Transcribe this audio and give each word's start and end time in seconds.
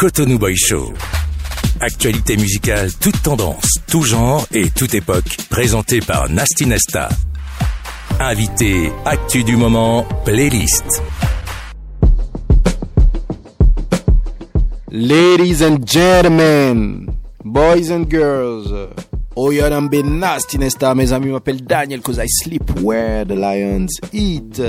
Cotonou 0.00 0.38
Boy 0.38 0.56
Show. 0.56 0.94
Actualité 1.78 2.38
musicale, 2.38 2.88
toute 3.02 3.20
tendance, 3.20 3.68
tout 3.86 4.00
genre 4.00 4.46
et 4.50 4.70
toute 4.70 4.94
époque, 4.94 5.36
présentée 5.50 6.00
par 6.00 6.30
Nasty 6.30 6.64
Nesta. 6.64 7.10
Invité, 8.18 8.90
actu 9.04 9.44
du 9.44 9.58
moment, 9.58 10.06
playlist. 10.24 11.02
Ladies 14.90 15.62
and 15.62 15.86
gentlemen, 15.86 17.10
boys 17.44 17.92
and 17.92 18.06
girls, 18.08 18.72
Oyanambe 19.36 20.02
Nasty 20.02 20.56
Nesta, 20.58 20.94
mes 20.94 21.12
amis 21.12 21.28
m'appellent 21.28 21.66
Daniel 21.66 22.00
cause 22.00 22.16
I 22.16 22.26
sleep 22.26 22.62
where 22.80 23.26
the 23.26 23.36
lions 23.36 24.00
eat. 24.14 24.62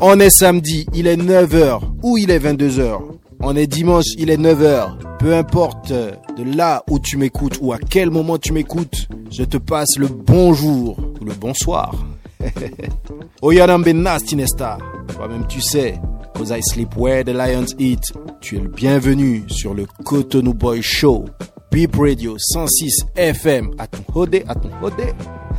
On 0.00 0.18
est 0.20 0.30
samedi, 0.30 0.86
il 0.94 1.06
est 1.06 1.18
9h 1.18 1.82
ou 2.02 2.16
il 2.16 2.30
est 2.30 2.38
22h. 2.38 3.14
On 3.46 3.54
est 3.56 3.66
dimanche, 3.66 4.06
il 4.16 4.30
est 4.30 4.38
9h. 4.38 5.18
Peu 5.18 5.34
importe 5.34 5.92
de 5.92 6.56
là 6.56 6.82
où 6.88 6.98
tu 6.98 7.18
m'écoutes 7.18 7.58
ou 7.60 7.74
à 7.74 7.78
quel 7.78 8.10
moment 8.10 8.38
tu 8.38 8.54
m'écoutes, 8.54 9.06
je 9.30 9.44
te 9.44 9.58
passe 9.58 9.98
le 9.98 10.08
bonjour 10.08 10.98
ou 11.20 11.24
le 11.26 11.34
bonsoir. 11.34 11.94
Oyanambe 13.42 13.88
Nasty 13.88 14.36
Nesta, 14.36 14.78
toi-même 15.14 15.46
tu 15.46 15.60
sais, 15.60 16.00
cause 16.34 16.50
I 16.50 16.62
sleep 16.62 16.96
where 16.96 17.22
the 17.22 17.34
lions 17.34 17.74
eat. 17.78 18.00
Tu 18.40 18.56
es 18.56 18.60
le 18.60 18.68
bienvenu 18.68 19.44
sur 19.48 19.74
le 19.74 19.84
Cotonou 20.04 20.54
Boy 20.54 20.80
Show. 20.80 21.26
Beep 21.70 21.96
Radio 21.96 22.36
106 22.38 23.04
FM. 23.14 23.72
À 23.76 23.86
ton 23.86 24.04
hodé, 24.14 24.42
à 24.48 24.54
ton 24.54 24.70
hodé. 24.82 25.12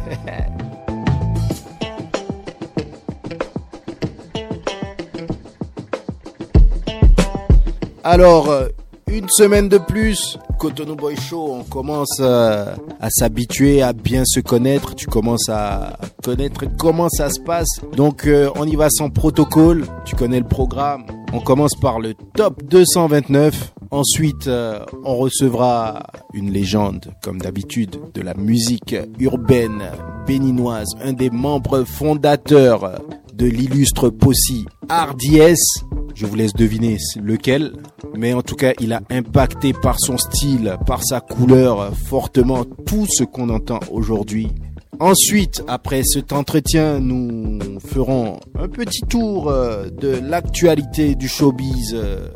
Alors, 8.07 8.51
euh, 8.51 8.67
une 9.11 9.27
semaine 9.29 9.67
de 9.67 9.79
plus, 9.79 10.37
Cotonou 10.59 10.95
Boy 10.95 11.15
Show, 11.15 11.55
on 11.59 11.63
commence 11.63 12.19
euh, 12.19 12.75
à 13.01 13.09
s'habituer 13.09 13.81
à 13.81 13.93
bien 13.93 14.21
se 14.27 14.41
connaître. 14.41 14.93
Tu 14.93 15.07
commences 15.07 15.49
à 15.49 15.97
connaître 16.23 16.65
comment 16.77 17.09
ça 17.09 17.31
se 17.31 17.39
passe. 17.39 17.79
Donc, 17.97 18.27
euh, 18.27 18.51
on 18.57 18.67
y 18.67 18.75
va 18.75 18.89
sans 18.91 19.09
protocole. 19.09 19.87
Tu 20.05 20.15
connais 20.15 20.37
le 20.39 20.45
programme. 20.45 21.07
On 21.33 21.39
commence 21.39 21.73
par 21.73 21.99
le 21.99 22.13
top 22.35 22.61
229. 22.65 23.73
Ensuite, 23.89 24.47
on 25.03 25.15
recevra 25.15 26.03
une 26.33 26.51
légende, 26.51 27.11
comme 27.23 27.39
d'habitude, 27.39 27.97
de 28.13 28.21
la 28.21 28.35
musique 28.35 28.95
urbaine 29.19 29.83
béninoise, 30.27 30.89
un 31.03 31.13
des 31.13 31.31
membres 31.31 31.85
fondateurs 31.85 32.99
de 33.35 33.45
l'illustre 33.45 34.09
Possi 34.09 34.65
RDS. 34.89 35.83
Je 36.13 36.25
vous 36.25 36.35
laisse 36.35 36.53
deviner 36.53 36.97
lequel, 37.21 37.73
mais 38.15 38.33
en 38.33 38.41
tout 38.41 38.55
cas, 38.55 38.71
il 38.79 38.93
a 38.93 39.01
impacté 39.09 39.73
par 39.73 39.99
son 39.99 40.17
style, 40.17 40.77
par 40.85 41.03
sa 41.03 41.19
couleur, 41.19 41.93
fortement 41.95 42.63
tout 42.63 43.05
ce 43.09 43.23
qu'on 43.23 43.49
entend 43.49 43.79
aujourd'hui. 43.91 44.49
Ensuite, 44.99 45.61
après 45.67 46.03
cet 46.05 46.31
entretien, 46.31 46.99
nous 47.01 47.79
ferons 47.85 48.39
un 48.57 48.69
petit 48.69 49.01
tour 49.01 49.49
euh, 49.49 49.89
de 49.89 50.07
l'actualité 50.07 51.15
du 51.15 51.27
showbiz 51.27 51.93
euh, 51.93 52.29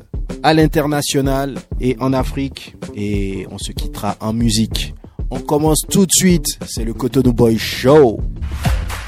à 0.44 0.54
l'international 0.54 1.56
et 1.80 1.96
en 2.02 2.12
Afrique, 2.12 2.76
et 2.96 3.48
on 3.50 3.58
se 3.58 3.72
quittera 3.72 4.18
en 4.20 4.34
musique. 4.34 4.94
On 5.32 5.40
commence 5.40 5.84
tout 5.90 6.06
de 6.06 6.12
suite, 6.12 6.48
c'est 6.68 6.84
le 6.84 6.94
Cotonou 6.94 7.32
Boy 7.32 7.58
Show. 7.58 8.20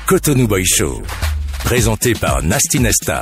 Cotonou 0.07 0.47
Boy 0.47 0.63
Show. 0.63 1.01
Présenté 1.63 2.13
par 2.13 2.41
Nasty 2.43 2.79
Nesta. 2.79 3.21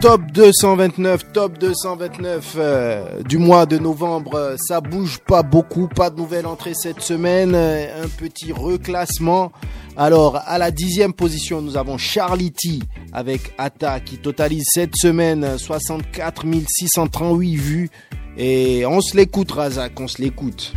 Top 0.00 0.20
229, 0.32 1.32
top 1.32 1.58
229 1.58 2.54
euh, 2.56 3.22
du 3.24 3.38
mois 3.38 3.66
de 3.66 3.78
novembre. 3.78 4.34
Euh, 4.36 4.56
Ça 4.56 4.80
bouge 4.80 5.18
pas 5.26 5.42
beaucoup, 5.42 5.88
pas 5.88 6.10
de 6.10 6.16
nouvelle 6.16 6.46
entrée 6.46 6.74
cette 6.74 7.00
semaine. 7.00 7.52
euh, 7.54 8.04
Un 8.04 8.08
petit 8.08 8.52
reclassement. 8.52 9.50
Alors, 9.96 10.38
à 10.46 10.58
la 10.58 10.70
dixième 10.70 11.12
position, 11.12 11.60
nous 11.62 11.76
avons 11.76 11.98
Charlie 11.98 12.52
T 12.52 12.78
avec 13.12 13.52
Atta 13.58 13.98
qui 13.98 14.18
totalise 14.18 14.64
cette 14.72 14.94
semaine 14.96 15.58
64 15.58 16.44
638 16.68 17.56
vues. 17.56 17.90
Et 18.36 18.84
on 18.86 19.00
se 19.00 19.16
l'écoute, 19.16 19.50
Razak, 19.50 19.98
on 19.98 20.06
se 20.06 20.22
l'écoute. 20.22 20.72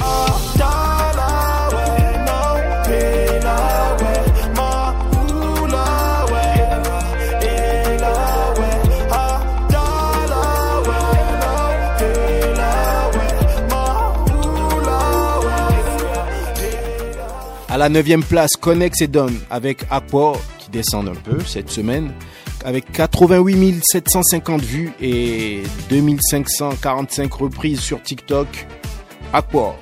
À 0.00 1.01
la 17.82 17.88
neuvième 17.88 18.22
place, 18.22 18.52
Connex 18.54 19.00
et 19.00 19.08
Dom 19.08 19.36
avec 19.50 19.84
Aqua 19.90 20.34
qui 20.60 20.70
descendent 20.70 21.08
un 21.08 21.16
peu 21.16 21.40
cette 21.44 21.68
semaine 21.68 22.12
avec 22.64 22.92
88 22.92 23.82
750 23.84 24.62
vues 24.62 24.92
et 25.00 25.64
2545 25.90 27.32
reprises 27.32 27.80
sur 27.80 28.00
TikTok. 28.00 28.46
Aqua. 29.32 29.74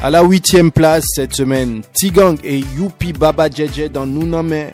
À 0.00 0.10
la 0.10 0.22
huitième 0.22 0.70
place 0.70 1.04
cette 1.08 1.34
semaine, 1.34 1.82
Tigang 1.92 2.36
et 2.44 2.58
Youpi 2.58 3.12
Baba 3.12 3.50
Jeje 3.50 3.90
dans 3.90 4.06
Nouname. 4.06 4.70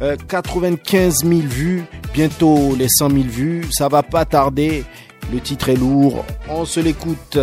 Euh, 0.00 0.16
95 0.28 1.24
000 1.24 1.40
vues, 1.42 1.84
bientôt 2.14 2.76
les 2.78 2.88
100 2.88 3.10
000 3.10 3.22
vues. 3.24 3.64
Ça 3.72 3.88
va 3.88 4.04
pas 4.04 4.24
tarder. 4.24 4.84
Le 5.32 5.40
titre 5.40 5.68
est 5.68 5.76
lourd. 5.76 6.24
On 6.48 6.64
se 6.64 6.78
l'écoute. 6.78 7.36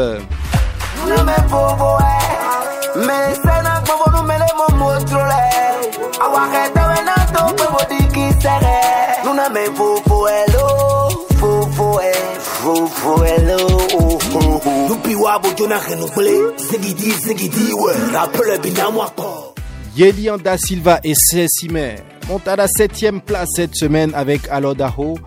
Da 20.42 20.58
Silva 20.58 21.00
et 21.04 21.14
Sessime 21.14 21.96
montent 22.30 22.48
à 22.48 22.56
la 22.56 22.68
septième 22.68 23.20
place 23.20 23.50
cette 23.54 23.76
semaine 23.76 24.12
avec 24.16 24.48
Alodaho. 24.50 25.18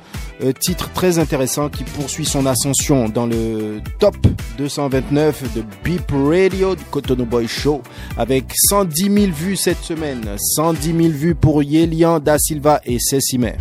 Euh, 0.42 0.53
titre 0.58 0.91
très 0.92 1.19
intéressant 1.19 1.69
qui 1.69 1.84
poursuit 1.84 2.25
son 2.25 2.47
ascension 2.47 3.10
dans 3.10 3.26
le 3.26 3.80
top 3.98 4.16
229 4.56 5.54
de 5.54 5.62
Beep 5.84 6.10
Radio 6.10 6.74
du 6.74 6.84
Cotonou 6.84 7.26
Boy 7.26 7.47
Show 7.47 7.82
avec 8.16 8.47
110 8.70 9.03
000 9.03 9.32
vues 9.32 9.56
cette 9.56 9.82
semaine. 9.82 10.24
110 10.56 10.86
000 10.86 10.98
vues 11.10 11.34
pour 11.34 11.62
Yelian 11.62 12.19
Da 12.19 12.38
Silva 12.38 12.80
et 12.86 12.98
Sessime. 12.98 13.53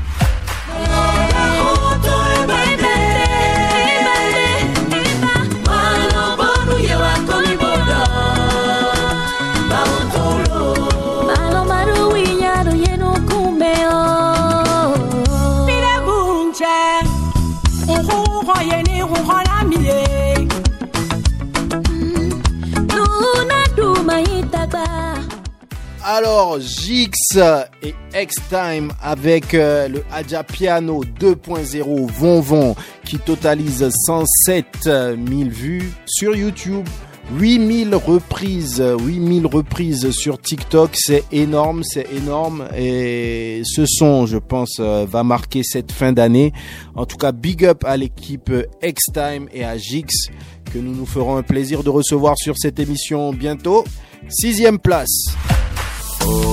Alors, 26.14 26.60
Jix 26.60 27.40
et 27.82 27.96
X-Time 28.14 28.92
avec 29.02 29.54
euh, 29.54 29.88
le 29.88 30.04
Adja 30.12 30.44
Piano 30.44 31.06
2.0 31.06 32.12
Von 32.12 32.42
Von 32.42 32.76
qui 33.06 33.18
totalise 33.18 33.90
107 34.08 34.66
000 34.84 35.18
vues 35.50 35.90
sur 36.06 36.36
YouTube. 36.36 36.86
8000 37.34 37.96
reprises, 37.96 38.84
8000 38.84 39.46
reprises 39.48 40.12
sur 40.12 40.38
TikTok, 40.42 40.90
c'est 40.96 41.24
énorme, 41.32 41.82
c'est 41.86 42.12
énorme 42.14 42.68
et 42.76 43.62
ce 43.64 43.86
son, 43.86 44.26
je 44.26 44.38
pense, 44.38 44.82
euh, 44.82 45.06
va 45.10 45.24
marquer 45.24 45.64
cette 45.64 45.94
fin 45.94 46.12
d'année. 46.12 46.52
En 46.94 47.06
tout 47.06 47.16
cas, 47.16 47.32
big 47.32 47.64
up 47.64 47.86
à 47.86 47.96
l'équipe 47.96 48.52
X-Time 48.84 49.48
et 49.54 49.64
à 49.64 49.78
Jix 49.78 50.08
que 50.74 50.78
nous 50.78 50.94
nous 50.94 51.06
ferons 51.06 51.38
un 51.38 51.44
plaisir 51.44 51.84
de 51.84 51.90
recevoir 51.90 52.38
sur 52.38 52.58
cette 52.58 52.80
émission 52.80 53.32
bientôt. 53.32 53.86
Sixième 54.28 54.78
place. 54.78 55.38
Oh, 56.24 56.52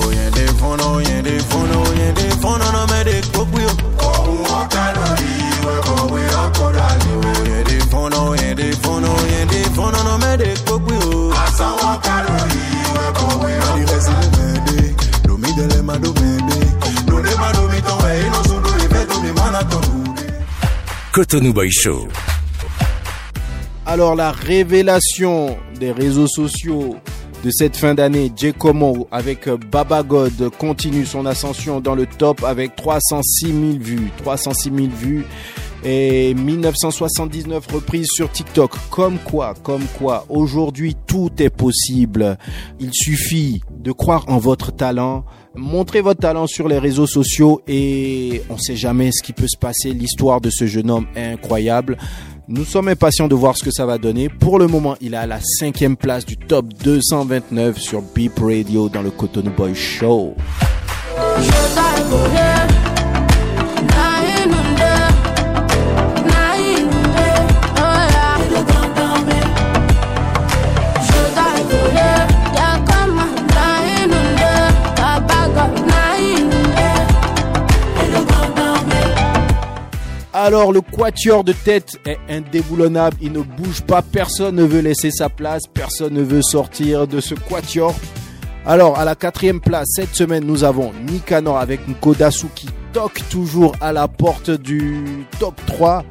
Cotonou 21.18 21.52
Boy 21.52 21.68
Show. 21.72 22.06
Alors 23.84 24.14
la 24.14 24.30
révélation 24.30 25.58
des 25.80 25.90
réseaux 25.90 26.28
sociaux 26.28 26.96
de 27.44 27.50
cette 27.50 27.76
fin 27.76 27.94
d'année, 27.94 28.32
Giacomo 28.34 29.08
avec 29.10 29.48
Baba 29.48 30.02
God 30.02 30.50
continue 30.58 31.06
son 31.06 31.26
ascension 31.26 31.80
dans 31.80 31.94
le 31.94 32.06
top 32.06 32.42
avec 32.44 32.74
306 32.76 33.46
000 33.46 33.56
vues. 33.80 34.10
306 34.18 34.72
000 34.74 34.88
vues 34.88 35.24
et 35.84 36.34
1979 36.34 37.66
reprises 37.72 38.08
sur 38.10 38.30
TikTok. 38.30 38.72
Comme 38.90 39.18
quoi, 39.18 39.54
comme 39.62 39.84
quoi, 39.98 40.26
aujourd'hui 40.28 40.96
tout 41.06 41.30
est 41.38 41.50
possible. 41.50 42.38
Il 42.80 42.90
suffit 42.92 43.60
de 43.70 43.92
croire 43.92 44.24
en 44.28 44.38
votre 44.38 44.72
talent, 44.72 45.24
montrez 45.54 46.00
votre 46.00 46.20
talent 46.20 46.46
sur 46.46 46.68
les 46.68 46.78
réseaux 46.78 47.06
sociaux 47.06 47.62
et 47.68 48.42
on 48.50 48.58
sait 48.58 48.76
jamais 48.76 49.10
ce 49.12 49.22
qui 49.22 49.32
peut 49.32 49.48
se 49.48 49.58
passer. 49.58 49.92
L'histoire 49.92 50.40
de 50.40 50.50
ce 50.50 50.66
jeune 50.66 50.90
homme 50.90 51.06
est 51.14 51.26
incroyable. 51.26 51.98
Nous 52.50 52.64
sommes 52.64 52.88
impatients 52.88 53.28
de 53.28 53.34
voir 53.34 53.58
ce 53.58 53.62
que 53.62 53.70
ça 53.70 53.84
va 53.84 53.98
donner. 53.98 54.30
Pour 54.30 54.58
le 54.58 54.66
moment, 54.66 54.96
il 55.02 55.12
est 55.12 55.18
à 55.18 55.26
la 55.26 55.38
cinquième 55.38 55.98
place 55.98 56.24
du 56.24 56.38
top 56.38 56.64
229 56.82 57.76
sur 57.76 58.00
Beep 58.00 58.38
Radio 58.38 58.88
dans 58.88 59.02
le 59.02 59.10
Cotonou 59.10 59.50
Boy 59.50 59.74
Show. 59.74 60.34
Alors 80.40 80.70
le 80.70 80.80
quatuor 80.82 81.42
de 81.42 81.52
tête 81.52 81.98
est 82.06 82.16
indéboulonnable, 82.28 83.16
il 83.20 83.32
ne 83.32 83.40
bouge 83.40 83.82
pas, 83.82 84.02
personne 84.02 84.54
ne 84.54 84.62
veut 84.62 84.78
laisser 84.78 85.10
sa 85.10 85.28
place, 85.28 85.64
personne 85.66 86.14
ne 86.14 86.22
veut 86.22 86.42
sortir 86.42 87.08
de 87.08 87.18
ce 87.18 87.34
quatuor. 87.34 87.92
Alors 88.64 89.00
à 89.00 89.04
la 89.04 89.16
quatrième 89.16 89.60
place, 89.60 89.88
cette 89.96 90.14
semaine 90.14 90.44
nous 90.44 90.62
avons 90.62 90.92
Nikanor 91.10 91.58
avec 91.58 91.88
Nkodasu 91.88 92.46
qui 92.54 92.68
toque 92.92 93.20
toujours 93.30 93.74
à 93.80 93.92
la 93.92 94.06
porte 94.06 94.52
du 94.52 95.26
top 95.40 95.60
3. 95.66 96.04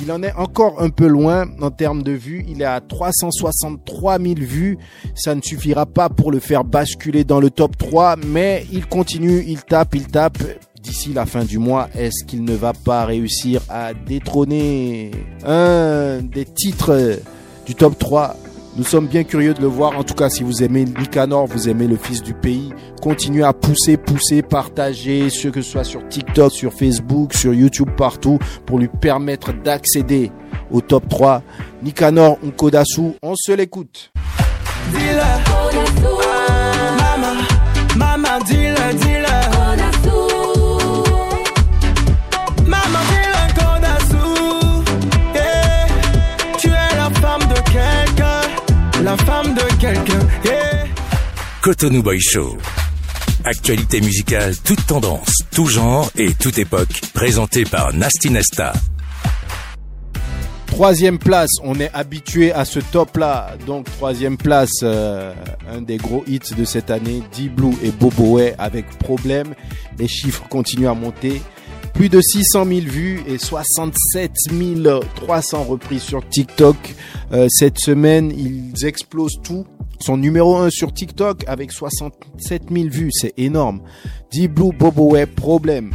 Il 0.00 0.12
en 0.12 0.22
est 0.22 0.34
encore 0.34 0.82
un 0.82 0.90
peu 0.90 1.06
loin 1.06 1.46
en 1.62 1.70
termes 1.70 2.02
de 2.02 2.12
vues. 2.12 2.44
Il 2.48 2.60
est 2.60 2.66
à 2.66 2.82
363 2.82 4.18
000 4.18 4.34
vues. 4.36 4.76
Ça 5.14 5.34
ne 5.34 5.40
suffira 5.40 5.86
pas 5.86 6.10
pour 6.10 6.30
le 6.30 6.40
faire 6.40 6.64
basculer 6.64 7.24
dans 7.24 7.40
le 7.40 7.48
top 7.48 7.78
3, 7.78 8.16
mais 8.26 8.66
il 8.70 8.86
continue, 8.86 9.42
il 9.46 9.62
tape, 9.62 9.94
il 9.94 10.08
tape 10.08 10.42
d'ici 10.82 11.12
la 11.12 11.26
fin 11.26 11.44
du 11.44 11.58
mois, 11.58 11.88
est-ce 11.94 12.24
qu'il 12.24 12.44
ne 12.44 12.54
va 12.54 12.72
pas 12.72 13.04
réussir 13.04 13.60
à 13.68 13.94
détrôner 13.94 15.12
un 15.44 16.18
des 16.22 16.44
titres 16.44 17.18
du 17.66 17.74
top 17.74 17.98
3 17.98 18.36
nous 18.74 18.84
sommes 18.84 19.06
bien 19.06 19.22
curieux 19.22 19.52
de 19.52 19.60
le 19.60 19.66
voir. 19.66 19.98
En 19.98 20.02
tout 20.02 20.14
cas, 20.14 20.30
si 20.30 20.42
vous 20.42 20.62
aimez 20.62 20.86
Nicanor, 20.86 21.46
vous 21.46 21.68
aimez 21.68 21.86
le 21.86 21.96
fils 21.96 22.22
du 22.22 22.32
pays, 22.32 22.72
continuez 23.02 23.44
à 23.44 23.52
pousser, 23.52 23.98
pousser, 23.98 24.40
partager, 24.40 25.28
ce 25.28 25.48
que 25.48 25.60
ce 25.60 25.72
soit 25.72 25.84
sur 25.84 26.08
TikTok, 26.08 26.50
sur 26.50 26.72
Facebook, 26.72 27.34
sur 27.34 27.52
YouTube, 27.52 27.90
partout, 27.98 28.38
pour 28.64 28.78
lui 28.78 28.88
permettre 28.88 29.52
d'accéder 29.52 30.32
au 30.70 30.80
top 30.80 31.06
3. 31.06 31.42
Nicanor 31.82 32.38
Nkodasu, 32.42 33.12
on 33.22 33.34
se 33.36 33.52
l'écoute. 33.52 34.10
La 49.12 49.18
femme 49.18 49.54
de 49.54 49.78
quelqu'un. 49.78 50.26
Cotonou 51.60 52.02
Boy 52.02 52.18
Show. 52.18 52.56
Actualité 53.44 54.00
musicale, 54.00 54.54
toute 54.64 54.86
tendance, 54.86 55.34
tout 55.54 55.66
genre 55.66 56.10
et 56.16 56.32
toute 56.32 56.56
époque. 56.56 57.02
Présenté 57.12 57.64
par 57.64 57.92
Nasty 57.92 58.30
Nesta. 58.30 58.72
Troisième 60.64 61.18
place, 61.18 61.50
on 61.62 61.78
est 61.78 61.90
habitué 61.92 62.52
à 62.52 62.64
ce 62.64 62.80
top-là. 62.80 63.50
Donc 63.66 63.84
troisième 63.98 64.38
place, 64.38 64.80
euh, 64.82 65.34
un 65.70 65.82
des 65.82 65.98
gros 65.98 66.24
hits 66.26 66.54
de 66.56 66.64
cette 66.64 66.90
année, 66.90 67.22
D-Blue 67.36 67.76
et 67.82 67.90
Boboé 67.90 68.54
avec 68.56 68.86
Problème. 68.98 69.54
Les 69.98 70.08
chiffres 70.08 70.44
continuent 70.48 70.88
à 70.88 70.94
monter. 70.94 71.42
Plus 71.94 72.08
de 72.08 72.20
600 72.20 72.64
000 72.66 72.80
vues 72.82 73.20
et 73.26 73.38
67 73.38 74.32
300 75.16 75.64
reprises 75.64 76.02
sur 76.02 76.26
TikTok. 76.28 76.76
Euh, 77.32 77.46
cette 77.50 77.78
semaine, 77.78 78.32
ils 78.36 78.86
explosent 78.86 79.40
tout. 79.42 79.66
Son 80.00 80.16
numéro 80.16 80.56
1 80.56 80.70
sur 80.70 80.92
TikTok 80.92 81.44
avec 81.46 81.70
67 81.70 82.64
000 82.72 82.88
vues, 82.88 83.10
c'est 83.12 83.34
énorme. 83.36 83.82
D-Blue 84.32 84.72
Bobo 84.72 85.12
Web, 85.12 85.30
problème. 85.36 85.92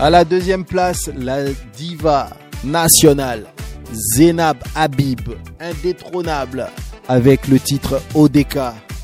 À 0.00 0.10
la 0.10 0.24
deuxième 0.24 0.64
place, 0.64 1.10
la 1.16 1.42
diva 1.76 2.30
nationale 2.62 3.46
Zenab 3.92 4.58
Habib, 4.76 5.30
indétrônable, 5.58 6.68
avec 7.08 7.48
le 7.48 7.58
titre 7.58 8.00
ODK 8.14 8.58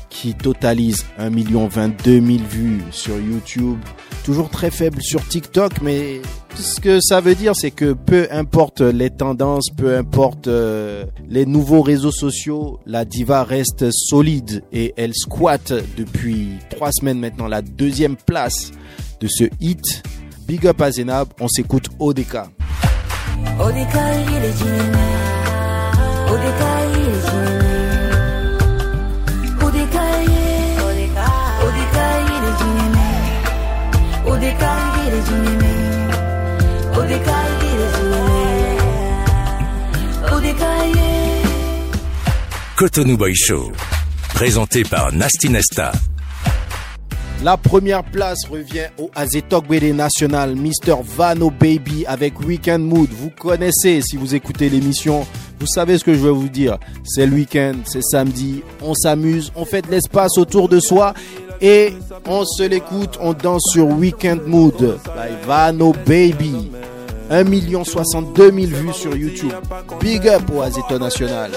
qui 0.09 0.35
totalise 0.35 1.05
1 1.17 1.31
22 1.67 2.21
000 2.21 2.39
vues 2.49 2.81
sur 2.91 3.19
YouTube. 3.19 3.77
Toujours 4.23 4.49
très 4.49 4.71
faible 4.71 5.01
sur 5.01 5.27
TikTok, 5.27 5.81
mais 5.81 6.21
ce 6.55 6.79
que 6.79 7.01
ça 7.01 7.19
veut 7.19 7.35
dire, 7.35 7.57
c'est 7.57 7.71
que 7.71 7.91
peu 7.91 8.29
importe 8.31 8.79
les 8.79 9.09
tendances, 9.09 9.69
peu 9.75 9.97
importe 9.97 10.47
euh, 10.47 11.03
les 11.27 11.45
nouveaux 11.45 11.81
réseaux 11.81 12.13
sociaux, 12.13 12.79
la 12.85 13.03
diva 13.03 13.43
reste 13.43 13.91
solide 13.91 14.63
et 14.71 14.93
elle 14.95 15.13
squatte 15.13 15.73
depuis 15.97 16.51
trois 16.69 16.93
semaines 16.93 17.19
maintenant 17.19 17.47
la 17.47 17.61
deuxième 17.61 18.15
place 18.15 18.71
de 19.19 19.27
ce 19.27 19.43
hit 19.59 20.03
Big 20.47 20.65
up 20.67 20.79
à 20.81 20.91
Zenab, 20.91 21.29
on 21.39 21.47
s'écoute 21.47 21.89
ODK. 21.99 22.35
ODK, 22.35 22.45
il 23.57 24.43
est 24.43 24.53
ODK, 26.29 26.61
il 26.93 27.01
est 27.01 27.33
ODK, 29.63 29.97
ODK, 31.65 31.97
il 32.27 32.43
est 32.45 32.57
ODK, 34.29 34.63
il 34.97 35.13
est 35.13 35.25
ODK, 36.97 37.29
il 37.61 37.79
est 37.81 37.95
ODK, 40.31 40.63
Cotonou 42.75 43.17
Boy 43.17 43.33
Show, 43.35 43.71
présenté 44.33 44.83
par 44.83 45.11
Nasty 45.11 45.49
Nesta. 45.49 45.91
La 47.45 47.57
première 47.57 48.03
place 48.03 48.43
revient 48.49 48.87
au 48.97 49.11
Azetok 49.13 49.67
BD 49.67 49.93
National, 49.93 50.55
Mr. 50.55 50.95
Vano 51.03 51.51
Baby 51.51 52.03
avec 52.07 52.39
Weekend 52.39 52.81
Mood. 52.81 53.07
Vous 53.11 53.29
connaissez 53.29 54.01
si 54.01 54.17
vous 54.17 54.33
écoutez 54.33 54.67
l'émission, 54.67 55.27
vous 55.59 55.67
savez 55.67 55.99
ce 55.99 56.03
que 56.03 56.15
je 56.15 56.21
vais 56.21 56.31
vous 56.31 56.49
dire. 56.49 56.79
C'est 57.03 57.27
le 57.27 57.35
week-end, 57.35 57.75
c'est 57.85 58.01
samedi, 58.01 58.63
on 58.81 58.95
s'amuse, 58.95 59.51
on 59.55 59.63
fait 59.63 59.83
de 59.83 59.91
l'espace 59.91 60.39
autour 60.39 60.69
de 60.69 60.79
soi 60.79 61.13
et 61.61 61.93
on 62.25 62.45
se 62.45 62.63
l'écoute, 62.63 63.19
on 63.21 63.33
danse 63.33 63.69
sur 63.71 63.89
Weekend 63.89 64.41
Mood 64.47 64.97
by 65.05 65.45
Vano 65.45 65.93
Baby. 66.07 66.71
1 67.29 67.83
62 67.83 68.51
000 68.51 68.67
vues 68.67 68.93
sur 68.93 69.15
YouTube. 69.15 69.53
Big 69.99 70.27
up 70.27 70.41
au 70.51 70.61
Azeto 70.61 70.97
National. 70.97 71.51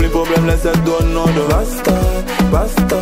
Les 0.00 0.08
problèmes 0.08 0.46
laissent 0.46 0.62
donne 0.84 1.12
non 1.12 1.26
de 1.26 1.48
basta, 1.48 1.92
basta, 2.50 3.00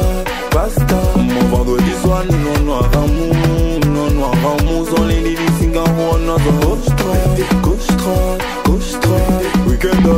basta. 0.52 0.97
Mon 1.16 1.57
vendredi 1.57 1.92
soir, 2.02 2.25
non 2.28 2.64
noir 2.64 2.90
amour, 2.92 3.80
non 3.87 4.11
noir 4.14 4.33
amour. 4.33 4.87
Son 4.88 5.04
ligne 5.07 5.37
singa 5.59 5.80
on 5.80 6.28
a 6.28 6.37
the 6.37 6.50
gauche 6.61 6.90
droite, 6.97 7.62
gauche 7.62 7.87
droite, 7.97 8.42
gauche 8.64 9.00
droite. 9.00 9.47
Weekend 9.66 10.02
de 10.02 10.12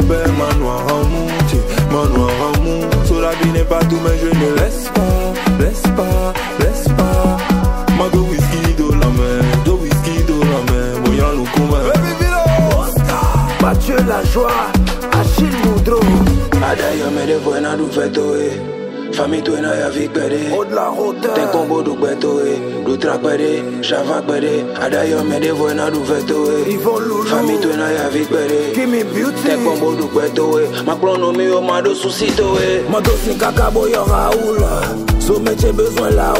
buena 17.70 17.76
du 17.76 17.86
feto 17.92 18.34
eh. 18.36 18.58
Fami 19.12 19.42
tu 19.42 19.52
na 19.60 19.74
ya 19.74 19.90
vik 19.90 20.12
pede. 20.12 20.50
Haut 20.50 20.68
de 20.68 20.74
la 20.74 20.90
hauteur. 20.90 21.34
Ten 21.34 21.48
combo 21.52 21.82
du 21.82 21.94
beto 21.96 22.40
eh. 22.46 22.84
Du 22.84 22.96
track 22.96 23.20
pede. 23.22 23.82
Java 23.82 24.22
pede. 24.22 24.64
Adayo 24.80 25.24
me 25.24 25.40
de 25.40 25.52
buena 25.52 25.90
du 25.90 26.04
feto 26.04 26.50
eh. 26.50 26.72
Yvon 26.72 27.00
Loulou. 27.00 27.26
Fami 27.26 27.58
tu 27.60 27.68
na 27.76 27.90
ya 27.90 28.08
vik 28.08 28.28
pede. 28.28 28.74
Gimme 28.74 29.04
beauty. 29.12 29.42
Ten 29.42 29.64
combo 29.64 29.94
du 29.94 30.08
beto 30.08 30.58
eh. 30.58 30.82
Ma 30.86 30.96
clono 30.96 31.32
mi 31.32 31.44
yo 31.44 31.60
ma 31.60 31.80
do 31.80 31.94
susito 31.94 32.56
eh. 32.60 32.82
Mando 32.88 33.10
sin 33.24 33.38
kakabo 33.38 33.86
yo 33.88 34.04
Raoul 34.04 34.62
Sommet 35.20 35.56
j'ai 35.60 35.72
besoin 35.72 36.10
la 36.10 36.34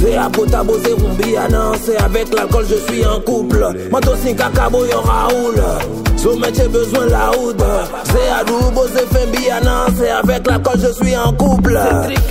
C'est 0.00 0.16
à 0.16 0.28
potabo 0.28 0.74
c'est 0.84 0.92
rumbiana 0.92 1.72
C'est 1.82 1.96
avec 1.96 2.32
l'alcool 2.34 2.66
je 2.68 2.76
suis 2.76 3.04
en 3.04 3.20
couple 3.20 3.66
Mando 3.90 4.14
sin 4.16 4.34
kakabo 4.34 4.84
yo 4.84 5.00
Raoul 5.00 6.03
Sommet 6.24 6.54
j'ai 6.56 6.68
besoin 6.68 7.04
la 7.04 7.38
oud 7.38 7.62
C'est 8.04 8.30
à 8.30 8.42
doubo 8.44 8.86
c'est 8.94 9.06
fembiana 9.14 9.84
C'est 9.98 10.08
avec 10.08 10.46
l'alcool 10.46 10.80
je 10.80 10.90
suis 11.04 11.14
en 11.14 11.34
couple. 11.34 11.78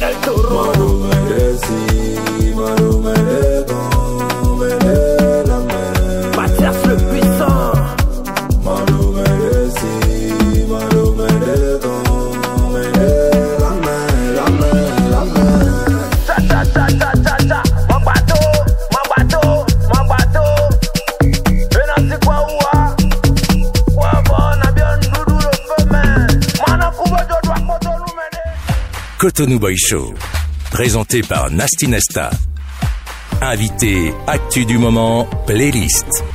El 0.02 0.16
Toro 0.26 1.04
Cotonou 29.24 29.58
Boy 29.58 29.78
Show, 29.78 30.14
présenté 30.70 31.22
par 31.22 31.50
Nasty 31.50 31.88
Nesta. 31.88 32.30
Invité, 33.40 34.12
actu 34.28 34.66
du 34.66 34.78
moment, 34.78 35.30
playlist. 35.48 36.26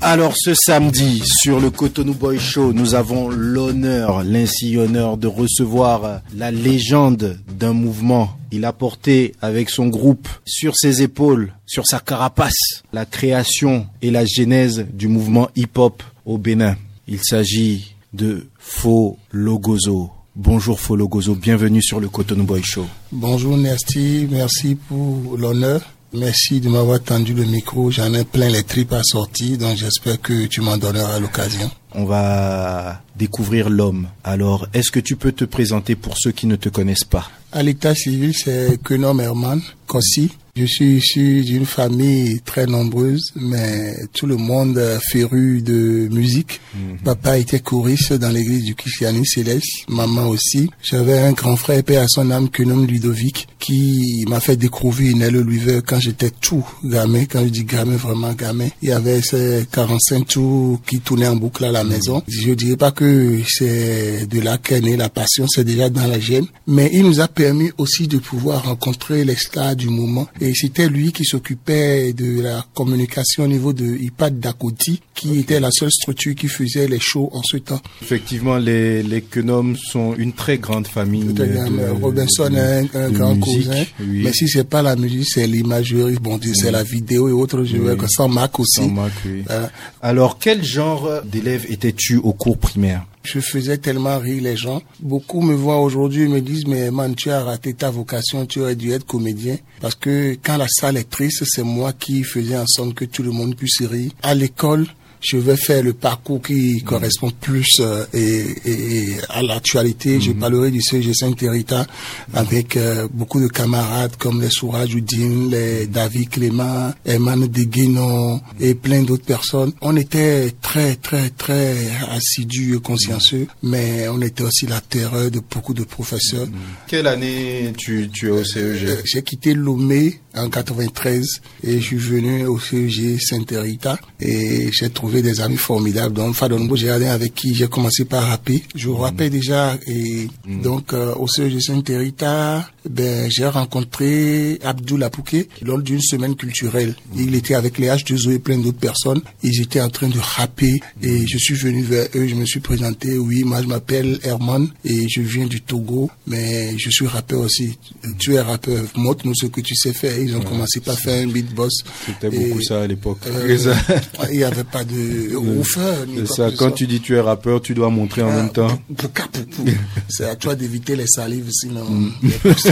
Alors 0.00 0.32
ce 0.34 0.52
samedi 0.52 1.22
sur 1.24 1.60
le 1.60 1.70
Cotonou 1.70 2.14
Boy 2.14 2.40
Show, 2.40 2.72
nous 2.72 2.96
avons 2.96 3.28
l'honneur, 3.28 4.24
l'ainsi 4.24 4.76
honneur 4.76 5.16
de 5.16 5.28
recevoir 5.28 6.22
la 6.36 6.50
légende 6.50 7.38
d'un 7.56 7.72
mouvement. 7.72 8.39
Il 8.52 8.64
a 8.64 8.72
porté 8.72 9.34
avec 9.40 9.70
son 9.70 9.86
groupe 9.86 10.28
sur 10.44 10.74
ses 10.76 11.02
épaules, 11.02 11.52
sur 11.66 11.86
sa 11.86 12.00
carapace, 12.00 12.82
la 12.92 13.06
création 13.06 13.86
et 14.02 14.10
la 14.10 14.24
genèse 14.26 14.86
du 14.92 15.06
mouvement 15.06 15.48
hip-hop 15.54 16.02
au 16.26 16.36
Bénin. 16.36 16.76
Il 17.06 17.20
s'agit 17.22 17.94
de 18.12 18.48
Faux 18.58 19.18
Logozo. 19.30 20.10
Bonjour 20.34 20.80
Faux 20.80 20.96
Logozo, 20.96 21.34
bienvenue 21.34 21.82
sur 21.82 22.00
le 22.00 22.08
Cotonou 22.08 22.44
Boy 22.44 22.62
Show. 22.62 22.86
Bonjour 23.12 23.56
Nasty, 23.56 24.26
merci 24.30 24.74
pour 24.74 25.36
l'honneur. 25.36 25.82
Merci 26.12 26.60
de 26.60 26.68
m'avoir 26.68 27.00
tendu 27.00 27.34
le 27.34 27.44
micro. 27.44 27.90
J'en 27.92 28.12
ai 28.14 28.24
plein 28.24 28.48
les 28.48 28.64
tripes 28.64 28.92
à 28.92 29.02
sortir, 29.04 29.58
donc 29.58 29.76
j'espère 29.76 30.20
que 30.20 30.46
tu 30.46 30.60
m'en 30.60 30.76
donneras 30.76 31.20
l'occasion. 31.20 31.70
On 31.94 32.04
va 32.04 33.00
découvrir 33.16 33.70
l'homme. 33.70 34.08
Alors, 34.24 34.66
est-ce 34.74 34.90
que 34.90 34.98
tu 34.98 35.14
peux 35.14 35.30
te 35.30 35.44
présenter 35.44 35.94
pour 35.94 36.14
ceux 36.18 36.32
qui 36.32 36.46
ne 36.46 36.56
te 36.56 36.68
connaissent 36.68 37.04
pas? 37.04 37.30
À 37.52 37.62
l'état 37.62 37.94
civil, 37.94 38.34
c'est 38.34 38.80
Kenom 38.82 39.20
Herman 39.20 39.60
Kossi. 39.86 40.32
Je 40.56 40.66
suis 40.66 40.96
issu 40.96 41.42
d'une 41.42 41.64
famille 41.64 42.40
très 42.44 42.66
nombreuse, 42.66 43.32
mais 43.36 43.94
tout 44.12 44.26
le 44.26 44.36
monde 44.36 44.82
féru 45.10 45.62
de 45.62 46.08
musique. 46.10 46.60
Papa 47.04 47.38
était 47.38 47.60
choriste 47.60 48.12
dans 48.14 48.30
l'église 48.30 48.64
du 48.64 48.74
christianisme 48.74 49.24
céleste, 49.24 49.88
maman 49.88 50.26
aussi. 50.28 50.68
J'avais 50.82 51.18
un 51.18 51.32
grand 51.32 51.56
frère, 51.56 51.82
père 51.84 52.02
à 52.02 52.08
son 52.08 52.30
âme, 52.30 52.48
Kenom 52.50 52.84
Ludovic, 52.84 53.48
qui 53.58 54.24
m'a 54.28 54.40
fait 54.40 54.56
découvrir 54.56 55.16
Nel 55.16 55.34
Louiver 55.34 55.80
quand 55.86 56.00
j'étais 56.00 56.30
tout 56.30 56.66
gamin. 56.84 57.24
Quand 57.24 57.44
je 57.44 57.50
dis 57.50 57.64
gamin, 57.64 57.96
vraiment 57.96 58.32
gamin. 58.32 58.68
Il 58.82 58.88
y 58.88 58.92
avait 58.92 59.22
ces 59.22 59.66
45 59.70 60.26
tours 60.26 60.80
qui 60.86 61.00
tournaient 61.00 61.28
en 61.28 61.36
boucle 61.36 61.64
à 61.64 61.72
la 61.72 61.84
maison. 61.84 62.22
Je 62.26 62.52
dirais 62.52 62.76
pas 62.76 62.90
que 62.90 63.40
c'est 63.46 64.26
de 64.26 64.40
là 64.40 64.58
qu'est 64.58 64.80
née 64.80 64.96
la 64.96 65.08
passion, 65.08 65.46
c'est 65.48 65.64
déjà 65.64 65.88
dans 65.90 66.06
la 66.06 66.18
gêne. 66.18 66.46
Mais 66.66 66.90
il 66.92 67.04
nous 67.04 67.20
a 67.20 67.28
permis 67.28 67.70
aussi 67.78 68.08
de 68.08 68.18
pouvoir 68.18 68.64
rencontrer 68.64 69.24
les 69.24 69.36
stars 69.36 69.76
du 69.76 69.88
moment. 69.88 70.26
Et 70.40 70.54
c'était 70.54 70.88
lui 70.88 71.12
qui 71.12 71.24
s'occupait 71.24 72.12
de 72.14 72.40
la 72.40 72.64
communication 72.74 73.44
au 73.44 73.46
niveau 73.46 73.72
de 73.72 73.84
IPAD 73.84 74.40
Dakoti, 74.40 75.00
qui 75.14 75.38
était 75.38 75.60
la 75.60 75.70
seule 75.70 75.90
structure 75.90 76.34
qui 76.34 76.48
faisait 76.48 76.88
les 76.88 76.98
shows 77.00 77.28
en 77.32 77.42
ce 77.42 77.58
temps. 77.58 77.80
Effectivement, 78.00 78.56
les, 78.56 79.02
les 79.02 79.20
Kenom 79.22 79.74
sont 79.76 80.14
une 80.16 80.32
très 80.32 80.58
grande 80.58 80.86
famille. 80.86 81.34
Tout 81.34 81.42
à 81.42 81.46
fait, 81.46 81.52
de- 81.64 81.70
mais 81.70 81.88
Robinson 81.88 82.54
est 82.54 82.96
un, 82.96 83.10
grand 83.10 83.34
musique, 83.34 83.66
cousin. 83.68 83.84
oui. 84.00 84.22
Mais 84.24 84.32
si 84.32 84.48
c'est 84.48 84.64
pas 84.68 84.80
la 84.82 84.96
musique, 84.96 85.26
c'est 85.28 85.46
l'imagerie, 85.46 86.16
bon, 86.20 86.40
c'est 86.54 86.70
la 86.70 86.82
vidéo 86.82 87.28
et 87.28 87.32
autres. 87.32 87.64
Je 87.64 87.76
veux 87.76 87.92
Oui. 87.92 87.98
que 87.98 88.06
sans 88.08 88.28
Mac 88.28 88.58
aussi. 88.58 88.80
Sans 88.80 88.88
Mac, 88.88 89.12
oui. 89.26 89.44
Euh, 89.50 89.66
Alors, 90.00 90.38
quel 90.38 90.64
genre 90.64 91.08
d'élève 91.24 91.66
étais-tu 91.68 92.16
au 92.16 92.32
cours 92.32 92.56
primaire? 92.56 93.04
Je 93.22 93.40
faisais 93.40 93.78
tellement 93.78 94.18
rire 94.18 94.42
les 94.42 94.56
gens. 94.56 94.82
Beaucoup 95.00 95.40
me 95.40 95.54
voient 95.54 95.80
aujourd'hui 95.80 96.22
et 96.22 96.28
me 96.28 96.40
disent, 96.40 96.66
mais 96.66 96.90
man, 96.90 97.14
tu 97.14 97.30
as 97.30 97.42
raté 97.42 97.74
ta 97.74 97.90
vocation, 97.90 98.46
tu 98.46 98.60
aurais 98.60 98.76
dû 98.76 98.92
être 98.92 99.06
comédien. 99.06 99.56
Parce 99.80 99.94
que 99.94 100.36
quand 100.42 100.56
la 100.56 100.68
salle 100.68 100.96
est 100.96 101.08
triste, 101.08 101.44
c'est 101.46 101.62
moi 101.62 101.92
qui 101.92 102.22
faisais 102.22 102.56
en 102.56 102.66
sorte 102.66 102.94
que 102.94 103.04
tout 103.04 103.22
le 103.22 103.30
monde 103.30 103.56
puisse 103.56 103.82
rire. 103.82 104.12
À 104.22 104.34
l'école, 104.34 104.86
je 105.20 105.36
vais 105.36 105.56
faire 105.56 105.82
le 105.82 105.92
parcours 105.92 106.40
qui 106.42 106.82
correspond 106.82 107.30
plus 107.40 107.66
euh, 107.80 108.04
et, 108.14 108.46
et- 108.64 109.16
à 109.28 109.42
l'actualité. 109.42 110.20
Je 110.20 110.32
parlerai 110.32 110.70
du 110.70 110.78
CG5 110.80 111.34
Territa 111.36 111.86
avec 112.34 112.76
euh, 112.76 113.06
beaucoup 113.12 113.40
de 113.40 113.48
camarades 113.48 114.16
comme 114.18 114.40
les 114.40 114.50
Souraj 114.50 114.94
Oudine, 114.94 115.50
les 115.50 115.86
David 115.86 116.28
Clément, 116.30 116.92
Eman 117.06 117.46
Deguinon 117.46 118.40
et 118.58 118.74
plein 118.74 119.02
d'autres 119.02 119.24
personnes. 119.24 119.72
On 119.80 119.96
était 119.96 120.52
très, 120.62 120.96
très, 120.96 121.30
très 121.30 121.76
assidus 122.10 122.76
et 122.76 122.80
consciencieux, 122.80 123.46
mais 123.62 124.08
on 124.08 124.20
était 124.22 124.42
aussi 124.44 124.66
la 124.66 124.80
terreur 124.80 125.30
de 125.30 125.40
beaucoup 125.52 125.74
de 125.74 125.84
professeurs. 125.84 126.46
Quelle 126.88 127.06
année 127.06 127.72
tu, 127.76 128.08
tu 128.12 128.28
es 128.28 128.30
au 128.30 128.38
Euh, 128.40 128.44
CEG 128.44 128.98
J'ai 129.04 129.22
quitté 129.22 129.54
Lomé 129.54 130.20
en 130.36 130.48
93 130.48 131.40
et 131.64 131.80
je 131.80 131.84
suis 131.84 131.96
venu 131.96 132.46
au 132.46 132.58
CEG 132.58 133.18
Saint-Rita 133.20 133.98
et 134.20 134.70
j'ai 134.72 134.90
trouvé 134.90 135.22
des 135.22 135.40
amis 135.40 135.56
formidables. 135.56 136.14
Donc 136.14 136.34
Fadonbo 136.34 136.76
Gérardin 136.76 137.10
avec 137.10 137.34
qui 137.34 137.54
j'ai 137.54 137.68
commencé 137.68 138.04
par 138.04 138.24
rapper. 138.24 138.62
Je 138.74 138.88
rappais 138.88 139.30
déjà 139.30 139.76
et 139.86 140.28
donc 140.46 140.92
euh, 140.92 141.14
au 141.14 141.26
CEG 141.26 141.60
Saint-Rita, 141.60 142.68
ben 142.88 143.30
j'ai 143.30 143.46
rencontré 143.46 144.58
Abdul 144.62 145.02
Apouké 145.02 145.48
lors 145.62 145.78
d'une 145.78 146.00
semaine 146.00 146.34
culturelle. 146.36 146.94
Il 147.16 147.34
était 147.34 147.54
avec 147.54 147.78
les 147.78 147.88
H2O 147.88 148.32
et 148.32 148.38
plein 148.38 148.58
d'autres 148.58 148.78
personnes. 148.78 149.20
Ils 149.42 149.60
étaient 149.62 149.80
en 149.80 149.88
train 149.90 150.08
de 150.08 150.18
rapper 150.18 150.80
et 151.02 151.26
je 151.26 151.38
suis 151.38 151.54
venu 151.54 151.82
vers 151.82 152.06
eux. 152.14 152.26
Je 152.26 152.34
me 152.34 152.44
suis 152.46 152.60
présenté. 152.60 153.18
Oui, 153.18 153.42
moi 153.44 153.62
je 153.62 153.66
m'appelle 153.66 154.18
Herman 154.22 154.68
et 154.84 155.08
je 155.08 155.20
viens 155.20 155.46
du 155.46 155.60
Togo, 155.60 156.10
mais 156.26 156.76
je 156.78 156.90
suis 156.90 157.06
rappeur 157.06 157.40
aussi. 157.40 157.78
Tu 158.18 158.34
es 158.34 158.40
rappeur. 158.40 158.84
Montre-nous 158.96 159.34
ce 159.34 159.46
que 159.46 159.60
tu 159.60 159.74
sais 159.74 159.92
faire. 159.92 160.18
Ils 160.18 160.36
ont 160.36 160.40
commencé 160.42 160.80
par 160.80 160.98
faire 160.98 161.22
un 161.22 161.28
beatbox. 161.30 161.74
C'était 162.06 162.30
beaucoup 162.30 162.62
ça 162.62 162.82
à 162.82 162.86
l'époque. 162.86 163.18
euh, 163.26 163.56
il 164.30 164.38
n'y 164.38 164.44
avait 164.44 164.64
pas 164.64 164.84
de 164.84 165.34
quoi 165.74 166.26
ça, 166.26 166.50
quand 166.56 166.70
tu 166.72 166.86
dis 166.86 167.00
tu 167.00 167.14
es 167.16 167.20
rappeur, 167.20 167.60
tu 167.60 167.74
dois 167.74 167.90
montrer 167.90 168.22
en 168.22 168.30
Ah, 168.30 168.36
même 168.36 168.52
temps. 168.52 168.80
C'est 170.08 170.24
à 170.24 170.36
toi 170.36 170.54
d'éviter 170.54 170.96
les 170.96 171.06
salives, 171.06 171.50
sinon. 171.50 171.84
Mm. 171.88 172.10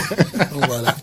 Voilà. 0.68 0.96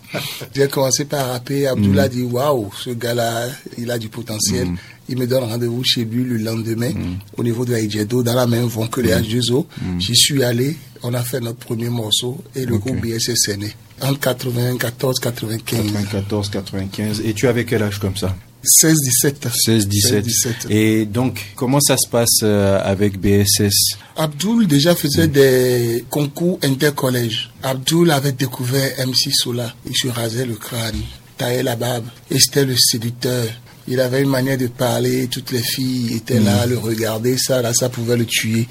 J'ai 0.54 0.68
commencé 0.68 1.04
par 1.04 1.28
rapper. 1.28 1.66
Abdullah 1.66 2.06
Mm. 2.06 2.10
dit 2.10 2.22
Waouh, 2.22 2.70
ce 2.76 2.90
gars-là, 2.90 3.48
il 3.78 3.90
a 3.90 3.98
du 3.98 4.08
potentiel. 4.08 4.68
Il 5.08 5.18
me 5.18 5.26
donne 5.26 5.44
rendez-vous 5.44 5.82
chez 5.84 6.04
lui 6.04 6.24
le 6.24 6.36
lendemain, 6.38 6.90
Mm. 6.90 7.18
au 7.36 7.42
niveau 7.44 7.64
de 7.64 7.72
la 7.72 7.80
Ijedo, 7.80 8.22
dans 8.22 8.34
la 8.34 8.46
même 8.46 8.66
vent 8.66 8.86
que 8.86 9.00
les 9.00 9.10
H2O. 9.12 9.66
J'y 9.98 10.14
suis 10.16 10.42
allé. 10.42 10.76
On 11.02 11.14
a 11.14 11.22
fait 11.22 11.40
notre 11.40 11.58
premier 11.58 11.88
morceau 11.90 12.38
et 12.54 12.64
le 12.66 12.78
groupe 12.78 13.00
BSS 13.00 13.48
est 13.50 13.56
né. 13.56 13.72
En 14.00 14.14
94, 14.14 15.18
95. 15.20 15.82
94, 15.92 16.50
95. 16.50 17.20
Et 17.24 17.32
tu 17.34 17.46
avais 17.48 17.64
quel 17.64 17.82
âge 17.82 17.98
comme 17.98 18.16
ça? 18.16 18.34
16, 18.62 18.94
17. 19.22 19.48
16, 19.52 19.88
17. 19.88 20.24
17. 20.24 20.66
Et 20.70 21.06
donc, 21.06 21.52
comment 21.54 21.80
ça 21.80 21.96
se 21.96 22.08
passe 22.08 22.40
euh, 22.42 22.80
avec 22.82 23.18
BSS 23.18 23.98
Abdul 24.16 24.66
déjà 24.66 24.94
faisait 24.94 25.28
des 25.28 26.04
concours 26.10 26.58
intercollèges. 26.62 27.50
Abdul 27.62 28.10
avait 28.10 28.32
découvert 28.32 28.90
MC 29.06 29.30
Sola. 29.32 29.72
Il 29.86 29.96
se 29.96 30.08
rasait 30.08 30.46
le 30.46 30.54
crâne, 30.54 31.00
taillait 31.36 31.62
la 31.62 31.76
barbe 31.76 32.06
et 32.30 32.38
c'était 32.38 32.64
le 32.64 32.76
séducteur. 32.76 33.44
Il 33.88 34.00
avait 34.00 34.22
une 34.22 34.28
manière 34.28 34.58
de 34.58 34.66
parler, 34.66 35.28
toutes 35.28 35.52
les 35.52 35.62
filles 35.62 36.16
étaient 36.16 36.40
là 36.40 36.62
à 36.62 36.66
le 36.66 36.76
regarder, 36.76 37.36
ça, 37.38 37.62
là, 37.62 37.72
ça 37.72 37.88
pouvait 37.88 38.16
le 38.16 38.26
tuer. 38.26 38.66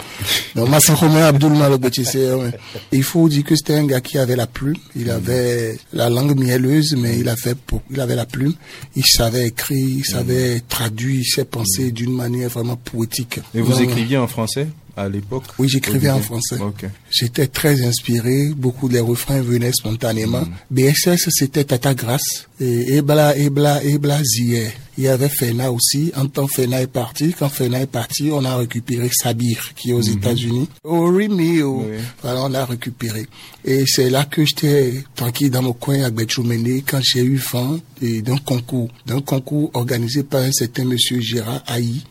Donc, 0.55 0.69
Abdul 0.73 1.51
Il 2.91 3.03
faut 3.03 3.29
dire 3.29 3.43
que 3.43 3.55
c'était 3.55 3.75
un 3.75 3.85
gars 3.85 4.01
qui 4.01 4.17
avait 4.17 4.35
la 4.35 4.47
plume, 4.47 4.75
il 4.95 5.09
avait 5.09 5.77
la 5.93 6.09
langue 6.09 6.37
mielleuse, 6.37 6.95
mais 6.97 7.17
il 7.19 7.29
avait, 7.29 7.55
il 7.91 7.99
avait 7.99 8.15
la 8.15 8.25
plume, 8.25 8.53
il 8.95 9.05
savait 9.05 9.47
écrire, 9.47 9.97
il 9.99 10.05
savait 10.05 10.61
traduire 10.67 11.23
ses 11.25 11.45
pensées 11.45 11.91
d'une 11.91 12.13
manière 12.13 12.49
vraiment 12.49 12.75
poétique. 12.75 13.39
Et 13.53 13.61
vous 13.61 13.81
écriviez 13.81 14.17
en 14.17 14.27
français? 14.27 14.67
À 14.95 15.09
l'époque? 15.09 15.43
Oui, 15.59 15.69
j'écrivais 15.69 16.09
en 16.09 16.19
français. 16.19 16.57
J'étais 17.11 17.47
très 17.47 17.85
inspiré, 17.85 18.49
beaucoup 18.55 18.89
des 18.89 18.99
refrains 18.99 19.41
venaient 19.41 19.71
spontanément. 19.71 20.41
Mm. 20.41 20.53
BSS, 20.71 21.29
c'était 21.29 21.63
Tata 21.63 21.93
Grâce, 21.93 22.47
et 22.59 22.95
Ebla, 22.95 23.37
Ebla, 23.37 23.83
Ebla 23.83 24.23
Zier. 24.23 24.71
Il 24.97 25.03
y 25.03 25.07
avait 25.09 25.29
Fena 25.29 25.71
aussi. 25.73 26.13
En 26.15 26.27
temps 26.27 26.47
Fena 26.47 26.81
est 26.81 26.87
parti, 26.87 27.33
quand 27.37 27.49
Fena 27.49 27.81
est 27.81 27.85
parti, 27.85 28.29
on 28.31 28.45
a 28.45 28.55
récupéré 28.55 29.09
Sabir, 29.11 29.73
qui 29.75 29.89
est 29.89 29.93
aux 29.93 30.01
mm-hmm. 30.01 30.17
États-Unis. 30.17 30.69
Au 30.83 31.07
Rimi, 31.07 31.59
voilà, 32.21 32.43
on 32.43 32.49
l'a 32.49 32.65
récupéré. 32.65 33.27
Et 33.65 33.83
c'est 33.85 34.09
là 34.09 34.23
que 34.23 34.45
j'étais 34.45 35.03
tranquille 35.15 35.51
dans 35.51 35.63
mon 35.63 35.73
coin 35.73 36.01
à 36.03 36.09
Betchoumene 36.11 36.81
quand 36.87 37.01
j'ai 37.03 37.23
eu 37.23 37.35
vent 37.35 37.77
d'un 38.01 38.37
concours, 38.37 38.89
d'un 39.05 39.21
concours 39.21 39.71
organisé 39.73 40.23
par 40.23 40.41
un 40.41 40.51
certain 40.51 40.85
monsieur 40.85 41.19
Gérard 41.19 41.63
Haï 41.67 42.03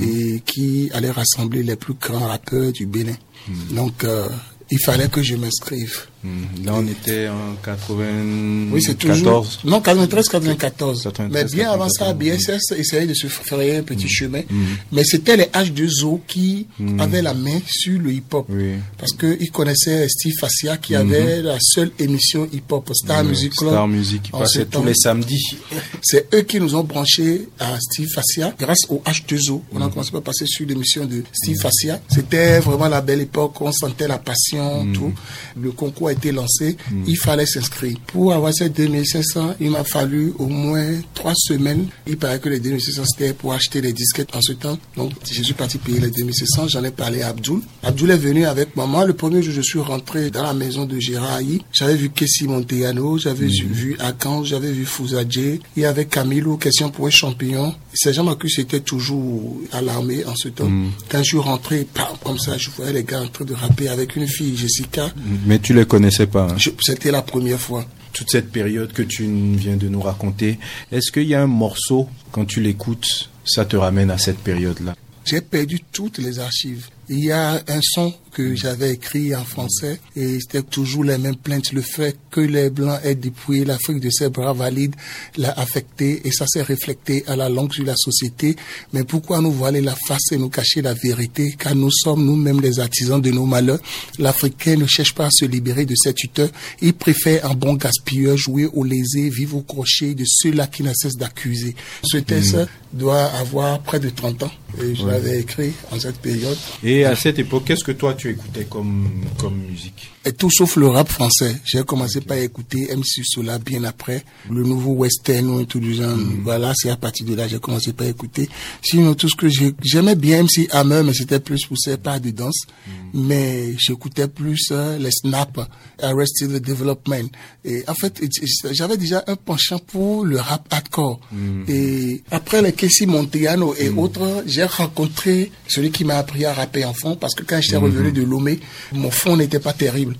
Et 0.00 0.40
qui 0.44 0.90
allait 0.92 1.10
rassembler 1.10 1.62
les 1.62 1.76
plus 1.76 1.94
grands 1.94 2.26
rappeurs 2.26 2.72
du 2.72 2.86
Bénin. 2.86 3.16
Mhm. 3.48 3.76
Donc, 3.76 4.04
euh, 4.04 4.28
il 4.70 4.78
fallait 4.78 5.08
que 5.08 5.22
je 5.22 5.36
m'inscrive. 5.36 6.06
Hmm. 6.24 6.64
Là, 6.64 6.72
on 6.76 6.86
était 6.86 7.28
en 7.28 7.54
94. 7.62 8.72
Oui, 8.72 8.82
c'est 8.82 8.94
toujours. 8.94 9.46
Non, 9.62 9.82
93, 9.82 10.26
94. 10.26 11.08
Mais 11.30 11.44
bien 11.44 11.70
avant 11.70 11.90
ça, 11.90 12.14
BSS 12.14 12.72
essayait 12.78 13.06
de 13.06 13.12
se 13.12 13.26
faire 13.26 13.58
un 13.58 13.82
petit 13.82 14.06
hmm. 14.06 14.08
chemin. 14.08 14.40
Hmm. 14.48 14.64
Mais 14.90 15.04
c'était 15.04 15.36
les 15.36 15.44
H2O 15.44 16.20
qui 16.26 16.66
avaient 16.98 17.20
la 17.20 17.34
main 17.34 17.58
sur 17.66 18.00
le 18.00 18.10
hip-hop. 18.10 18.48
Parce 18.96 19.12
qu'ils 19.12 19.50
connaissaient 19.50 20.08
Steve 20.08 20.32
Fassia 20.40 20.78
qui 20.78 20.94
avait 20.94 21.42
la 21.42 21.58
seule 21.60 21.90
émission 21.98 22.48
hip-hop, 22.50 22.90
Star 22.94 23.22
Music 23.22 23.52
Club. 23.52 23.70
Star 23.70 23.86
Music 23.86 24.22
qui 24.22 24.30
passait 24.30 24.64
tous 24.64 24.82
les 24.82 24.94
samedis. 24.94 25.56
C'est 26.02 26.34
eux 26.34 26.42
qui 26.42 26.58
nous 26.58 26.74
ont 26.74 26.84
branchés 26.84 27.48
à 27.60 27.78
Steve 27.78 28.08
Fassia 28.14 28.54
grâce 28.58 28.86
au 28.88 29.02
H2O. 29.04 29.60
On 29.72 29.82
a 29.82 29.90
commencé 29.90 30.16
à 30.16 30.20
passer 30.22 30.46
sur 30.46 30.66
l'émission 30.66 31.04
de 31.04 31.22
Steve 31.32 31.56
Fassia. 31.60 32.00
C'était 32.08 32.60
vraiment 32.60 32.88
la 32.88 33.02
belle 33.02 33.20
époque. 33.20 33.60
On 33.60 33.72
sentait 33.72 34.08
la 34.08 34.18
passion, 34.18 34.86
tout. 34.94 35.12
Le 35.60 35.70
concours 35.72 36.13
été 36.14 36.32
lancé, 36.32 36.76
il 37.06 37.16
fallait 37.18 37.46
s'inscrire. 37.46 37.96
Pour 38.06 38.32
avoir 38.32 38.52
ces 38.54 38.68
2500, 38.68 39.56
il 39.60 39.70
m'a 39.70 39.84
fallu 39.84 40.32
au 40.38 40.46
moins 40.46 41.00
trois 41.14 41.34
semaines. 41.34 41.86
Il 42.06 42.16
paraît 42.16 42.38
que 42.38 42.48
les 42.48 42.60
2500 42.60 43.02
c'était 43.04 43.32
pour 43.32 43.52
acheter 43.52 43.80
les 43.80 43.92
disquettes 43.92 44.34
en 44.34 44.40
ce 44.40 44.52
temps. 44.52 44.78
Donc, 44.96 45.12
je 45.30 45.42
suis 45.42 45.54
parti 45.54 45.78
payer 45.78 46.00
les 46.00 46.10
2500. 46.10 46.68
J'en 46.68 46.84
ai 46.84 46.90
parlé 46.90 47.22
à 47.22 47.28
Abdul. 47.28 47.60
Abdul 47.82 48.10
est 48.10 48.16
venu 48.16 48.44
avec 48.46 48.76
maman. 48.76 49.04
Le 49.04 49.14
premier 49.14 49.42
jour, 49.42 49.52
je 49.52 49.62
suis 49.62 49.78
rentré 49.78 50.30
dans 50.30 50.42
la 50.42 50.54
maison 50.54 50.84
de 50.84 50.98
Gérard 50.98 51.40
J'avais 51.72 51.96
vu 51.96 52.10
Kessi 52.10 52.46
Monteyano, 52.46 53.18
j'avais 53.18 53.46
hmm. 53.46 53.72
vu 53.72 53.96
Akan, 53.98 54.44
j'avais 54.44 54.72
vu 54.72 54.84
Fouzadje. 54.84 55.58
Il 55.76 55.82
y 55.82 55.84
avait 55.84 56.06
Camilo, 56.06 56.56
question 56.56 56.90
pour 56.90 57.06
un 57.06 57.10
champignon. 57.10 57.74
Ces 57.92 58.12
gens 58.12 58.24
m'ont 58.24 58.36
c'était 58.46 58.80
toujours 58.80 59.56
à 59.72 59.80
l'armée 59.80 60.24
en 60.24 60.34
ce 60.36 60.48
temps. 60.48 60.68
Hmm. 60.68 60.90
Quand 61.08 61.18
je 61.18 61.24
suis 61.24 61.38
rentré, 61.38 61.86
comme 62.22 62.38
ça, 62.38 62.56
je 62.58 62.70
voyais 62.70 62.92
les 62.92 63.04
gars 63.04 63.22
en 63.22 63.28
train 63.28 63.44
de 63.44 63.54
rapper 63.54 63.88
avec 63.88 64.16
une 64.16 64.26
fille, 64.26 64.56
Jessica. 64.56 65.10
Mais 65.46 65.58
tu 65.58 65.74
les 65.74 65.86
connaissais 66.04 66.26
pas 66.26 66.48
hein? 66.50 66.56
C'était 66.80 67.10
la 67.10 67.22
première 67.22 67.60
fois. 67.60 67.84
Toute 68.12 68.30
cette 68.30 68.52
période 68.52 68.92
que 68.92 69.02
tu 69.02 69.24
viens 69.56 69.76
de 69.76 69.88
nous 69.88 70.00
raconter, 70.00 70.58
est-ce 70.92 71.10
qu'il 71.10 71.24
y 71.24 71.34
a 71.34 71.42
un 71.42 71.48
morceau, 71.48 72.08
quand 72.30 72.44
tu 72.44 72.60
l'écoutes, 72.60 73.30
ça 73.44 73.64
te 73.64 73.74
ramène 73.74 74.10
à 74.10 74.18
cette 74.18 74.38
période-là? 74.38 74.94
J'ai 75.24 75.40
perdu 75.40 75.80
toutes 75.90 76.18
les 76.18 76.38
archives. 76.38 76.88
Il 77.08 77.24
y 77.24 77.32
a 77.32 77.62
un 77.68 77.80
son 77.82 78.14
que 78.34 78.54
j'avais 78.56 78.92
écrit 78.92 79.34
en 79.34 79.44
français 79.44 80.00
et 80.16 80.40
c'était 80.40 80.62
toujours 80.62 81.04
les 81.04 81.18
mêmes 81.18 81.36
plaintes. 81.36 81.72
Le 81.72 81.82
fait 81.82 82.16
que 82.30 82.40
les 82.40 82.68
Blancs 82.68 82.98
aient 83.04 83.14
dépouillé 83.14 83.64
l'Afrique 83.64 84.00
de 84.00 84.10
ses 84.10 84.28
bras 84.28 84.52
valides 84.52 84.94
l'a 85.36 85.52
affecté 85.52 86.22
et 86.24 86.32
ça 86.32 86.46
s'est 86.46 86.62
reflété 86.62 87.22
à 87.28 87.36
la 87.36 87.48
langue 87.48 87.72
sur 87.72 87.84
la 87.84 87.94
société. 87.96 88.56
Mais 88.92 89.04
pourquoi 89.04 89.40
nous 89.40 89.52
voiler 89.52 89.80
la 89.80 89.94
face 90.08 90.32
et 90.32 90.36
nous 90.36 90.48
cacher 90.48 90.82
la 90.82 90.94
vérité? 90.94 91.54
Car 91.58 91.74
nous 91.74 91.90
sommes 91.92 92.24
nous-mêmes 92.24 92.60
les 92.60 92.80
artisans 92.80 93.20
de 93.20 93.30
nos 93.30 93.46
malheurs. 93.46 93.80
L'Africain 94.18 94.76
ne 94.76 94.86
cherche 94.86 95.14
pas 95.14 95.26
à 95.26 95.30
se 95.30 95.44
libérer 95.44 95.84
de 95.84 95.94
cette 95.94 96.16
tuteur. 96.16 96.48
Il 96.82 96.94
préfère 96.94 97.48
un 97.48 97.54
bon 97.54 97.74
gaspilleur 97.74 98.36
jouer 98.36 98.66
au 98.72 98.82
lésé, 98.82 99.30
vivre 99.30 99.58
au 99.58 99.62
crochet 99.62 100.14
de 100.14 100.24
ceux-là 100.26 100.66
qui 100.66 100.82
ne 100.82 100.92
cessent 100.92 101.16
d'accuser. 101.16 101.76
Ce 102.02 102.16
texte 102.16 102.56
mm. 102.56 102.66
doit 102.94 103.26
avoir 103.26 103.80
près 103.80 104.00
de 104.00 104.08
30 104.08 104.42
ans 104.42 104.52
et 104.82 104.94
je 104.94 105.06
l'avais 105.06 105.40
écrit 105.40 105.72
en 105.92 105.98
cette 105.98 106.18
période. 106.18 106.56
Et 106.82 106.93
à 107.02 107.16
cette 107.16 107.38
époque, 107.38 107.64
qu'est-ce 107.66 107.84
que 107.84 107.92
toi 107.92 108.14
tu 108.14 108.30
écoutais 108.30 108.64
comme, 108.64 109.08
comme 109.38 109.56
musique? 109.70 110.10
Et 110.26 110.32
tout 110.32 110.50
sauf 110.50 110.76
le 110.76 110.88
rap 110.88 111.08
français. 111.08 111.56
J'ai 111.64 111.82
commencé 111.82 112.22
par 112.22 112.38
écouter 112.38 112.88
MC 112.96 113.22
Sola 113.24 113.58
bien 113.58 113.84
après, 113.84 114.24
le 114.50 114.62
nouveau 114.62 114.92
western 114.92 115.46
ou 115.50 115.64
tout 115.66 115.80
du 115.80 115.94
genre. 115.94 116.16
Mm. 116.16 116.40
Voilà, 116.44 116.72
c'est 116.74 116.88
à 116.88 116.96
partir 116.96 117.26
de 117.26 117.34
là 117.34 117.46
j'ai 117.46 117.58
commencé 117.58 117.92
par 117.92 118.06
écouter. 118.06 118.48
Sinon 118.82 119.14
tout 119.14 119.28
ce 119.28 119.36
que 119.36 119.48
j'aimais 119.82 120.14
bien 120.14 120.42
MC 120.44 120.68
Hammer, 120.70 121.02
mais 121.04 121.12
c'était 121.12 121.40
plus 121.40 121.66
poussé 121.66 121.98
par 121.98 122.20
de 122.20 122.30
danse. 122.30 122.66
Mm. 122.86 122.90
Mais 123.12 123.74
j'écoutais 123.76 124.28
plus 124.28 124.68
euh, 124.70 124.96
les 124.98 125.10
snaps, 125.10 125.60
Arrested 126.00 126.52
Development. 126.52 127.28
Et 127.64 127.84
en 127.86 127.94
fait, 127.94 128.22
j'avais 128.70 128.96
déjà 128.96 129.24
un 129.26 129.36
penchant 129.36 129.78
pour 129.78 130.24
le 130.24 130.38
rap 130.38 130.66
hardcore. 130.70 131.20
Mm. 131.32 131.64
Et 131.68 132.22
après 132.30 132.62
les 132.62 132.72
Casey 132.72 133.04
Montellano 133.04 133.74
et 133.78 133.90
autres, 133.90 134.42
j'ai 134.46 134.64
rencontré 134.64 135.52
celui 135.68 135.90
qui 135.90 136.04
m'a 136.04 136.16
appris 136.16 136.46
à 136.46 136.54
rapper 136.54 136.83
fond 136.92 137.16
parce 137.16 137.34
que 137.34 137.42
quand 137.42 137.60
j'étais 137.60 137.76
revenu 137.76 138.12
de 138.12 138.22
Lomé, 138.22 138.60
mon 138.92 139.10
fond 139.10 139.36
n'était 139.36 139.58
pas 139.58 139.72
terrible. 139.72 140.16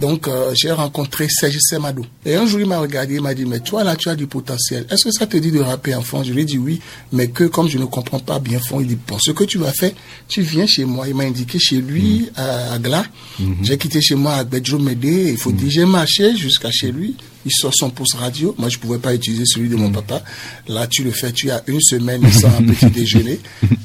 Donc, 0.00 0.28
euh, 0.28 0.52
j'ai 0.54 0.70
rencontré 0.70 1.26
Serge 1.28 1.58
Semadou. 1.60 2.04
Et 2.24 2.34
un 2.34 2.46
jour, 2.46 2.60
il 2.60 2.66
m'a 2.66 2.78
regardé, 2.78 3.14
il 3.14 3.22
m'a 3.22 3.34
dit, 3.34 3.44
mais 3.44 3.60
toi, 3.60 3.84
là, 3.84 3.96
tu 3.96 4.08
as 4.08 4.16
du 4.16 4.26
potentiel. 4.26 4.86
Est-ce 4.90 5.04
que 5.04 5.10
ça 5.10 5.26
te 5.26 5.36
dit 5.36 5.50
de 5.50 5.60
rapper 5.60 5.94
en 5.94 6.02
fond? 6.02 6.22
Je 6.22 6.32
lui 6.32 6.42
ai 6.42 6.44
dit 6.44 6.58
oui, 6.58 6.80
mais 7.12 7.28
que 7.28 7.44
comme 7.44 7.68
je 7.68 7.78
ne 7.78 7.84
comprends 7.84 8.20
pas 8.20 8.38
bien 8.38 8.58
fond, 8.58 8.80
il 8.80 8.86
dit, 8.86 8.98
bon, 9.06 9.18
ce 9.18 9.32
que 9.32 9.44
tu 9.44 9.58
vas 9.58 9.72
faire, 9.72 9.92
tu 10.28 10.42
viens 10.42 10.66
chez 10.66 10.84
moi. 10.84 11.08
Il 11.08 11.14
m'a 11.14 11.24
indiqué 11.24 11.58
chez 11.58 11.76
lui, 11.76 12.28
mm. 12.36 12.40
à, 12.40 12.78
Gla. 12.78 13.04
Mm-hmm. 13.40 13.46
J'ai 13.62 13.78
quitté 13.78 14.00
chez 14.00 14.14
moi 14.14 14.34
à 14.34 14.44
Bedjo 14.44 14.78
Médé. 14.78 15.30
Il 15.30 15.38
faut 15.38 15.50
mm. 15.50 15.56
dire, 15.56 15.70
j'ai 15.70 15.84
marché 15.84 16.36
jusqu'à 16.36 16.70
chez 16.70 16.92
lui 16.92 17.16
il 17.44 17.52
sort 17.52 17.72
son 17.74 17.90
pouce 17.90 18.14
radio. 18.14 18.54
Moi, 18.58 18.68
je 18.68 18.78
pouvais 18.78 18.98
pas 18.98 19.14
utiliser 19.14 19.44
celui 19.46 19.68
de 19.68 19.76
mon 19.76 19.88
mm. 19.88 19.94
papa. 19.94 20.22
Là, 20.68 20.86
tu 20.86 21.02
le 21.04 21.10
fais, 21.10 21.32
tu 21.32 21.50
as 21.50 21.62
une 21.66 21.80
semaine 21.80 22.30
sans 22.32 22.48
un 22.48 22.62
petit 22.62 22.86
déjeuner. 22.86 23.40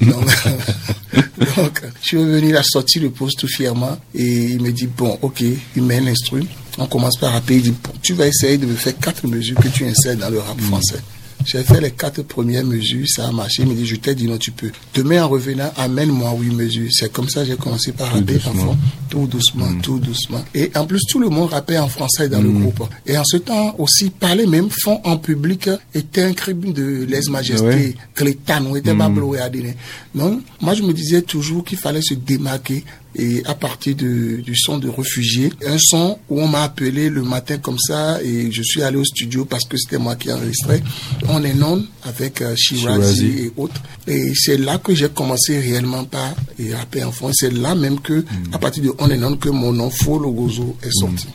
Donc, 1.56 1.82
je 2.02 2.06
suis 2.06 2.16
venu, 2.16 2.48
il 2.48 2.56
a 2.56 2.62
sorti 2.62 3.00
le 3.00 3.10
pouce 3.10 3.34
tout 3.34 3.48
fièrement 3.48 3.98
et 4.14 4.44
il 4.44 4.60
me 4.60 4.72
dit, 4.72 4.86
bon, 4.86 5.18
ok, 5.22 5.42
il 5.76 5.82
met 5.82 6.00
l'instrument. 6.00 6.46
On 6.78 6.86
commence 6.86 7.16
par 7.18 7.32
rapper, 7.32 7.56
il 7.56 7.62
dit, 7.62 7.74
bon, 7.82 7.92
tu 8.02 8.14
vas 8.14 8.26
essayer 8.26 8.58
de 8.58 8.66
me 8.66 8.74
faire 8.74 8.96
quatre 8.98 9.26
mesures 9.26 9.58
que 9.58 9.68
tu 9.68 9.84
insères 9.84 10.16
dans 10.16 10.30
le 10.30 10.38
rap 10.38 10.56
mm. 10.58 10.64
français. 10.64 11.00
J'ai 11.44 11.62
fait 11.62 11.80
les 11.80 11.90
quatre 11.90 12.22
premières 12.22 12.64
mesures, 12.64 13.06
ça 13.08 13.28
a 13.28 13.32
marché. 13.32 13.62
Il 13.62 13.68
me 13.68 13.74
dit, 13.74 13.86
je 13.86 13.96
t'ai 13.96 14.14
dit 14.14 14.26
non, 14.26 14.38
tu 14.38 14.50
peux. 14.50 14.70
Demain, 14.94 15.24
en 15.24 15.28
revenant, 15.28 15.70
amène-moi 15.76 16.32
huit 16.38 16.54
mesures. 16.54 16.88
C'est 16.92 17.12
comme 17.12 17.28
ça, 17.28 17.44
j'ai 17.44 17.56
commencé 17.56 17.92
par 17.92 18.12
rapper 18.12 18.36
en 18.46 18.52
fond, 18.52 18.76
tout 19.08 19.26
doucement, 19.26 19.66
mm. 19.66 19.80
tout 19.80 19.98
doucement. 19.98 20.44
Et 20.54 20.70
en 20.76 20.86
plus, 20.86 21.00
tout 21.08 21.18
le 21.18 21.28
monde 21.28 21.50
rappait 21.50 21.78
en 21.78 21.88
français 21.88 22.28
dans 22.28 22.40
le 22.42 22.50
mm. 22.50 22.60
groupe. 22.60 22.88
Et 23.06 23.16
en 23.16 23.24
ce 23.24 23.38
temps 23.38 23.74
aussi, 23.78 24.10
parler 24.10 24.46
même 24.46 24.68
fond 24.70 25.00
en 25.04 25.16
public 25.16 25.70
était 25.94 26.22
un 26.22 26.32
crime 26.32 26.72
de 26.72 27.06
lèse-majesté. 27.08 27.96
Clétan, 28.14 28.64
on 28.66 28.76
était 28.76 28.94
pas 28.94 29.10
à 29.40 29.48
dîner. 29.48 29.76
Non, 30.14 30.40
moi, 30.60 30.74
je 30.74 30.82
me 30.82 30.92
disais 30.92 31.22
toujours 31.22 31.64
qu'il 31.64 31.78
fallait 31.78 32.02
se 32.02 32.14
démarquer 32.14 32.84
et 33.14 33.42
à 33.46 33.54
partir 33.54 33.96
de, 33.96 34.40
du 34.40 34.56
son 34.56 34.78
de 34.78 34.88
réfugiés, 34.88 35.52
un 35.66 35.78
son 35.78 36.18
où 36.28 36.40
on 36.40 36.48
m'a 36.48 36.62
appelé 36.62 37.10
le 37.10 37.22
matin 37.22 37.58
comme 37.58 37.78
ça 37.78 38.22
et 38.22 38.50
je 38.52 38.62
suis 38.62 38.82
allé 38.82 38.96
au 38.96 39.04
studio 39.04 39.44
parce 39.44 39.64
que 39.64 39.76
c'était 39.76 39.98
moi 39.98 40.16
qui 40.16 40.32
enregistrais. 40.32 40.82
On 41.28 41.42
est 41.42 41.54
non 41.54 41.84
avec 42.04 42.40
euh, 42.42 42.54
Shirazi, 42.56 43.26
et 43.26 43.52
autres. 43.56 43.80
Et 44.06 44.32
c'est 44.34 44.56
là 44.56 44.78
que 44.78 44.94
j'ai 44.94 45.08
commencé 45.08 45.58
réellement 45.58 46.04
par 46.04 46.34
rapper 46.72 47.02
en 47.04 47.12
fond. 47.12 47.30
C'est 47.32 47.52
là 47.52 47.74
même 47.74 48.00
que, 48.00 48.24
à 48.52 48.58
partir 48.58 48.82
de 48.82 48.92
On 48.98 49.10
est 49.10 49.16
non, 49.16 49.36
que 49.36 49.48
mon 49.48 49.72
nom 49.72 49.90
Folo 49.90 50.30
Gozo 50.32 50.76
est 50.82 50.92
sorti. 50.92 51.26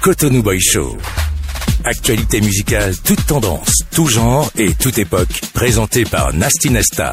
Cotonou 0.00 0.42
Boy 0.42 0.60
Show. 0.60 0.96
Actualité 1.84 2.40
musicale, 2.40 2.94
toute 3.02 3.26
tendance, 3.26 3.72
tout 3.90 4.06
genre 4.06 4.50
et 4.56 4.72
toute 4.74 4.98
époque. 4.98 5.40
Présenté 5.52 6.04
par 6.04 6.32
Nasty 6.32 6.70
Nesta. 6.70 7.12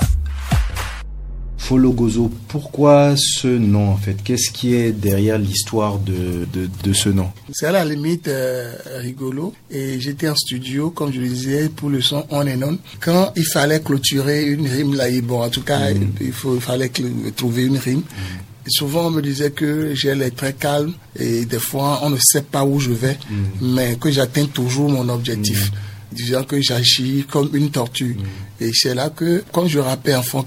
Fologozo, 1.60 2.32
pourquoi 2.48 3.14
ce 3.16 3.48
nom 3.48 3.90
en 3.90 3.98
fait? 3.98 4.16
Qu'est-ce 4.24 4.50
qui 4.50 4.74
est 4.74 4.92
derrière 4.92 5.38
l'histoire 5.38 6.00
de, 6.00 6.48
de, 6.52 6.94
ce 6.94 7.10
nom? 7.10 7.30
C'est 7.52 7.68
à 7.68 7.72
la 7.72 7.86
limite 7.86 8.28
euh, 8.28 8.74
rigolo. 8.98 9.54
Et 9.70 10.00
j'étais 10.00 10.30
en 10.30 10.36
studio, 10.36 10.90
comme 10.90 11.14
je 11.14 11.20
le 11.20 11.28
disais, 11.28 11.70
pour 11.70 11.90
le 11.90 12.02
son 12.02 12.26
On 12.32 12.48
and 12.48 12.64
On. 12.64 12.78
Quand 13.02 13.34
il 13.36 13.46
fallait 13.46 13.82
clôturer 13.82 14.46
une 14.46 14.68
rime 14.68 14.96
là, 14.96 15.06
bon, 15.22 15.44
en 15.44 15.50
tout 15.50 15.62
cas, 15.62 15.94
mm. 15.94 16.14
il, 16.22 16.32
faut, 16.32 16.60
fallait 16.60 16.92
trouver 17.36 17.66
une 17.66 17.78
rime. 17.78 18.00
Mm. 18.00 18.70
souvent, 18.70 19.08
on 19.08 19.12
me 19.12 19.22
disait 19.22 19.52
que 19.52 19.94
j'ai 19.94 20.16
l'air 20.16 20.34
très 20.34 20.54
calme 20.54 20.94
et 21.20 21.46
des 21.46 21.60
fois, 21.60 22.00
on 22.04 22.10
ne 22.10 22.18
sait 22.20 22.42
pas 22.42 22.64
où 22.64 22.80
je 22.80 22.92
vais, 22.92 23.18
mm. 23.30 23.74
mais 23.76 23.98
que 23.98 24.10
j'atteins 24.10 24.46
toujours 24.46 24.90
mon 24.90 25.08
objectif. 25.10 25.72
Disant 26.12 26.44
que 26.44 26.62
j'agis 26.62 27.26
comme 27.30 27.50
une 27.54 27.70
tortue. 27.72 28.18
Et 28.60 28.72
c'est 28.74 28.96
là 28.96 29.10
que, 29.10 29.44
quand 29.52 29.68
je 29.68 29.80
rappelle 29.80 30.16
en 30.16 30.24
fond, 30.24 30.44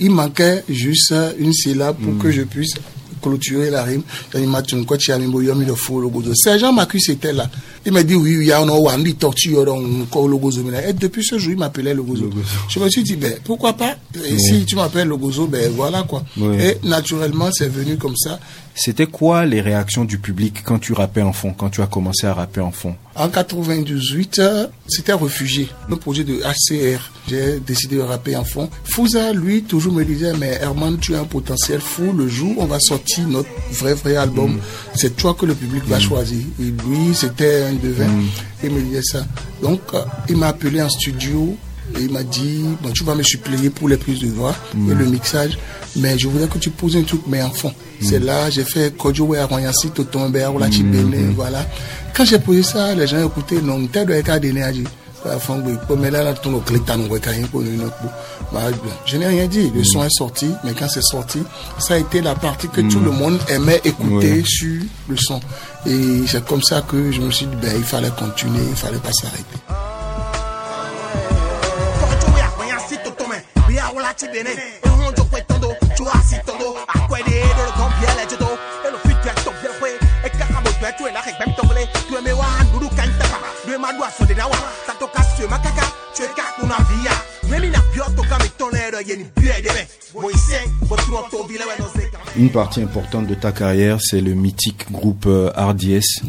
il 0.00 0.10
manquait 0.10 0.64
juste 0.68 1.14
une 1.38 1.52
syllabe 1.52 1.96
pour 1.96 2.18
que 2.18 2.30
je 2.30 2.42
puisse 2.42 2.74
clôturer 3.24 3.70
la 3.70 3.82
rime. 3.84 4.02
Sergent 6.34 6.72
Macus 6.72 7.08
était 7.08 7.32
là. 7.32 7.48
Il 7.86 7.92
m'a 7.92 8.02
dit, 8.02 8.14
oui, 8.14 8.36
il 8.40 8.46
y 8.46 8.52
a 8.52 8.60
un 8.60 8.68
Wandi 8.68 9.14
tortue 9.14 9.54
Et 10.86 10.92
depuis 10.92 11.24
ce 11.24 11.38
jour, 11.38 11.52
il 11.52 11.58
m'appelait 11.58 11.94
Logozo. 11.94 12.30
Je 12.68 12.78
me 12.78 12.88
suis 12.90 13.02
dit, 13.02 13.16
ben, 13.16 13.34
pourquoi 13.44 13.72
pas? 13.74 13.96
Et 14.24 14.38
si 14.38 14.64
tu 14.64 14.76
m'appelles 14.76 15.08
Logozo, 15.08 15.46
ben 15.46 15.70
voilà 15.74 16.02
quoi. 16.02 16.22
Et 16.58 16.78
naturellement, 16.82 17.50
c'est 17.52 17.68
venu 17.68 17.96
comme 17.96 18.16
ça. 18.16 18.38
C'était 18.74 19.06
quoi 19.06 19.46
les 19.46 19.60
réactions 19.60 20.04
du 20.04 20.18
public 20.18 20.62
quand 20.64 20.78
tu 20.78 20.92
rappais 20.92 21.22
en 21.22 21.32
fond, 21.32 21.52
quand 21.52 21.70
tu 21.70 21.80
as 21.80 21.86
commencé 21.86 22.26
à 22.26 22.34
rapper 22.34 22.60
en 22.60 22.72
fond? 22.72 22.96
En 23.16 23.28
98, 23.28 24.38
euh, 24.40 24.66
c'était 24.88 25.12
réfugié, 25.12 25.68
le 25.88 25.94
projet 25.94 26.24
de 26.24 26.40
HCR. 26.40 27.12
J'ai 27.28 27.60
décidé 27.60 27.96
de 27.96 28.00
rapper 28.00 28.34
en 28.34 28.44
fond. 28.44 28.68
Fouza, 28.84 29.32
lui, 29.32 29.62
toujours 29.62 29.92
me 29.92 30.04
disait, 30.04 30.32
mais 30.36 30.58
Herman, 30.60 30.98
tu 30.98 31.14
as 31.14 31.20
un 31.20 31.24
potentiel 31.24 31.80
fou. 31.80 32.12
Le 32.12 32.26
jour 32.26 32.58
où 32.58 32.62
on 32.62 32.66
va 32.66 32.80
sortir 32.80 33.28
notre 33.28 33.48
vrai, 33.70 33.94
vrai 33.94 34.16
album, 34.16 34.54
mm. 34.54 34.60
c'est 34.96 35.16
toi 35.16 35.34
que 35.34 35.46
le 35.46 35.54
public 35.54 35.84
va 35.86 35.98
mm. 35.98 36.00
choisir. 36.00 36.40
Et 36.60 36.64
lui, 36.64 37.14
c'était 37.14 37.62
un 37.62 37.74
devin. 37.74 38.08
Mm. 38.08 38.26
Il 38.64 38.70
me 38.70 38.80
disait 38.80 39.02
ça. 39.02 39.24
Donc, 39.62 39.80
euh, 39.94 40.02
il 40.28 40.36
m'a 40.36 40.48
appelé 40.48 40.82
en 40.82 40.88
studio 40.88 41.56
et 41.98 42.02
il 42.02 42.12
m'a 42.12 42.22
dit, 42.22 42.64
bon, 42.82 42.90
tu 42.92 43.04
vas 43.04 43.14
me 43.14 43.22
suppléer 43.22 43.70
pour 43.70 43.88
les 43.88 43.96
prises 43.96 44.20
de 44.20 44.28
voix 44.28 44.54
et 44.74 44.94
le 44.94 45.06
mixage 45.06 45.58
mais 45.96 46.18
je 46.18 46.28
voudrais 46.28 46.48
que 46.48 46.58
tu 46.58 46.70
poses 46.70 46.96
un 46.96 47.02
truc, 47.02 47.22
mais 47.26 47.42
en 47.42 47.50
fond. 47.50 47.68
Mm. 48.00 48.04
C'est 48.04 48.18
là, 48.18 48.50
j'ai 48.50 48.64
fait 48.64 48.96
Kojowe 48.96 49.36
Arroyansi, 49.36 49.90
Totombe, 49.90 50.36
Ola 50.54 50.70
Chibene, 50.70 51.32
voilà. 51.34 51.66
Quand 52.14 52.24
j'ai 52.24 52.38
posé 52.38 52.62
ça, 52.62 52.94
les 52.94 53.06
gens 53.06 53.24
écoutaient, 53.26 53.60
non, 53.60 53.86
t'es 53.86 54.04
de 54.04 54.12
l'état 54.12 54.38
d'énergie. 54.38 54.84
Je 59.06 59.16
n'ai 59.16 59.26
rien 59.26 59.46
dit, 59.46 59.72
le 59.74 59.82
son 59.82 60.04
est 60.04 60.10
sorti, 60.10 60.50
mais 60.64 60.74
quand 60.78 60.88
c'est 60.88 61.02
sorti, 61.02 61.38
ça 61.78 61.94
a 61.94 61.96
été 61.96 62.20
la 62.20 62.34
partie 62.34 62.68
que 62.68 62.82
tout 62.82 63.00
mm. 63.00 63.04
le 63.04 63.10
monde 63.10 63.38
aimait 63.48 63.80
écouter 63.84 64.42
sur 64.44 64.82
le 65.08 65.16
son. 65.16 65.40
Et 65.86 66.26
c'est 66.26 66.44
comme 66.44 66.62
ça 66.62 66.82
que 66.82 67.10
je 67.10 67.20
me 67.20 67.30
suis 67.30 67.46
dit, 67.46 67.56
ben, 67.62 67.72
il 67.74 67.84
fallait 67.84 68.12
continuer, 68.18 68.64
il 68.68 68.76
fallait 68.76 68.98
pas 68.98 69.12
s'arrêter. 69.12 70.03
Une 92.36 92.50
partie 92.50 92.82
importante 92.82 93.26
de 93.26 93.34
ta 93.34 93.52
carrière, 93.52 93.98
c'est 94.00 94.20
le 94.20 94.34
mythique 94.34 94.90
groupe 94.90 95.26
euh, 95.26 95.50
RDS. 95.56 96.24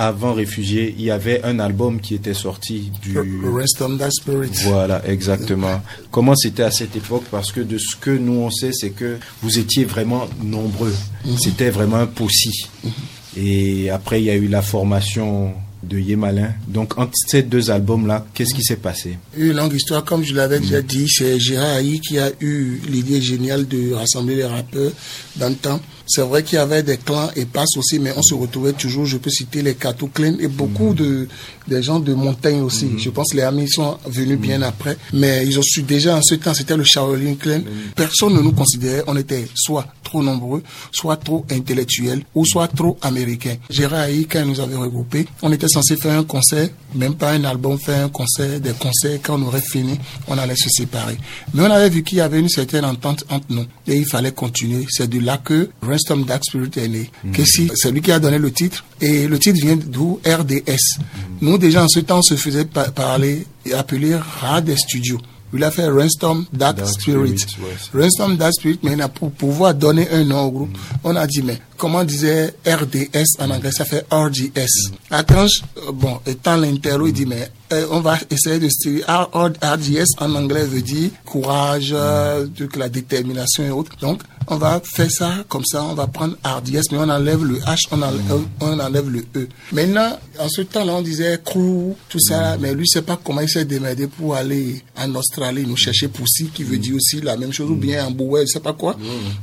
Avant 0.00 0.32
Réfugié, 0.32 0.94
il 0.96 1.04
y 1.04 1.10
avait 1.10 1.42
un 1.42 1.58
album 1.58 2.00
qui 2.00 2.14
était 2.14 2.32
sorti 2.32 2.92
du... 3.02 3.18
Rest 3.18 3.82
on 3.82 3.96
That 3.96 4.12
Spirit. 4.12 4.52
Voilà, 4.62 5.02
exactement. 5.08 5.82
Comment 6.12 6.36
c'était 6.36 6.62
à 6.62 6.70
cette 6.70 6.94
époque? 6.94 7.24
Parce 7.32 7.50
que 7.50 7.60
de 7.60 7.78
ce 7.78 7.96
que 7.96 8.12
nous 8.12 8.34
on 8.34 8.48
sait, 8.48 8.70
c'est 8.72 8.90
que 8.90 9.18
vous 9.42 9.58
étiez 9.58 9.84
vraiment 9.84 10.28
nombreux. 10.40 10.94
Mhm. 11.24 11.36
C'était 11.36 11.70
vraiment 11.70 11.96
un 11.96 12.06
possi. 12.06 12.68
Mhm. 12.84 12.90
Et 13.38 13.90
après, 13.90 14.22
il 14.22 14.26
y 14.26 14.30
a 14.30 14.36
eu 14.36 14.46
la 14.46 14.62
formation 14.62 15.52
de 15.82 15.98
Yemalin. 15.98 16.52
Donc, 16.68 16.96
entre 16.96 17.12
ces 17.26 17.42
deux 17.42 17.70
albums-là, 17.70 18.24
qu'est-ce 18.34 18.54
qui 18.54 18.62
s'est 18.62 18.76
passé? 18.76 19.18
Une 19.36 19.52
longue 19.52 19.74
histoire, 19.74 20.04
comme 20.04 20.24
je 20.24 20.34
l'avais 20.34 20.60
déjà 20.60 20.80
dit, 20.80 21.06
c'est 21.08 21.38
Gérard 21.40 21.76
Haï 21.76 22.00
qui 22.00 22.18
a 22.18 22.30
eu 22.40 22.80
l'idée 22.88 23.20
géniale 23.20 23.66
de 23.66 23.94
rassembler 23.94 24.36
les 24.36 24.44
rappeurs 24.44 24.92
dans 25.36 25.48
le 25.48 25.54
temps. 25.56 25.80
C'est 26.08 26.22
vrai 26.22 26.42
qu'il 26.42 26.56
y 26.56 26.60
avait 26.60 26.82
des 26.82 26.96
clans 26.96 27.30
et 27.36 27.44
passes 27.44 27.76
aussi, 27.76 27.98
mais 27.98 28.12
on 28.16 28.22
se 28.22 28.34
retrouvait 28.34 28.72
toujours, 28.72 29.04
je 29.06 29.18
peux 29.18 29.30
citer 29.30 29.62
les 29.62 29.74
Katou 29.74 30.08
Clan 30.08 30.34
et 30.40 30.48
beaucoup 30.48 30.94
de 30.94 31.28
des 31.68 31.82
gens 31.82 32.00
de 32.00 32.14
montagne 32.14 32.60
aussi. 32.62 32.86
Mhm. 32.86 32.98
Je 32.98 33.10
pense 33.10 33.30
que 33.30 33.36
les 33.36 33.42
amis 33.42 33.68
sont 33.68 33.98
venus 34.06 34.38
bien 34.38 34.62
après, 34.62 34.96
mais 35.12 35.46
ils 35.46 35.58
ont 35.58 35.62
su 35.62 35.82
déjà 35.82 36.16
en 36.16 36.22
ce 36.22 36.34
temps, 36.36 36.54
c'était 36.54 36.76
le 36.76 36.84
Shaolin 36.84 37.34
Clan. 37.34 37.60
Personne 37.94 38.34
ne 38.34 38.40
nous 38.40 38.52
considérait, 38.52 39.04
on 39.06 39.16
était 39.16 39.46
soit 39.54 39.86
trop 40.02 40.22
nombreux, 40.22 40.62
soit 40.90 41.16
trop 41.16 41.44
intellectuels 41.50 42.22
ou 42.34 42.46
soit 42.46 42.68
trop 42.68 42.96
américains. 43.02 43.56
Gérard 43.68 44.00
Haï, 44.00 44.26
quand 44.26 44.40
il 44.40 44.46
nous 44.46 44.60
avait 44.60 44.76
regroupés, 44.76 45.26
on 45.42 45.52
était 45.52 45.68
censé 45.68 45.96
faire 45.96 46.18
un 46.18 46.24
concert, 46.24 46.68
même 46.94 47.14
pas 47.14 47.32
un 47.32 47.44
album, 47.44 47.78
faire 47.78 48.06
un 48.06 48.08
concert, 48.08 48.60
des 48.60 48.72
concerts, 48.72 49.18
quand 49.22 49.38
on 49.40 49.46
aurait 49.46 49.60
fini, 49.60 49.98
on 50.26 50.38
allait 50.38 50.56
se 50.56 50.70
séparer. 50.70 51.18
Mais 51.52 51.62
on 51.62 51.70
avait 51.70 51.90
vu 51.90 52.02
qu'il 52.02 52.18
y 52.18 52.20
avait 52.22 52.40
une 52.40 52.48
certaine 52.48 52.84
entente 52.86 53.24
entre 53.28 53.46
nous 53.50 53.66
et 53.86 53.96
il 53.96 54.06
fallait 54.06 54.32
continuer. 54.32 54.86
C'est 54.88 55.08
de 55.08 55.20
là 55.20 55.38
que 55.38 55.68
Random 56.08 56.24
Dark 56.24 56.44
Spirit 56.44 56.70
est 56.76 56.88
né. 56.88 57.10
Mm. 57.24 57.32
c'est 57.74 57.90
lui 57.90 58.00
qui 58.00 58.12
a 58.12 58.18
donné 58.18 58.38
le 58.38 58.50
titre. 58.50 58.84
Et 59.00 59.26
le 59.26 59.38
titre 59.38 59.58
vient 59.60 59.76
d'où? 59.76 60.20
RDS. 60.24 60.98
Mm. 60.98 61.06
Nous, 61.42 61.58
déjà 61.58 61.84
en 61.84 61.88
ce 61.88 62.00
temps, 62.00 62.18
on 62.18 62.22
se 62.22 62.34
faisait 62.34 62.64
parler 62.64 63.46
et 63.64 63.74
appeler 63.74 64.16
Rad 64.16 64.72
Studio. 64.76 65.18
Il 65.54 65.64
a 65.64 65.70
fait 65.70 65.86
Rainstorm 65.86 66.44
Dark, 66.52 66.78
Spirit. 66.86 67.46
Rainstorm 67.94 68.36
Dark 68.36 68.52
Spirit, 68.52 68.80
mais 68.82 68.96
pour 69.14 69.30
pouvoir 69.32 69.74
donner 69.74 70.08
un 70.10 70.24
nom 70.24 70.44
au 70.44 70.50
groupe, 70.50 70.76
mm. 70.76 70.98
on 71.04 71.16
a 71.16 71.26
dit, 71.26 71.42
mais 71.42 71.58
comment 71.78 72.04
disait 72.04 72.54
RDS 72.66 73.40
en 73.40 73.50
anglais, 73.50 73.70
ça 73.72 73.84
fait 73.84 74.04
RDS. 74.10 74.92
Attention, 75.10 75.64
euh, 75.78 75.92
bon, 75.92 76.20
étant 76.26 76.56
l'interro, 76.56 77.06
il 77.06 77.12
dit, 77.12 77.24
mais 77.24 77.48
euh, 77.72 77.86
on 77.90 78.00
va 78.00 78.18
essayer 78.30 78.58
de 78.58 78.68
styler. 78.68 79.02
RDS 79.06 80.18
en 80.18 80.34
anglais 80.34 80.64
veut 80.64 80.82
dire 80.82 81.10
courage, 81.24 81.90
euh, 81.92 82.46
la 82.76 82.88
détermination 82.88 83.64
et 83.64 83.70
autres. 83.70 83.92
Donc, 84.00 84.22
on 84.50 84.56
va 84.56 84.80
faire 84.82 85.10
ça 85.10 85.44
comme 85.48 85.64
ça, 85.64 85.84
on 85.84 85.94
va 85.94 86.06
prendre 86.06 86.36
RDS, 86.44 86.90
mais 86.90 86.98
on 86.98 87.08
enlève 87.08 87.44
le 87.44 87.58
H, 87.58 87.80
on 87.90 88.00
enlève, 88.00 88.44
on 88.60 88.78
enlève 88.80 89.10
le 89.10 89.20
E. 89.36 89.48
Maintenant, 89.72 90.18
en 90.38 90.48
ce 90.48 90.62
temps-là, 90.62 90.94
on 90.94 91.02
disait 91.02 91.38
crew, 91.44 91.94
tout 92.08 92.20
ça, 92.20 92.56
mais 92.58 92.72
lui, 92.74 92.88
sait 92.88 93.02
pas 93.02 93.20
comment 93.22 93.42
il 93.42 93.48
s'est 93.48 93.66
démerdé 93.66 94.06
pour 94.06 94.34
aller 94.34 94.82
en 94.96 95.14
Australie, 95.14 95.66
nous 95.66 95.76
chercher 95.76 96.08
Pussy, 96.08 96.46
qui 96.46 96.64
veut 96.64 96.78
dire 96.78 96.96
aussi 96.96 97.20
la 97.20 97.36
même 97.36 97.52
chose, 97.52 97.70
ou 97.70 97.76
bien 97.76 98.06
en 98.06 98.10
Bouet, 98.10 98.42
je 98.46 98.54
sais 98.54 98.60
pas 98.60 98.72
quoi. 98.72 98.96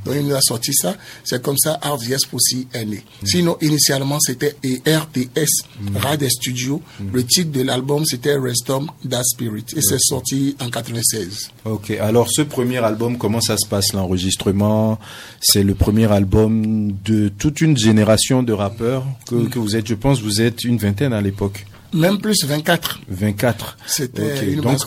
Donc, 0.05 0.15
il 0.15 0.25
nous 0.25 0.35
a 0.35 0.41
sorti 0.41 0.73
ça. 0.73 0.95
C'est 1.23 1.41
comme 1.41 1.57
ça, 1.57 1.79
RDS 1.83 2.24
Pussy 2.25 2.67
est 2.73 2.85
né. 2.85 3.03
Sinon, 3.23 3.57
initialement, 3.61 4.19
c'était 4.19 4.55
RDS, 4.85 5.65
Rad 5.95 6.27
Studio. 6.29 6.81
Le 7.13 7.23
titre 7.23 7.51
de 7.51 7.61
l'album, 7.61 8.05
c'était 8.05 8.35
Restom 8.35 8.87
Da 9.03 9.21
Spirit. 9.23 9.65
Et 9.75 9.81
c'est 9.81 9.99
sorti 9.99 10.55
en 10.59 10.69
96. 10.69 11.51
Ok. 11.65 11.91
Alors, 11.91 12.29
ce 12.29 12.41
premier 12.41 12.77
album, 12.77 13.17
comment 13.17 13.41
ça 13.41 13.57
se 13.57 13.67
passe, 13.67 13.93
l'enregistrement? 13.93 14.99
C'est 15.41 15.63
le 15.63 15.75
premier 15.75 16.11
album 16.11 16.91
de 17.03 17.29
toute 17.29 17.61
une 17.61 17.77
génération 17.77 18.43
de 18.43 18.53
rappeurs 18.53 19.05
que, 19.27 19.47
que 19.47 19.59
vous 19.59 19.75
êtes. 19.75 19.87
Je 19.87 19.95
pense, 19.95 20.21
vous 20.21 20.41
êtes 20.41 20.63
une 20.63 20.77
vingtaine 20.77 21.13
à 21.13 21.21
l'époque. 21.21 21.65
Même 21.93 22.19
plus, 22.19 22.43
24. 22.43 23.01
24. 23.07 23.77
C'était 23.87 24.51
une 24.51 24.61
Donc, 24.61 24.79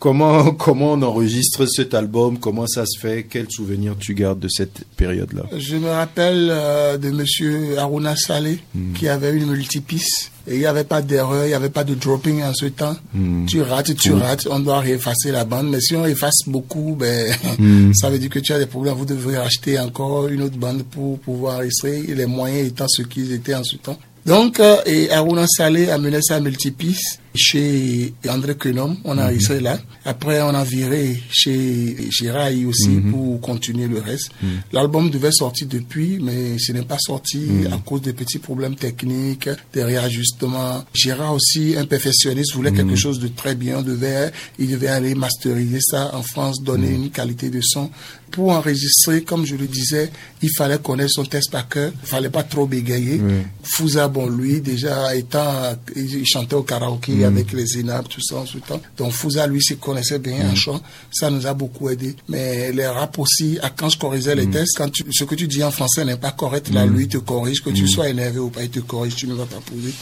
comment, 0.00 0.52
comment 0.58 0.94
on 0.94 1.02
enregistre 1.02 1.66
cet 1.66 1.94
album? 1.94 2.38
Comment 2.38 2.66
ça 2.66 2.84
se 2.86 2.98
fait? 2.98 3.26
Quel 3.30 3.46
souvenir 3.48 3.94
tu 3.96 4.14
gardes 4.14 4.40
de 4.40 4.48
cette 4.48 4.84
période-là? 4.96 5.44
Je 5.56 5.76
me 5.76 5.90
rappelle 5.90 6.48
euh, 6.50 6.98
de 6.98 7.10
monsieur 7.10 7.78
Aruna 7.78 8.16
Saleh 8.16 8.58
hmm. 8.74 8.94
qui 8.94 9.06
avait 9.06 9.32
une 9.32 9.46
multipiste. 9.46 10.32
Et 10.48 10.54
il 10.54 10.58
n'y 10.60 10.66
avait 10.66 10.84
pas 10.84 11.02
d'erreur, 11.02 11.44
il 11.44 11.48
n'y 11.48 11.54
avait 11.54 11.68
pas 11.68 11.84
de 11.84 11.94
dropping 11.94 12.42
en 12.42 12.52
ce 12.54 12.66
temps. 12.66 12.96
Hmm. 13.14 13.46
Tu 13.46 13.62
rates, 13.62 13.94
tu 13.94 14.12
rates, 14.12 14.48
on 14.50 14.58
doit 14.58 14.80
réeffacer 14.80 15.30
la 15.30 15.44
bande. 15.44 15.68
Mais 15.68 15.80
si 15.80 15.94
on 15.94 16.04
efface 16.04 16.40
beaucoup, 16.46 16.96
ben, 16.98 17.32
hmm. 17.58 17.92
ça 17.94 18.10
veut 18.10 18.18
dire 18.18 18.30
que 18.30 18.40
tu 18.40 18.52
as 18.52 18.58
des 18.58 18.66
problèmes. 18.66 18.94
Vous 18.94 19.04
devrez 19.04 19.36
acheter 19.36 19.78
encore 19.78 20.26
une 20.26 20.42
autre 20.42 20.56
bande 20.56 20.82
pour 20.82 21.20
pouvoir 21.20 21.56
enregistrer. 21.56 22.02
les 22.02 22.26
moyens 22.26 22.66
étant 22.68 22.88
ce 22.88 23.02
qu'ils 23.02 23.32
étaient 23.32 23.54
en 23.54 23.62
ce 23.62 23.76
temps. 23.76 23.98
Donc, 24.26 24.60
euh, 24.60 24.76
et 24.86 25.10
Aruna 25.10 25.46
Saleh 25.46 25.90
a 25.90 25.98
mené 25.98 26.20
ça 26.20 26.36
à 26.36 26.40
Multipiste 26.40 27.20
chez 27.34 28.12
André 28.28 28.56
Quenom, 28.56 28.96
on 29.04 29.18
a 29.18 29.30
mm 29.32 29.60
là. 29.60 29.78
Après, 30.04 30.40
on 30.42 30.48
a 30.48 30.64
viré 30.64 31.20
chez, 31.30 31.96
Rai 32.24 32.64
aussi 32.64 32.88
mhm. 32.88 33.12
pour 33.12 33.40
continuer 33.40 33.86
le 33.86 33.98
reste. 33.98 34.30
Mhm. 34.42 34.48
L'album 34.72 35.10
devait 35.10 35.32
sortir 35.32 35.66
depuis, 35.68 36.18
mais 36.20 36.58
ce 36.58 36.72
n'est 36.72 36.82
pas 36.82 36.98
sorti 36.98 37.38
mhm. 37.38 37.72
à 37.72 37.78
cause 37.78 38.02
des 38.02 38.12
petits 38.12 38.38
problèmes 38.38 38.74
techniques, 38.74 39.48
des 39.72 39.84
réajustements. 39.84 40.84
Gérard 40.94 41.34
aussi, 41.34 41.74
un 41.76 41.86
perfectionniste, 41.86 42.54
voulait 42.54 42.72
quelque 42.72 42.96
chose 42.96 43.20
de 43.20 43.28
très 43.28 43.54
bien. 43.54 43.82
devait, 43.82 44.32
il 44.58 44.70
devait 44.70 44.88
aller 44.88 45.14
masteriser 45.14 45.80
ça 45.80 46.10
en 46.14 46.22
France, 46.22 46.62
donner 46.62 46.90
une 46.90 47.10
qualité 47.10 47.50
de 47.50 47.60
son. 47.62 47.90
Pour 48.30 48.50
enregistrer, 48.50 49.22
comme 49.22 49.44
je 49.44 49.56
le 49.56 49.66
disais, 49.66 50.08
il 50.40 50.50
fallait 50.56 50.78
connaître 50.78 51.10
son 51.10 51.24
texte 51.24 51.50
par 51.50 51.68
cœur. 51.68 51.92
Il 52.02 52.08
fallait 52.08 52.30
pas 52.30 52.44
trop 52.44 52.66
bégayer. 52.66 53.20
Fouza, 53.62 54.06
bon, 54.08 54.28
lui, 54.28 54.60
déjà 54.60 55.14
étant, 55.16 55.76
il 55.96 56.24
chantait 56.26 56.54
au 56.54 56.62
karaoké 56.62 57.19
mhm. 57.20 57.36
avec 57.36 57.52
les 57.52 57.80
ENAP, 57.80 58.08
tout 58.08 58.20
ça 58.20 58.36
en 58.36 58.46
ce 58.46 58.58
temps. 58.58 58.80
Donc 58.96 59.12
Fouza, 59.12 59.46
lui, 59.46 59.62
s'y 59.62 59.76
connaissait 59.76 60.18
bien 60.18 60.50
en 60.50 60.54
chant. 60.54 60.80
Ça 61.10 61.30
nous 61.30 61.46
a 61.46 61.54
beaucoup 61.54 61.88
aidé. 61.88 62.16
Mais 62.28 62.72
les 62.72 62.86
rap 62.86 63.18
aussi, 63.18 63.58
à 63.62 63.70
quand 63.70 63.88
je 63.88 63.98
corrigeais 63.98 64.34
les 64.34 64.48
tests, 64.48 64.76
quand 64.76 64.90
ce 65.10 65.24
que 65.24 65.34
tu 65.34 65.46
dis 65.46 65.62
en 65.62 65.70
français 65.70 66.04
n'est 66.04 66.16
pas 66.16 66.32
correct, 66.32 66.70
là, 66.72 66.86
lui, 66.86 67.08
te 67.08 67.18
corrige. 67.18 67.62
Que 67.62 67.70
tu 67.70 67.88
sois 67.88 68.08
énervé 68.08 68.38
ou 68.38 68.50
pas, 68.50 68.62
il 68.62 68.70
te 68.70 68.80
corrige, 68.80 69.16
tu 69.16 69.26
ne 69.26 69.34
vas 69.34 69.46
pas 69.46 69.60
poser. 69.60 69.92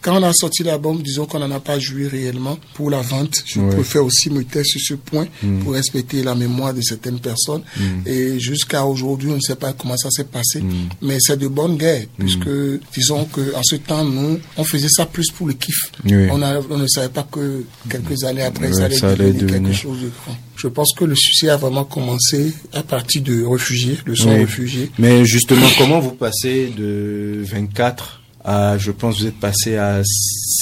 Quand 0.00 0.20
on 0.20 0.22
a 0.22 0.32
sorti 0.32 0.62
l'album, 0.62 1.02
disons 1.02 1.26
qu'on 1.26 1.40
n'en 1.40 1.50
a 1.50 1.60
pas 1.60 1.78
joué 1.78 2.06
réellement 2.06 2.58
pour 2.74 2.90
la 2.90 3.00
vente. 3.00 3.42
Je 3.44 3.60
préfère 3.60 4.04
aussi 4.04 4.30
me 4.30 4.44
taire 4.44 4.64
sur 4.64 4.80
ce 4.80 4.94
point 4.94 5.26
pour 5.62 5.72
respecter 5.72 6.22
la 6.22 6.34
mémoire 6.34 6.72
de 6.72 6.80
certaines 6.80 7.18
personnes. 7.18 7.62
Et 8.06 8.38
jusqu'à 8.38 8.84
aujourd'hui, 8.84 9.30
on 9.30 9.36
ne 9.36 9.40
sait 9.40 9.56
pas 9.56 9.72
comment 9.72 9.96
ça 9.96 10.10
s'est 10.10 10.24
passé. 10.24 10.62
Mais 11.02 11.16
c'est 11.20 11.36
de 11.36 11.48
bonnes 11.48 11.76
guerres, 11.76 12.06
puisque, 12.18 12.48
disons 12.94 13.24
que 13.26 13.54
en 13.54 13.62
ce 13.62 13.76
temps, 13.76 14.04
nous, 14.04 14.38
on 14.56 14.64
faisait 14.64 14.88
ça 14.88 15.06
plus 15.06 15.30
pour 15.30 15.46
le 15.46 15.54
kiff. 15.54 15.92
On, 16.06 16.40
on, 16.42 16.78
ne 16.78 16.86
savait 16.86 17.08
pas 17.08 17.26
que 17.30 17.64
quelques 17.88 18.24
années 18.24 18.42
après, 18.42 18.72
ça 18.72 18.84
allait, 18.84 19.32
devenir, 19.32 19.70
quelque 19.70 19.72
chose 19.72 20.00
de 20.00 20.10
grand. 20.24 20.36
Je 20.56 20.68
pense 20.68 20.92
que 20.92 21.04
le 21.04 21.14
succès 21.14 21.48
a 21.48 21.56
vraiment 21.56 21.84
commencé 21.84 22.52
à 22.72 22.82
partir 22.82 23.22
de 23.22 23.44
réfugiés, 23.44 23.98
le 24.04 24.14
son 24.16 24.30
réfugié. 24.30 24.90
Mais 24.98 25.24
justement, 25.24 25.66
comment 25.78 26.00
vous 26.00 26.12
passez 26.12 26.72
de 26.76 27.42
24 27.44 28.22
à, 28.48 28.78
je 28.78 28.90
pense, 28.90 29.20
vous 29.20 29.26
êtes 29.26 29.38
passé 29.38 29.76
à 29.76 30.02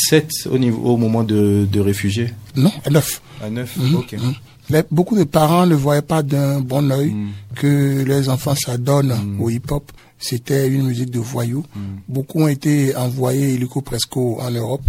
7 0.08 0.48
au, 0.50 0.58
niveau, 0.58 0.82
au 0.82 0.96
moment 0.96 1.22
de, 1.22 1.66
de 1.70 1.80
réfugiés 1.80 2.32
Non, 2.56 2.72
à 2.84 2.90
9. 2.90 3.22
À 3.42 3.50
9, 3.50 3.76
mhm, 3.76 3.94
ok. 3.94 4.12
Mhm. 4.12 4.82
beaucoup 4.90 5.16
de 5.16 5.24
parents 5.24 5.66
ne 5.66 5.74
voyaient 5.74 6.02
pas 6.02 6.22
d'un 6.22 6.60
bon 6.60 6.90
oeil 6.90 7.10
mhm. 7.10 7.28
que 7.54 8.04
les 8.04 8.28
enfants 8.28 8.54
s'adonnent 8.54 9.36
au 9.38 9.50
hip-hop 9.50 9.92
c'était 10.18 10.68
une 10.68 10.84
musique 10.86 11.10
de 11.10 11.18
voyous. 11.18 11.64
Hmm. 11.74 11.98
Beaucoup 12.08 12.42
ont 12.42 12.48
été 12.48 12.96
envoyés 12.96 13.54
illico 13.54 13.80
presco 13.82 14.38
en 14.40 14.50
Europe. 14.50 14.82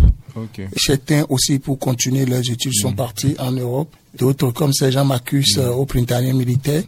Certains 0.78 1.26
aussi 1.30 1.58
pour 1.60 1.80
continuer 1.80 2.26
leurs 2.26 2.50
études 2.50 2.74
sont 2.74 2.92
hmm. 2.92 2.96
partis 2.96 3.36
en 3.40 3.52
Europe. 3.52 3.94
D'autres 4.18 4.52
comme 4.52 4.74
Sergent 4.74 5.06
Macus 5.06 5.58
hmm. 5.58 5.62
euh, 5.62 5.72
au 5.74 5.86
Printanier 5.86 6.34
militaire. 6.34 6.84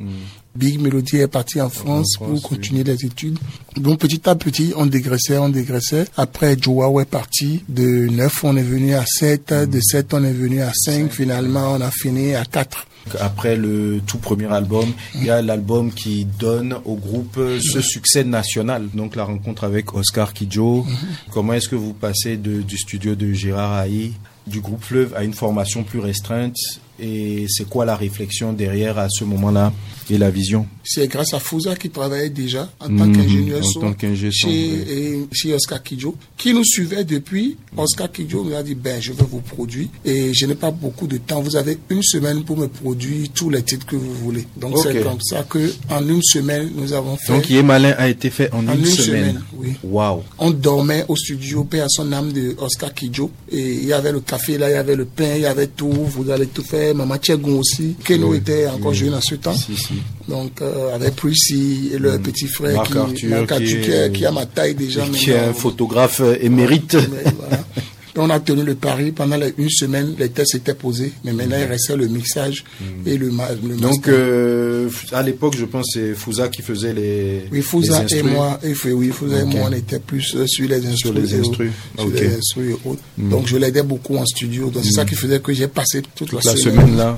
Big 0.60 0.78
Melody 0.78 1.18
est 1.18 1.30
parti 1.30 1.62
en 1.62 1.70
France 1.70 2.18
pour 2.18 2.42
continuer 2.42 2.84
les 2.84 3.06
études. 3.06 3.40
Donc 3.78 4.00
petit 4.00 4.30
à 4.30 4.36
petit, 4.36 4.74
on 4.76 4.88
dégraissait, 4.88 5.38
on 5.38 5.48
dégraissait. 5.48 6.04
Après, 6.18 6.58
Joao 6.60 7.00
est 7.00 7.06
parti. 7.06 7.64
De 7.70 8.10
9, 8.10 8.44
on 8.44 8.58
est 8.58 8.62
venu 8.62 8.94
à 8.94 9.06
7. 9.06 9.54
De 9.54 9.80
7, 9.80 10.14
on 10.14 10.24
est 10.26 10.34
venu 10.34 10.62
à 10.62 10.74
5. 10.74 11.14
Finalement, 11.14 11.76
on 11.78 11.82
a 11.82 11.90
fini 11.92 12.36
à 12.36 12.44
4. 12.44 12.88
Après 13.22 13.56
le 13.56 14.02
tout 14.06 14.18
premier 14.18 14.48
album, 14.48 14.92
il 15.16 15.24
y 15.24 15.30
a 15.30 15.42
l'album 15.42 15.94
qui 15.94 16.26
donne 16.26 16.76
au 16.84 16.96
groupe 16.96 17.40
ce 17.62 17.80
succès 17.80 18.26
national. 18.26 18.90
Donc 18.94 19.16
la 19.16 19.24
rencontre 19.24 19.64
avec 19.64 19.94
Oscar 19.94 20.34
Kidjo. 20.34 20.86
Comment 21.32 21.54
est-ce 21.54 21.70
que 21.70 21.78
vous 21.78 21.94
passez 21.94 22.36
du 22.36 22.78
studio 22.78 23.16
de 23.16 23.32
Gérard 23.32 23.76
Haï, 23.76 24.12
du 24.46 24.60
groupe 24.60 24.84
Fleuve, 24.84 25.14
à 25.16 25.24
une 25.24 25.34
formation 25.34 25.84
plus 25.84 26.00
restreinte 26.00 26.58
Et 27.02 27.46
c'est 27.50 27.68
quoi 27.68 27.86
la 27.86 27.96
réflexion 27.96 28.54
derrière 28.54 28.98
à 28.98 29.08
ce 29.10 29.24
moment-là 29.24 29.74
et 30.12 30.18
la 30.18 30.30
vision 30.30 30.66
C'est 30.84 31.08
grâce 31.08 31.34
à 31.34 31.40
Fouza 31.40 31.76
qui 31.76 31.90
travaillait 31.90 32.30
déjà 32.30 32.70
en 32.80 32.88
tant 32.88 33.06
mhm, 33.06 33.16
qu'ingénieur 33.16 33.64
son, 33.64 33.94
chez, 34.32 35.28
chez, 35.32 35.54
Oscar 35.54 35.84
Kidjo, 35.84 36.16
qui 36.38 36.54
nous 36.54 36.64
suivait 36.64 37.04
depuis. 37.04 37.58
Oscar 37.78 38.12
Kidjo 38.12 38.44
nous 38.44 38.56
a 38.56 38.64
dit, 38.64 38.76
ben, 38.76 39.02
je 39.02 39.14
vais 39.14 39.26
vous 39.30 39.42
produire 39.42 39.88
et 40.04 40.34
je 40.34 40.46
n'ai 40.46 40.56
pas 40.56 40.72
beaucoup 40.72 41.08
de 41.08 41.18
temps. 41.18 41.42
Vous 41.42 41.56
avez 41.56 41.78
une 41.90 42.04
semaine 42.04 42.44
pour 42.44 42.58
me 42.58 42.68
produire 42.68 43.30
tous 43.34 43.50
les 43.50 43.62
titres 43.62 43.86
que 43.86 43.96
vous 43.96 44.14
voulez. 44.14 44.48
Donc 44.58 44.78
c'est 44.82 45.04
comme 45.04 45.22
ça 45.22 45.44
que 45.44 45.72
en 45.90 46.08
une 46.08 46.24
semaine, 46.24 46.72
nous 46.76 46.94
avons 46.94 47.18
fait. 47.18 47.34
Donc 47.34 47.50
Malin 47.64 47.94
a 47.98 48.10
été 48.10 48.30
fait 48.30 48.52
en, 48.54 48.68
une, 48.68 48.86
semaine. 48.86 49.42
oui. 49.54 49.74
Wow. 49.84 50.24
On 50.38 50.52
dormait 50.52 51.06
au 51.08 51.16
studio, 51.16 51.64
paix 51.64 51.82
à 51.82 51.88
son 51.90 52.12
âme 52.12 52.32
de 52.32 52.56
Oscar 52.60 52.94
Kidjo. 52.94 53.32
Et 53.52 53.74
il 53.74 53.86
y 53.86 53.94
avait 53.94 54.12
le 54.12 54.22
café 54.22 54.58
là, 54.58 54.70
il 54.70 54.74
y 54.74 54.76
avait 54.76 54.96
le 54.96 55.06
pain, 55.06 55.36
il 55.36 55.42
y 55.42 55.46
avait 55.46 55.68
tout. 55.68 55.92
Vous 55.92 56.30
allez 56.30 56.48
tout 56.48 56.64
faire. 56.64 56.89
Maman 56.94 57.18
Tchegon 57.18 57.60
aussi. 57.60 57.96
Keno 58.04 58.34
était 58.34 58.68
encore 58.68 58.94
jeune 58.94 59.14
en 59.14 59.22
ce 59.22 59.36
temps. 59.36 59.54
Si, 59.54 59.76
si. 59.76 59.94
Donc, 60.28 60.62
euh, 60.62 60.96
avec 60.96 61.16
Prissy 61.16 61.92
et 61.94 61.98
le 61.98 62.18
mm. 62.18 62.22
petit 62.22 62.48
frère 62.48 62.76
Marc 62.76 63.16
qui, 63.16 63.34
Arthur, 63.34 64.12
qui, 64.14 64.26
a 64.26 64.32
ma 64.32 64.46
taille 64.46 64.76
déjà. 64.76 65.04
Qui 65.08 65.32
est 65.32 65.40
un 65.40 65.54
photographe 65.54 66.22
émérite. 66.42 66.96
Voilà. 66.96 67.64
on 68.16 68.30
a 68.30 68.40
tenu 68.40 68.64
le 68.64 68.76
pari 68.76 69.12
pendant 69.12 69.38
une 69.58 69.70
semaine, 69.70 70.16
les 70.18 70.30
tests 70.30 70.56
étaient 70.56 70.74
posés, 70.74 71.14
mais 71.24 71.34
maintenant 71.34 71.58
il 71.60 71.66
restait 71.66 71.96
le 71.96 72.08
mixage 72.08 72.64
et 73.06 73.18
le, 73.18 73.30
le 73.30 73.76
Donc 73.78 74.08
euh, 74.08 74.90
à 75.12 75.22
l'époque, 75.24 75.56
je 75.58 75.66
pense 75.66 75.88
c'est 75.94 76.14
Fouza 76.14 76.48
qui 76.50 76.62
faisait 76.62 76.94
les. 76.94 77.44
Oui, 77.52 77.62
Fouza 77.62 78.04
et 78.10 78.24
moi, 78.24 78.60
et 78.64 78.74
oui, 78.92 79.10
Fouza 79.10 79.42
et 79.42 79.46
moi, 79.46 79.68
on 79.70 79.74
était 79.74 80.00
plus 80.00 80.36
euh, 80.36 80.46
sur 80.48 80.68
les 80.68 80.86
instruments. 80.86 81.26
Sur 81.26 82.08
les 82.08 82.36
instruments. 82.36 82.98
Mm. 83.18 83.30
Donc 83.30 83.48
je 83.48 83.58
l'aidais 83.58 83.84
beaucoup 83.84 84.18
en 84.18 84.26
studio. 84.26 84.70
Donc 84.70 84.84
c'est 84.84 84.92
ça 84.92 85.04
mm. 85.04 85.08
qui 85.08 85.16
faisait 85.16 85.40
que 85.40 85.54
j'ai 85.54 85.68
passé 85.68 86.02
toute, 86.16 86.34
la, 86.34 86.42
semaine, 86.42 86.98
là. 86.98 87.18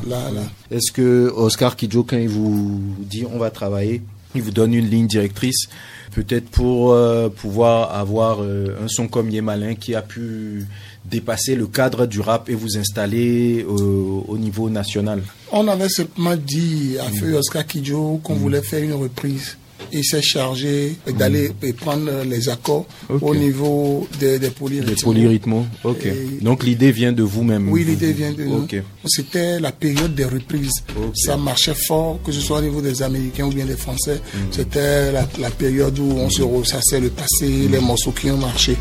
Est-ce 0.69 0.91
que 0.91 1.32
Oscar 1.36 1.75
Kidjo, 1.75 2.04
quand 2.04 2.17
il 2.17 2.30
vous 2.30 2.82
dit 2.99 3.25
on 3.32 3.38
va 3.38 3.49
travailler, 3.49 4.01
il 4.36 4.41
vous 4.41 4.52
donne 4.52 4.74
une 4.74 4.89
ligne 4.89 5.08
directrice 5.08 5.67
peut-être 6.13 6.50
pour 6.50 6.91
euh, 6.91 7.30
pouvoir 7.30 7.96
avoir 7.96 8.41
un 8.41 8.88
son 8.88 9.08
comme 9.08 9.30
Yemalin 9.30 9.76
qui 9.76 9.96
a 9.96 10.02
pu 10.02 10.65
dépasser 11.06 11.56
le 11.56 11.67
cadre 11.67 12.06
du 12.06 12.20
rap 12.20 12.50
et 12.50 12.54
vous 12.54 12.78
installer 12.78 13.63
au, 13.63 14.38
niveau 14.38 14.70
national 14.70 15.24
On 15.52 15.67
avait 15.67 15.89
simplement 15.89 16.36
dit 16.36 16.98
à 17.00 17.10
Feu 17.10 17.36
Oscar 17.36 17.65
Kidjo 17.65 18.20
qu'on 18.24 18.36
mm. 18.36 18.39
voulait 18.39 18.62
faire 18.62 18.84
une 18.84 18.94
reprise. 18.94 19.58
Il 19.91 20.04
s'est 20.04 20.22
chargé 20.22 20.96
d'aller 21.17 21.50
mm. 21.50 21.74
prendre 21.74 22.24
les 22.26 22.50
accords 22.50 22.86
au 23.22 23.36
niveau 23.36 24.08
des, 24.20 24.39
des 24.39 24.50
polyrythmos. 24.50 24.96
Des 24.96 25.02
polyrythmos, 25.02 25.65
ok. 25.84 26.08
Donc 26.41 26.63
l'idée 26.63 26.91
vient 26.91 27.12
de 27.12 27.24
vous-même 27.24 27.70
Oui, 27.70 27.84
l'idée 27.84 28.13
vient 28.13 28.32
de 28.32 28.44
nous. 28.44 28.67
C'était 29.06 29.60
la 29.60 29.72
période 29.72 30.15
des 30.15 30.26
reprises. 30.26 30.84
Ça 31.15 31.38
marchait 31.38 31.76
fort, 31.76 32.20
que 32.24 32.32
ce 32.32 32.39
soit 32.39 32.60
au 32.60 32.62
niveau 32.62 32.82
des 32.82 33.02
Américains 33.02 33.46
ou 33.46 33.52
bien 33.52 33.65
des 33.65 33.78
Français. 33.78 34.22
Mm. 34.34 34.38
C'était 34.52 35.12
la, 35.12 35.50
période 35.52 35.98
où 36.00 36.13
on 36.17 36.30
se 36.30 36.41
ressassait 36.41 37.00
le 37.00 37.10
passé, 37.10 37.67
les 37.70 37.80
morceaux 37.80 38.12
qui 38.12 38.32
ont 38.32 38.38
marché. 38.38 38.78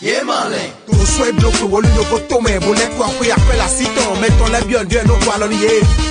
Yeah, 0.00 0.24
Marley. 1.02 1.12
Uswe 1.12 1.32
bloko 1.32 1.66
wolu 1.66 1.88
yo 1.96 2.04
kotome 2.04 2.60
Bole 2.60 2.86
kwa 2.96 3.08
kwe 3.08 3.32
akwe 3.32 3.56
la 3.56 3.68
siton 3.68 4.20
Meton 4.20 4.50
le 4.52 4.60
bion 4.66 4.84
die 4.88 5.02
no 5.06 5.14
kwa 5.24 5.38
loni 5.38 5.56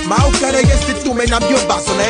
Ma 0.06 0.16
u 0.28 0.30
kere 0.32 0.58
ye 0.58 0.76
situ 0.86 1.14
me 1.14 1.24
na 1.26 1.40
bio 1.40 1.56
basone 1.68 2.06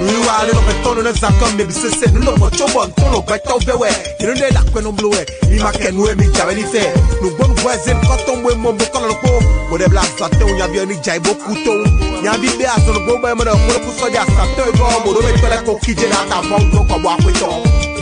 Nu 0.00 0.06
yu 0.12 0.30
ale 0.30 0.52
no 0.52 0.60
meton 0.62 1.04
no 1.04 1.12
zakam 1.12 1.56
me 1.56 1.64
bisese 1.64 2.06
Nu 2.12 2.20
no 2.20 2.36
mo 2.36 2.50
chobo 2.50 2.84
ntono 2.86 3.22
beta 3.22 3.54
ubewe 3.54 3.88
Kinu 4.18 4.34
ne 4.34 4.50
la 4.50 4.62
kwe 4.72 4.82
no 4.82 4.92
blowe 4.92 5.26
Ima 5.50 5.72
ken 5.72 5.98
we 5.98 6.14
mi 6.14 6.26
jabe 6.32 6.54
ni 6.54 6.62
fe 6.62 6.92
Nu 7.22 7.30
bon 7.38 7.54
gweze 7.62 7.94
mkoton 7.94 8.44
we 8.44 8.54
mo 8.54 8.72
mbokono 8.72 9.06
loko 9.06 9.42
Bode 9.70 9.88
bla 9.88 10.02
sate 10.18 10.44
u 10.44 10.50
nyabio 10.56 10.84
ni 10.84 10.96
jai 10.96 11.20
boku 11.20 11.54
to 11.64 11.74
Nyabi 12.22 12.48
be 12.58 12.66
aso 12.66 12.92
no 12.92 13.00
gbo 13.00 13.18
me 13.18 13.44
no 13.44 13.56
kule 13.56 13.78
kusoja 13.84 14.24
sate 14.26 14.72
Go 14.78 14.84
mo 15.04 15.12
do 15.14 15.22
me 15.22 15.32
tole 15.40 15.58
ko 15.64 15.74
kije 15.76 16.08
na 16.08 16.16
ta 16.28 16.42
fongo 16.42 16.84
kwa 16.84 16.98
bwa 16.98 17.16
kwe 17.16 17.32
to 17.32 17.48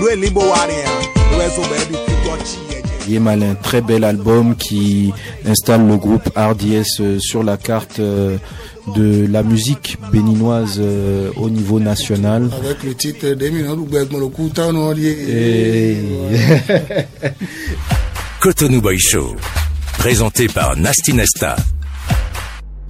Nu 0.00 0.08
e 0.10 0.16
limbo 0.16 0.40
wari 0.40 0.74
ya 0.74 0.90
Nu 1.32 1.42
e 1.42 1.48
zo 1.48 1.62
bebi 1.62 1.96
fito 2.06 2.93
chi 3.04 3.12
Yemalin, 3.12 3.54
très 3.54 3.80
bel 3.80 4.04
album 4.04 4.56
qui 4.56 5.12
installe 5.46 5.86
le 5.86 5.96
groupe 5.96 6.28
RDS 6.36 7.00
euh, 7.00 7.18
sur 7.18 7.42
la 7.42 7.56
carte 7.56 8.00
euh, 8.00 8.36
de 8.94 9.26
la 9.30 9.42
musique 9.42 9.98
béninoise 10.12 10.78
euh, 10.78 11.30
au 11.36 11.50
niveau 11.50 11.80
national. 11.80 12.50
Avec 12.62 12.82
le 12.82 12.94
titre 12.94 13.26
Et... 14.98 15.96
Cotonou 18.40 18.80
Boy 18.80 18.98
Show, 18.98 19.36
présenté 19.98 20.48
par 20.48 20.76
Nasty 20.76 21.14
Nesta. 21.14 21.56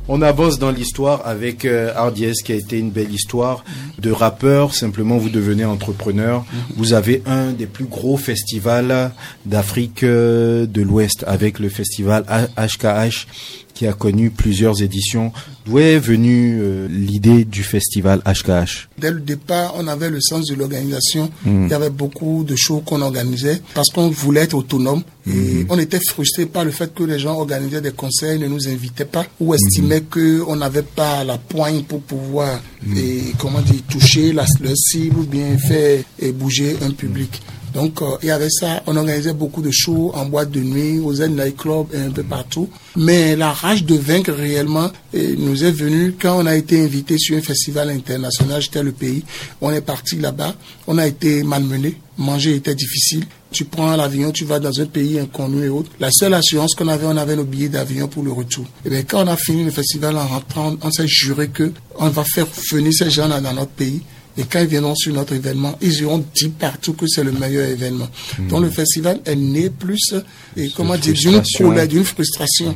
On 0.06 0.20
avance 0.20 0.58
dans 0.58 0.70
l'histoire 0.70 1.26
avec 1.26 1.64
euh, 1.64 1.92
RDS 1.96 2.42
qui 2.44 2.52
a 2.52 2.56
été 2.56 2.78
une 2.78 2.90
belle 2.90 3.12
histoire 3.12 3.64
de 3.98 4.10
rappeur. 4.10 4.74
Simplement, 4.74 5.16
vous 5.16 5.30
devenez 5.30 5.64
entrepreneur. 5.64 6.44
Vous 6.76 6.92
avez 6.92 7.22
un 7.24 7.52
des 7.52 7.64
plus 7.66 7.86
gros 7.86 8.18
festivals 8.18 9.12
d'Afrique 9.46 10.02
euh, 10.02 10.66
de 10.66 10.82
l'Ouest 10.82 11.24
avec 11.26 11.58
le 11.58 11.70
festival 11.70 12.24
HKH 12.58 13.26
qui 13.74 13.86
a 13.86 13.92
connu 13.92 14.30
plusieurs 14.30 14.82
éditions. 14.82 15.32
D'où 15.66 15.78
est 15.78 15.98
venue 15.98 16.60
euh, 16.60 16.86
l'idée 16.88 17.44
du 17.44 17.62
festival 17.62 18.22
HKH 18.24 18.88
Dès 18.98 19.10
le 19.10 19.20
départ, 19.20 19.74
on 19.76 19.88
avait 19.88 20.10
le 20.10 20.20
sens 20.20 20.46
de 20.46 20.54
l'organisation. 20.54 21.30
Hmm. 21.44 21.64
Il 21.64 21.70
y 21.70 21.74
avait 21.74 21.90
beaucoup 21.90 22.44
de 22.44 22.54
shows 22.54 22.80
qu'on 22.80 23.02
organisait 23.02 23.60
parce 23.74 23.88
qu'on 23.90 24.08
voulait 24.08 24.42
être 24.42 24.54
autonome. 24.54 25.02
Et 25.26 25.30
hmm. 25.30 25.66
on 25.70 25.78
était 25.78 26.00
frustré 26.00 26.46
par 26.46 26.64
le 26.64 26.70
fait 26.70 26.94
que 26.94 27.02
les 27.02 27.18
gens 27.18 27.38
organisaient 27.38 27.80
des 27.80 27.92
concerts, 27.92 28.38
ne 28.38 28.46
nous 28.46 28.68
invitaient 28.68 29.04
pas 29.06 29.24
ou 29.40 29.54
estimaient 29.54 30.00
hmm. 30.00 30.40
qu'on 30.44 30.56
n'avait 30.56 30.82
pas 30.82 31.24
la 31.24 31.38
poigne 31.38 31.82
pour 31.82 32.00
pouvoir 32.02 32.60
et, 32.96 33.32
comment 33.38 33.62
dire, 33.62 33.80
toucher 33.88 34.32
la, 34.32 34.44
leur 34.60 34.76
cible 34.76 35.20
ou 35.20 35.24
bien 35.24 35.56
faire 35.58 36.02
et 36.18 36.32
bouger 36.32 36.76
un 36.82 36.90
public. 36.90 37.40
Donc, 37.74 38.00
euh, 38.00 38.16
il 38.22 38.28
y 38.28 38.30
avait 38.30 38.50
ça. 38.50 38.82
On 38.86 38.96
organisait 38.96 39.32
beaucoup 39.32 39.60
de 39.60 39.70
shows 39.72 40.12
en 40.14 40.26
boîte 40.26 40.50
de 40.50 40.60
nuit, 40.60 41.00
aux 41.00 41.12
Night 41.12 41.56
Club 41.56 41.86
et 41.92 41.98
un 41.98 42.10
peu 42.10 42.22
partout. 42.22 42.68
Mais 42.96 43.36
la 43.36 43.52
rage 43.52 43.84
de 43.84 43.96
vaincre 43.96 44.32
réellement 44.32 44.90
nous 45.12 45.64
est 45.64 45.72
venue 45.72 46.14
quand 46.20 46.38
on 46.40 46.46
a 46.46 46.54
été 46.54 46.82
invité 46.82 47.18
sur 47.18 47.36
un 47.36 47.42
festival 47.42 47.90
international. 47.90 48.62
J'étais 48.62 48.82
le 48.82 48.92
pays. 48.92 49.24
On 49.60 49.72
est 49.72 49.80
parti 49.80 50.16
là-bas. 50.16 50.54
On 50.86 50.98
a 50.98 51.06
été 51.06 51.42
malmené. 51.42 51.96
Manger 52.16 52.54
était 52.54 52.76
difficile. 52.76 53.24
tu 53.50 53.64
prends 53.64 53.94
l'avion, 53.96 54.32
tu 54.32 54.44
vas 54.44 54.58
dans 54.58 54.80
un 54.80 54.86
pays 54.86 55.18
inconnu 55.18 55.64
et 55.64 55.68
autres. 55.68 55.90
La 56.00 56.10
seule 56.10 56.34
assurance 56.34 56.74
qu'on 56.74 56.88
avait, 56.88 57.06
on 57.06 57.16
avait 57.16 57.36
nos 57.36 57.44
billets 57.44 57.68
d'avion 57.68 58.08
pour 58.08 58.22
le 58.24 58.32
retour. 58.32 58.66
Et 58.84 58.90
bien, 58.90 59.02
quand 59.02 59.24
on 59.24 59.28
a 59.28 59.36
fini 59.36 59.64
le 59.64 59.70
festival 59.70 60.16
en 60.16 60.26
rentrant, 60.26 60.76
on 60.82 60.90
s'est 60.90 61.06
juré 61.06 61.48
que 61.48 61.72
on 61.96 62.08
va 62.08 62.24
faire 62.24 62.46
venir 62.72 62.92
ces 62.92 63.10
gens-là 63.10 63.40
dans 63.40 63.52
notre 63.52 63.70
pays. 63.70 64.02
Et 64.36 64.42
quand 64.44 64.60
ils 64.60 64.66
viendront 64.66 64.94
sur 64.96 65.14
notre 65.14 65.34
événement, 65.34 65.76
ils 65.80 66.00
iront 66.00 66.24
dit 66.34 66.48
partout 66.48 66.94
que 66.94 67.06
c'est 67.06 67.22
le 67.22 67.32
meilleur 67.32 67.68
événement. 67.68 68.08
Donc 68.48 68.62
le 68.62 68.70
festival 68.70 69.20
est 69.24 69.36
né 69.36 69.70
plus, 69.70 70.14
et 70.56 70.70
comment 70.70 70.96
dire, 70.96 71.14
d'une 71.14 71.42
colère, 71.56 71.86
d'une 71.86 72.04
frustration. 72.04 72.74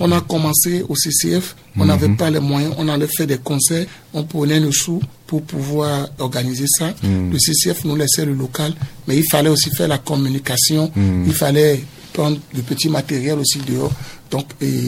On 0.00 0.12
a 0.12 0.20
commencé 0.20 0.84
au 0.88 0.94
CCF, 0.94 1.56
on 1.76 1.84
n'avait 1.84 2.10
pas 2.10 2.30
les 2.30 2.38
moyens, 2.38 2.72
on 2.78 2.88
allait 2.88 3.08
faire 3.08 3.26
des 3.26 3.38
concerts, 3.38 3.86
on 4.14 4.22
prenait 4.22 4.60
nos 4.60 4.70
sous 4.70 5.00
pour 5.26 5.42
pouvoir 5.42 6.08
organiser 6.18 6.66
ça. 6.68 6.94
Le 7.02 7.36
CCF 7.38 7.84
nous 7.84 7.96
laissait 7.96 8.24
le 8.24 8.34
local, 8.34 8.74
mais 9.08 9.16
il 9.16 9.24
fallait 9.28 9.50
aussi 9.50 9.70
faire 9.70 9.88
la 9.88 9.98
communication, 9.98 10.92
il 11.26 11.32
fallait 11.32 11.80
prendre 12.12 12.38
le 12.54 12.62
petit 12.62 12.88
matériel 12.88 13.38
aussi 13.38 13.58
dehors. 13.58 13.92
Donc, 14.30 14.46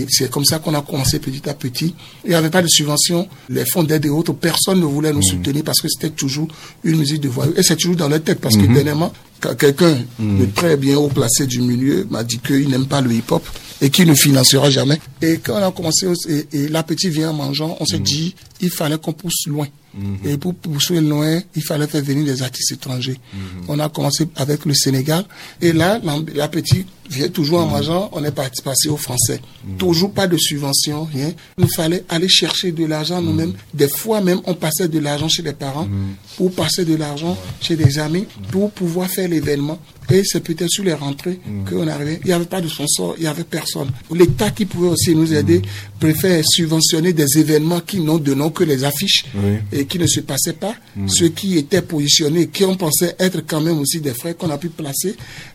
c'est 0.08 0.30
comme 0.30 0.44
ça 0.44 0.58
qu'on 0.58 0.74
a 0.74 0.82
commencé 0.82 1.18
petit 1.18 1.48
à 1.48 1.54
petit. 1.54 1.94
Il 2.24 2.30
n'y 2.30 2.34
avait 2.36 2.50
pas 2.50 2.62
de 2.62 2.68
subvention, 2.68 3.28
les 3.48 3.64
fonds 3.64 3.82
d'aide 3.82 4.04
et 4.06 4.10
autres, 4.10 4.32
personne 4.32 4.80
ne 4.80 4.84
voulait 4.84 5.12
nous 5.12 5.22
soutenir 5.22 5.64
parce 5.64 5.80
que 5.80 5.88
c'était 5.88 6.10
toujours 6.14 6.48
une 6.84 6.98
musique 6.98 7.20
de 7.20 7.28
voyous. 7.28 7.52
Et 7.56 7.62
c'est 7.62 7.76
toujours 7.76 7.96
dans 7.96 8.08
leur 8.08 8.22
tête 8.22 8.40
parce 8.40 8.56
que 8.56 8.66
dernièrement, 8.66 9.12
quand 9.40 9.54
quelqu'un 9.54 9.98
de 10.18 10.44
très 10.54 10.76
bien 10.76 10.98
haut 10.98 11.08
placé 11.08 11.46
du 11.46 11.60
milieu 11.60 12.06
m'a 12.10 12.24
dit 12.24 12.38
qu'il 12.38 12.68
n'aime 12.68 12.86
pas 12.86 13.00
le 13.00 13.12
hip-hop 13.12 13.42
et 13.80 13.88
qu'il 13.88 14.06
ne 14.06 14.14
financera 14.14 14.68
jamais. 14.70 15.00
Et 15.22 15.38
quand 15.38 15.54
on 15.54 15.66
a 15.66 15.72
commencé, 15.72 16.06
et, 16.28 16.46
et 16.52 16.68
l'appétit 16.68 17.08
vient 17.08 17.30
en 17.30 17.34
mangeant, 17.34 17.76
on 17.80 17.86
s'est 17.86 17.98
dit, 17.98 18.34
il 18.60 18.70
fallait 18.70 18.98
qu'on 18.98 19.12
pousse 19.12 19.46
loin. 19.46 19.66
Et 20.24 20.36
pour 20.36 20.54
pousser 20.54 21.00
loin, 21.00 21.40
il 21.56 21.64
fallait 21.64 21.88
faire 21.88 22.02
venir 22.04 22.24
des 22.24 22.42
artistes 22.42 22.72
étrangers. 22.72 23.16
On 23.66 23.78
a 23.80 23.88
commencé 23.88 24.28
avec 24.36 24.64
le 24.64 24.74
Sénégal. 24.74 25.24
Et 25.60 25.72
là, 25.72 26.00
l'appétit 26.34 26.86
vient 27.10 27.28
toujours 27.28 27.60
en 27.60 27.66
mangeant. 27.66 28.08
On 28.12 28.24
est 28.24 28.30
parti 28.30 28.62
passer 28.62 28.88
au 28.88 28.96
français. 28.96 29.40
Toujours 29.78 30.12
pas 30.12 30.26
de 30.26 30.36
subvention, 30.38 31.04
rien. 31.12 31.32
Il 31.58 31.68
fallait 31.68 32.04
aller 32.08 32.28
chercher 32.28 32.72
de 32.72 32.84
l'argent 32.86 33.20
nous-mêmes. 33.20 33.52
Des 33.74 33.88
fois 33.88 34.20
même, 34.20 34.40
on 34.46 34.54
passait 34.54 34.88
de 34.88 34.98
l'argent 34.98 35.28
chez 35.28 35.42
les 35.42 35.52
parents 35.52 35.88
pour 36.36 36.52
passer 36.52 36.84
de 36.84 36.94
l'argent 36.94 37.36
chez 37.60 37.76
des 37.76 37.98
amis 37.98 38.26
pour 38.50 38.70
pouvoir 38.70 39.08
faire 39.08 39.28
l'événement. 39.28 39.78
Et 40.12 40.22
c'est 40.24 40.40
peut-être 40.40 40.70
sur 40.70 40.82
les 40.82 40.92
rentrées 40.94 41.38
qu'on 41.68 41.86
arrivait. 41.86 42.18
Il 42.24 42.26
n'y 42.28 42.32
avait 42.32 42.44
pas 42.44 42.60
de 42.60 42.66
sponsor, 42.66 43.14
il 43.18 43.22
n'y 43.22 43.26
avait 43.28 43.44
personne. 43.44 43.90
L'État 44.12 44.50
qui 44.50 44.64
pouvait 44.64 44.88
aussi 44.88 45.14
nous 45.14 45.32
aider 45.32 45.62
préfère 46.00 46.42
subventionner 46.44 47.12
des 47.12 47.38
événements 47.38 47.80
qui 47.80 48.00
n'ont 48.00 48.18
de 48.18 48.34
nom 48.34 48.50
que 48.50 48.64
les 48.64 48.82
affiches 48.82 49.24
Oui. 49.36 49.58
et 49.72 49.84
qui 49.86 49.98
ne 50.00 50.06
se 50.08 50.18
passaient 50.20 50.54
pas. 50.54 50.74
Ceux 51.06 51.28
qui 51.28 51.58
étaient 51.58 51.82
positionnés, 51.82 52.48
qui 52.48 52.64
on 52.64 52.74
pensait 52.74 53.14
être 53.20 53.42
quand 53.46 53.60
même 53.60 53.78
aussi 53.78 54.00
des 54.00 54.12
frères 54.14 54.36
qu'on 54.36 54.50
a 54.50 54.58
pu 54.58 54.68
placer, 54.68 55.14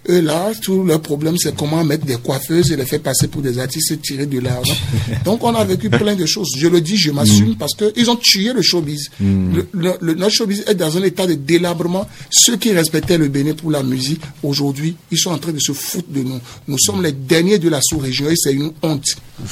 eux 0.09 0.21
là, 0.21 0.51
tout 0.61 0.83
leur 0.85 1.01
problème 1.01 1.35
c'est 1.45 1.55
comment 1.55 1.83
mettre 1.83 2.05
des 2.05 2.17
coiffeuses 2.17 2.71
et 2.71 2.75
les 2.75 2.85
faire 2.85 2.99
passer 3.01 3.27
pour 3.27 3.41
des 3.41 3.57
artistes 3.59 3.91
et 3.91 3.97
tirer 3.97 4.25
de 4.25 4.39
l'argent. 4.39 4.73
Donc 5.25 5.43
on 5.43 5.53
a 5.55 5.63
vécu 5.63 5.89
plein 5.89 6.15
de 6.15 6.25
choses. 6.25 6.49
Je 6.57 6.67
le 6.67 6.81
dis, 6.81 6.97
je 6.97 7.11
m'assume 7.11 7.55
parce 7.55 7.73
que 7.75 7.91
ils 7.95 8.09
ont 8.09 8.15
tué 8.15 8.51
le 8.53 8.61
showbiz. 8.61 9.09
Le, 9.19 9.67
le- 9.73 9.93
le- 10.01 10.13
notre 10.15 10.33
showbiz 10.33 10.63
est 10.67 10.75
dans 10.75 10.97
un 10.97 11.03
état 11.03 11.25
de 11.27 11.33
délabrement. 11.35 12.07
Ceux 12.29 12.57
qui 12.57 12.71
respectaient 12.73 13.17
le 13.17 13.27
Bénin 13.27 13.53
pour 13.53 13.71
la 13.71 13.83
musique, 13.83 14.21
aujourd'hui, 14.43 14.95
ils 15.11 15.17
sont 15.17 15.31
en 15.31 15.37
train 15.37 15.51
de 15.53 15.59
se 15.59 15.71
foutre 15.71 16.09
de 16.09 16.21
nous. 16.21 16.39
Nous 16.67 16.77
sommes 16.79 17.01
les 17.03 17.11
derniers 17.11 17.59
de 17.59 17.69
la 17.69 17.79
sous-région 17.81 18.29
et 18.29 18.35
c'est 18.35 18.53
une 18.53 18.71
honte. 18.81 19.05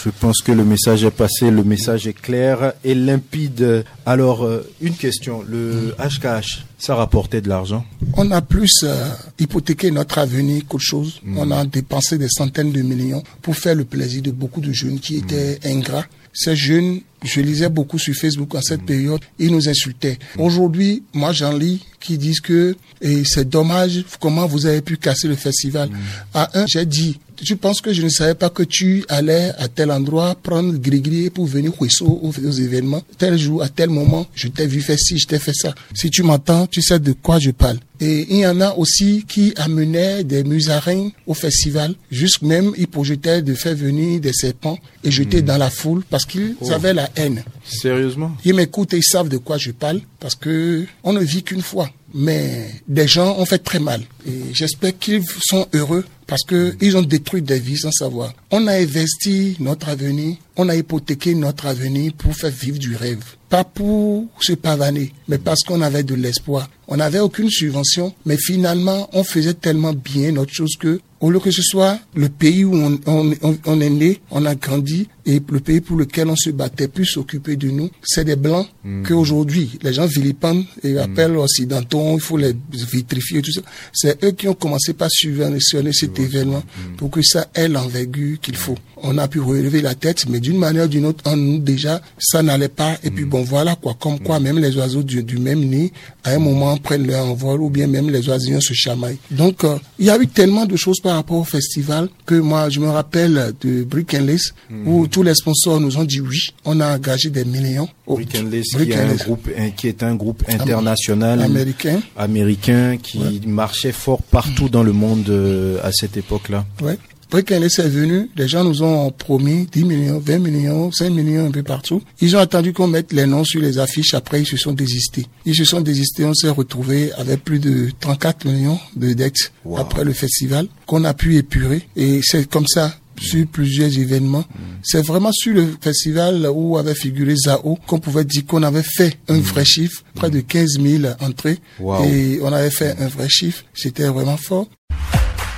Je 0.03 0.09
pense 0.19 0.41
que 0.41 0.51
le 0.51 0.63
message 0.63 1.03
est 1.03 1.11
passé, 1.11 1.51
le 1.51 1.63
message 1.63 2.07
est 2.07 2.13
clair 2.19 2.73
et 2.83 2.95
limpide. 2.95 3.83
Alors, 4.05 4.43
euh, 4.43 4.67
une 4.81 4.95
question, 4.95 5.43
le 5.47 5.93
HKH, 5.99 6.65
ça 6.83 6.95
rapportait 6.95 7.39
de 7.39 7.47
l'argent 7.47 7.85
On 8.17 8.29
a 8.31 8.41
plus 8.41 8.83
euh, 8.83 9.07
hypothéqué 9.39 9.89
notre 9.89 10.17
avenir 10.17 10.63
qu'autre 10.67 10.83
chose. 10.83 11.21
On 11.37 11.49
a 11.49 11.63
dépensé 11.63 12.17
des 12.17 12.27
centaines 12.27 12.73
de 12.73 12.81
millions 12.81 13.23
pour 13.41 13.55
faire 13.55 13.73
le 13.73 13.85
plaisir 13.85 14.21
de 14.21 14.31
beaucoup 14.31 14.59
de 14.59 14.73
jeunes 14.73 14.99
qui 14.99 15.15
étaient 15.15 15.59
ingrats. 15.63 16.05
Ces 16.33 16.57
jeunes, 16.57 16.99
je 17.23 17.39
lisais 17.39 17.69
beaucoup 17.69 17.97
sur 17.99 18.13
Facebook 18.13 18.53
en 18.55 18.61
cette 18.61 18.83
période, 18.83 19.21
ils 19.39 19.51
nous 19.51 19.69
insultaient. 19.69 20.19
Aujourd'hui, 20.37 21.03
moi 21.13 21.31
j'en 21.31 21.53
lis 21.55 21.85
qui 22.03 22.17
disent 22.17 22.41
que 22.41 22.75
et 23.01 23.23
c'est 23.25 23.49
dommage 23.49 24.05
comment 24.19 24.45
vous 24.45 24.65
avez 24.65 24.81
pu 24.81 24.97
casser 24.97 25.27
le 25.27 25.35
festival. 25.35 25.89
À 26.33 26.57
un, 26.57 26.65
j'ai 26.67 26.85
dit, 26.85 27.19
tu 27.43 27.57
penses 27.57 27.81
que 27.81 27.91
je 27.91 28.01
ne 28.01 28.09
savais 28.09 28.35
pas 28.35 28.49
que 28.49 28.63
tu 28.63 29.03
allais 29.09 29.51
à 29.57 29.67
tel 29.67 29.91
endroit 29.91 30.35
prendre 30.35 30.73
gris-gris 30.77 31.29
pour 31.29 31.45
venir 31.45 31.73
Hueso 31.81 32.05
aux, 32.05 32.29
aux 32.29 32.51
événements. 32.51 33.01
Tel 33.17 33.37
jour, 33.37 33.61
à 33.61 33.67
tel 33.67 33.89
moment, 33.89 34.25
je 34.35 34.47
t'ai 34.47 34.67
vu 34.67 34.81
faire 34.81 34.97
ci, 34.97 35.17
je 35.17 35.27
t'ai 35.27 35.39
fait 35.39 35.53
ça. 35.53 35.75
Si 35.93 36.09
tu 36.09 36.23
m'entends, 36.23 36.67
tu 36.67 36.81
sais 36.81 36.99
de 36.99 37.11
quoi 37.11 37.39
je 37.39 37.51
parle. 37.51 37.79
Et 37.99 38.27
il 38.29 38.37
y 38.39 38.47
en 38.47 38.59
a 38.61 38.73
aussi 38.73 39.25
qui 39.27 39.53
amenaient 39.57 40.23
des 40.23 40.43
musaraignes 40.43 41.11
au 41.27 41.33
festival. 41.33 41.95
Juste 42.11 42.41
même, 42.41 42.71
ils 42.77 42.87
projetaient 42.87 43.41
de 43.41 43.53
faire 43.53 43.75
venir 43.75 44.19
des 44.19 44.33
serpents 44.33 44.77
et 45.03 45.11
jeter 45.11 45.41
dans 45.41 45.57
la 45.57 45.69
foule 45.69 46.03
parce 46.09 46.25
qu'ils 46.25 46.55
avaient 46.71 46.93
la 46.93 47.09
haine. 47.15 47.43
Sérieusement? 47.65 48.31
Ils 48.45 48.53
m'écoutent 48.53 48.93
et 48.93 48.97
ils 48.97 49.03
savent 49.03 49.29
de 49.29 49.37
quoi 49.37 49.57
je 49.57 49.71
parle 49.71 49.99
parce 50.19 50.35
que 50.35 50.85
on 51.03 51.13
ne 51.13 51.21
vit 51.21 51.43
qu'une 51.43 51.61
fois. 51.61 51.89
Mais 52.13 52.69
des 52.87 53.07
gens 53.07 53.37
ont 53.39 53.45
fait 53.45 53.57
très 53.59 53.79
mal. 53.79 54.01
Et 54.27 54.53
j'espère 54.53 54.97
qu'ils 54.97 55.23
sont 55.49 55.67
heureux 55.73 56.05
parce 56.27 56.43
que 56.43 56.75
ils 56.79 56.95
ont 56.95 57.01
détruit 57.01 57.41
des 57.41 57.59
vies 57.59 57.77
sans 57.77 57.91
savoir. 57.91 58.33
On 58.51 58.67
a 58.67 58.73
investi 58.73 59.55
notre 59.59 59.89
avenir, 59.89 60.37
on 60.55 60.69
a 60.69 60.75
hypothéqué 60.75 61.35
notre 61.35 61.65
avenir 61.65 62.13
pour 62.13 62.35
faire 62.35 62.51
vivre 62.51 62.77
du 62.77 62.95
rêve. 62.95 63.23
Pas 63.53 63.63
pour 63.63 64.25
se 64.41 64.53
pavaner, 64.53 65.13
mais 65.27 65.37
parce 65.37 65.59
qu'on 65.61 65.81
avait 65.81 66.01
de 66.01 66.15
l'espoir. 66.15 66.67
On 66.87 66.97
n'avait 66.97 67.19
aucune 67.19 67.49
subvention, 67.51 68.11
mais 68.25 68.35
finalement, 68.35 69.07
on 69.13 69.23
faisait 69.23 69.53
tellement 69.53 69.93
bien 69.93 70.31
notre 70.31 70.51
chose 70.51 70.73
que, 70.77 70.99
au 71.21 71.29
lieu 71.31 71.39
que 71.39 71.51
ce 71.51 71.61
soit 71.61 71.97
le 72.15 72.27
pays 72.27 72.65
où 72.65 72.73
on, 72.75 72.99
on- 73.05 73.31
on- 73.41 73.57
on 73.65 73.79
est 73.79 73.89
né, 73.89 74.19
on 74.31 74.45
a 74.45 74.55
grandi, 74.55 75.07
et 75.25 75.39
le 75.49 75.59
pays 75.61 75.79
pour 75.79 75.95
lequel 75.97 76.27
on 76.27 76.35
se 76.35 76.49
battait 76.49 76.89
plus 76.89 77.05
s'occuper 77.05 77.55
de 77.55 77.69
nous, 77.69 77.89
c'est 78.03 78.25
des 78.25 78.35
blancs 78.35 78.67
qu'aujourd'hui, 79.07 79.77
les 79.81 79.93
gens 79.93 80.05
vilipendent 80.07 80.65
et 80.83 80.97
appellent 80.97 81.37
occidentaux, 81.37 82.15
il 82.15 82.19
faut 82.21 82.35
les 82.37 82.53
vitrifier, 82.91 83.41
tout 83.41 83.53
ça. 83.53 83.61
C'est 83.93 84.21
eux 84.25 84.31
qui 84.31 84.49
ont 84.49 84.53
commencé 84.55 84.93
par 84.93 85.09
subventionner 85.09 85.93
cet 85.93 86.19
événement 86.19 86.63
pour 86.97 87.09
que 87.11 87.21
ça 87.21 87.47
ait 87.55 87.69
l'envergure 87.69 88.39
qu'il 88.41 88.57
faut. 88.57 88.77
On 88.97 89.17
a 89.17 89.27
pu 89.29 89.39
relever 89.39 89.81
la 89.81 89.95
tête, 89.95 90.25
mais 90.27 90.41
d'une 90.41 90.57
manière 90.57 90.85
ou 90.85 90.89
d'une 90.89 91.05
autre, 91.05 91.23
en 91.31 91.37
nous 91.37 91.59
déjà, 91.59 92.01
ça 92.19 92.43
n'allait 92.43 92.67
pas. 92.67 92.97
Et 93.03 93.11
puis 93.11 93.23
bon, 93.25 93.42
voilà 93.43 93.75
quoi, 93.75 93.95
comme 93.99 94.19
quoi 94.19 94.39
même 94.39 94.59
les 94.59 94.75
oiseaux 94.77 95.03
du, 95.03 95.23
du 95.23 95.37
même 95.37 95.59
nid, 95.63 95.91
à 96.23 96.31
un 96.31 96.39
moment, 96.39 96.77
prennent 96.77 97.05
leur 97.07 97.25
envol, 97.25 97.61
ou 97.61 97.69
bien 97.69 97.87
même 97.87 98.09
les 98.09 98.27
oisillons 98.29 98.61
se 98.61 98.73
chamaillent. 98.73 99.17
Donc, 99.31 99.63
euh, 99.63 99.77
il 99.99 100.05
y 100.05 100.09
a 100.09 100.17
eu 100.17 100.27
tellement 100.27 100.65
de 100.65 100.75
choses 100.75 100.99
par 100.99 101.15
rapport 101.15 101.37
au 101.37 101.43
festival 101.43 102.09
que 102.25 102.35
moi, 102.35 102.69
je 102.69 102.79
me 102.79 102.87
rappelle 102.89 103.53
de 103.61 103.83
Brick 103.83 104.13
and 104.13 104.25
Lace, 104.25 104.53
où 104.85 105.07
tous 105.07 105.23
les 105.23 105.35
sponsors 105.35 105.79
nous 105.79 105.97
ont 105.97 106.03
dit 106.03 106.21
oui. 106.21 106.39
On 106.65 106.79
a 106.79 106.95
engagé 106.95 107.29
des 107.29 107.45
millions. 107.45 107.87
au- 108.07 108.15
Brick 108.15 108.35
and 108.35 108.49
Lace, 108.51 108.67
Brick 108.73 108.89
qui, 108.89 108.95
est 108.97 109.01
un 109.01 109.15
groupe, 109.15 109.47
un- 109.57 109.69
qui 109.71 109.87
est 109.87 110.03
un 110.03 110.15
groupe 110.15 110.43
international 110.49 111.41
américain. 111.41 112.01
américain 112.17 112.97
qui 113.01 113.19
marchait 113.47 113.91
fort 113.91 114.21
partout 114.21 114.69
dans 114.69 114.83
le 114.83 114.91
monde 114.93 115.29
euh, 115.29 115.77
à 115.83 115.91
cette 115.91 116.17
époque-là. 116.17 116.65
Ouais. 116.81 116.97
Après 117.33 117.41
qu'elle 117.41 117.63
est 117.63 117.79
venue, 117.81 118.29
les 118.37 118.47
gens 118.47 118.63
nous 118.63 118.83
ont 118.83 119.09
promis 119.09 119.65
10 119.71 119.85
millions, 119.85 120.19
20 120.23 120.37
millions, 120.37 120.91
5 120.91 121.09
millions 121.09 121.47
un 121.47 121.49
peu 121.49 121.63
partout. 121.63 121.99
Ils 122.21 122.35
ont 122.35 122.39
attendu 122.39 122.73
qu'on 122.73 122.85
mette 122.85 123.11
les 123.11 123.25
noms 123.25 123.43
sur 123.43 123.59
les 123.59 123.79
affiches. 123.79 124.13
Après, 124.13 124.41
ils 124.41 124.45
se 124.45 124.55
sont 124.55 124.71
désistés. 124.73 125.25
Ils 125.43 125.55
se 125.55 125.65
sont 125.65 125.81
désistés. 125.81 126.25
On 126.25 126.35
s'est 126.35 126.49
retrouvé 126.51 127.11
avec 127.13 127.43
plus 127.43 127.57
de 127.57 127.89
34 128.01 128.45
millions 128.45 128.77
de 128.95 129.13
dettes 129.13 129.51
Wow. 129.65 129.79
après 129.79 130.03
le 130.03 130.13
festival 130.13 130.67
qu'on 130.85 131.05
a 131.05 131.15
pu 131.15 131.35
épurer. 131.37 131.81
Et 131.95 132.19
c'est 132.21 132.47
comme 132.47 132.67
ça 132.67 132.93
sur 133.19 133.47
plusieurs 133.47 133.97
événements. 133.97 134.45
C'est 134.83 135.03
vraiment 135.03 135.31
sur 135.31 135.55
le 135.55 135.65
festival 135.81 136.47
où 136.53 136.77
avait 136.77 136.93
figuré 136.93 137.35
Zao 137.35 137.79
qu'on 137.87 137.97
pouvait 137.97 138.25
dire 138.25 138.45
qu'on 138.45 138.61
avait 138.61 138.83
fait 138.83 139.17
un 139.27 139.39
vrai 139.39 139.65
chiffre, 139.65 140.03
près 140.13 140.29
de 140.29 140.41
15 140.41 140.77
000 140.79 141.11
entrées. 141.19 141.57
Wow. 141.79 142.03
Et 142.05 142.37
on 142.43 142.53
avait 142.53 142.69
fait 142.69 142.95
un 142.99 143.07
vrai 143.07 143.27
chiffre. 143.27 143.63
C'était 143.73 144.07
vraiment 144.07 144.37
fort. 144.37 144.67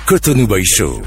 Cotonou 0.06 0.46
Boy 0.46 0.64
Show. 0.64 1.02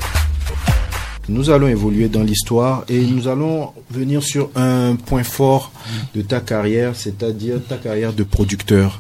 Nous 1.30 1.52
allons 1.52 1.68
évoluer 1.68 2.10
dans 2.10 2.24
l'histoire 2.24 2.86
et 2.90 3.00
nous 3.06 3.28
allons 3.28 3.72
venir 3.92 4.24
sur 4.24 4.50
un 4.56 4.96
point 4.96 5.24
fort 5.24 5.72
de 6.16 6.24
ta 6.24 6.40
carrière, 6.40 6.96
c'est-à-dire 6.96 7.58
ta 7.68 7.78
carrière 7.78 8.14
de 8.14 8.24
producteur. 8.24 9.00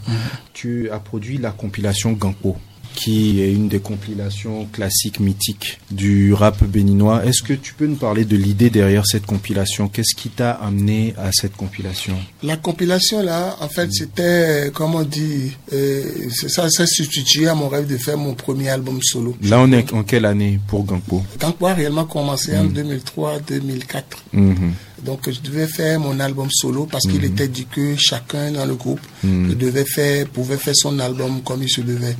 Tu 0.54 0.92
as 0.92 1.00
produit 1.00 1.40
la 1.40 1.50
compilation 1.50 2.12
Gampo, 2.12 2.56
qui 3.00 3.42
est 3.42 3.54
une 3.54 3.70
des 3.70 3.80
compilations 3.80 4.66
classiques 4.74 5.22
mythiques 5.22 5.80
du 5.90 6.34
rap 6.34 6.62
béninois. 6.66 7.26
Est-ce 7.26 7.44
que 7.44 7.54
tu 7.54 7.74
peux 7.74 7.88
nous 7.88 7.96
parler 7.96 8.26
de 8.26 8.36
l'idée 8.36 8.70
derrière 8.70 9.06
cette 9.06 9.26
compilation? 9.26 9.88
Qu'est-ce 9.88 10.14
qui 10.16 10.28
t'a 10.28 10.52
amené 10.52 11.14
à 11.18 11.32
cette 11.32 11.56
compilation? 11.56 12.18
La 12.44 12.58
compilation 12.58 13.24
là, 13.24 13.56
en 13.62 13.70
fait, 13.70 13.90
c'était, 13.94 14.70
comment 14.74 14.98
on 14.98 15.04
dit, 15.04 15.54
euh, 15.72 16.04
ça 16.30 16.70
s'est 16.70 16.86
substitué 16.88 17.48
à 17.48 17.56
mon 17.56 17.70
rêve 17.70 17.88
de 17.88 17.96
faire 17.98 18.18
mon 18.18 18.34
premier 18.34 18.68
album 18.68 19.00
solo. 19.02 19.38
Là, 19.44 19.62
on 19.62 19.72
est 19.72 19.94
en 19.94 20.04
quelle 20.04 20.26
année 20.26 20.60
pour 20.68 20.84
Gampo? 20.84 21.24
Quand 21.40 21.58
moi 21.62 21.74
réellement 21.74 22.06
commencé 22.06 22.58
en 22.58 22.66
2003-2004. 22.66 24.04
Mhm. 24.34 24.74
Donc 25.06 25.30
je 25.30 25.40
devais 25.42 25.68
faire 25.68 26.00
mon 26.00 26.20
album 26.20 26.48
solo 26.52 26.86
parce 26.86 27.06
qu'il 27.08 27.24
était 27.24 27.48
dit 27.48 27.66
que 27.66 27.96
chacun 27.98 28.52
dans 28.52 28.66
le 28.66 28.76
groupe 28.76 29.00
devait 29.24 29.86
faire, 29.86 30.28
pouvait 30.28 30.58
faire 30.58 30.76
son 30.76 31.00
album 31.00 31.42
comme 31.44 31.64
il 31.64 31.70
se 31.70 31.82
devait. 31.82 32.16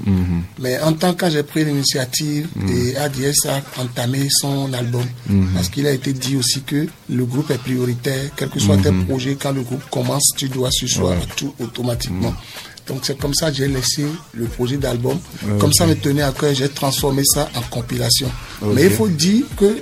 Mais 0.60 0.80
en 0.80 0.94
tant 0.94 1.14
que 1.14 1.30
j'ai 1.30 1.44
pris 1.44 1.66
l'initiative 1.66 2.48
et 2.70 2.96
ADS 2.98 3.48
a 3.48 3.82
entamé 3.82 4.28
son 4.30 4.72
album 4.74 5.06
parce 5.54 5.70
qu'il 5.70 5.88
a 5.88 5.92
été 5.92 6.14
dit 6.14 6.36
aussi 6.36 6.62
que 6.62 6.88
le 7.10 7.26
groupe 7.26 7.52
est 7.52 7.58
prioritaire, 7.58 8.30
quel 8.36 8.50
que 8.50 8.60
soit 8.60 8.78
tes 8.78 8.92
projets, 9.08 9.36
quand 9.40 9.52
le 9.52 9.62
groupe 9.62 9.84
commence, 9.90 10.32
tu 10.38 10.50
dois 10.50 10.72
suivre 10.72 11.16
tout 11.36 11.54
automatiquement. 11.60 12.34
Donc 12.90 13.00
c'est 13.04 13.18
comme 13.18 13.34
ça 13.34 13.52
que 13.52 13.58
j'ai 13.58 13.68
laissé 13.68 14.06
le 14.34 14.46
projet 14.46 14.78
d'album. 14.78 15.18
Comme 15.60 15.72
ça 15.74 15.86
me 15.88 15.96
tenait 15.96 16.24
à 16.24 16.32
cœur, 16.32 16.54
j'ai 16.54 16.70
transformé 16.70 17.24
ça 17.24 17.50
en 17.56 17.62
compilation. 17.62 18.30
Mais 18.74 18.86
il 18.86 18.92
faut 18.92 19.08
dire 19.08 19.46
que 19.58 19.78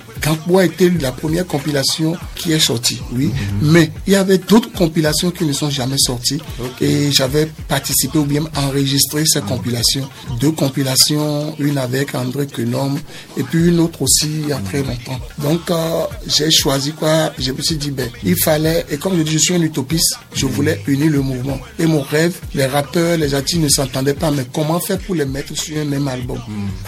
a 0.58 0.66
été 0.66 0.90
la 0.90 1.12
première 1.12 1.46
compilation 1.46 2.16
qui 2.36 2.52
est 2.52 2.60
sortie, 2.60 3.00
oui. 3.14 3.32
Mais 3.62 3.92
il 4.06 4.14
y 4.14 4.16
avait 4.16 4.38
d'autres 4.38 4.72
compilations 4.72 5.32
qui 5.32 5.46
ne 5.46 5.54
sont 5.54 5.70
jamais 5.70 5.98
sorties. 5.98 6.40
Et 6.82 7.12
j'avais 7.12 7.48
participé 7.68 8.18
ou 8.18 8.26
bien 8.26 8.44
enregistré 8.56 9.24
ces 9.26 9.42
compilations. 9.42 10.08
Deux 10.40 10.52
compilations, 10.52 11.56
une 11.60 11.78
avec 11.78 12.16
André 12.16 12.48
Quenom 12.48 12.96
et 13.38 13.44
puis 13.44 13.68
une 13.68 13.80
autre 13.80 14.02
aussi 14.02 14.28
il 14.28 14.50
y 14.50 14.54
a 14.54 14.58
très 14.58 14.80
longtemps. 14.80 15.20
Donc 15.40 15.70
euh, 15.70 16.04
j'ai 16.28 16.52
choisi 16.52 16.92
quoi? 16.92 17.32
Je 17.40 17.52
me 17.52 17.62
suis 17.62 17.78
dit, 17.78 17.92
ben, 17.92 18.10
il 18.24 18.36
fallait, 18.38 18.86
et 18.90 18.98
comme 18.98 19.18
je 19.18 19.24
dis, 19.24 19.34
je 19.34 19.38
suis 19.38 19.54
un 19.56 19.62
utopiste, 19.62 20.18
je 20.34 20.46
voulais 20.46 20.82
unir 20.88 21.12
le 21.12 21.22
mouvement. 21.22 21.60
Et 21.80 21.86
mon 21.86 22.02
rêve, 22.02 22.36
les 22.54 22.66
rappeurs, 22.66 22.97
les 23.18 23.34
artistes 23.34 23.62
ne 23.62 23.70
s'entendaient 23.70 24.14
pas, 24.14 24.32
mais 24.32 24.46
comment 24.54 24.80
faire 24.80 24.98
pour 25.00 25.16
les 25.16 25.26
mettre 25.26 25.56
sur 25.58 25.78
un 25.78 25.86
même 25.86 26.08
album 26.08 26.40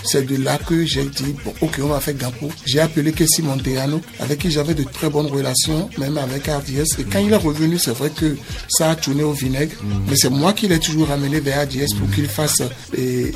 C'est 0.03 0.25
de 0.25 0.35
là 0.37 0.57
que 0.57 0.85
j'ai 0.85 1.03
dit, 1.05 1.35
bon, 1.43 1.53
ok, 1.61 1.79
on 1.83 1.87
va 1.87 1.99
faire 1.99 2.15
Gampo. 2.15 2.49
J'ai 2.65 2.79
appelé 2.79 3.11
Kessi 3.11 3.41
Monteano, 3.41 4.01
avec 4.19 4.39
qui 4.39 4.51
j'avais 4.51 4.73
de 4.73 4.83
très 4.83 5.09
bonnes 5.09 5.27
relations, 5.27 5.89
même 5.97 6.17
avec 6.17 6.47
RDS. 6.47 6.99
Et 6.99 7.03
quand 7.03 7.19
il 7.19 7.31
est 7.31 7.35
revenu, 7.35 7.77
c'est 7.77 7.91
vrai 7.91 8.09
que 8.09 8.35
ça 8.69 8.91
a 8.91 8.95
tourné 8.95 9.23
au 9.23 9.33
vinaigre, 9.33 9.75
mais 10.07 10.15
c'est 10.15 10.29
moi 10.29 10.53
qui 10.53 10.67
l'ai 10.67 10.79
toujours 10.79 11.07
ramené 11.07 11.39
vers 11.39 11.63
RDS 11.63 11.95
pour 11.97 12.09
qu'il 12.11 12.27
fasse 12.27 12.61
et, 12.97 13.31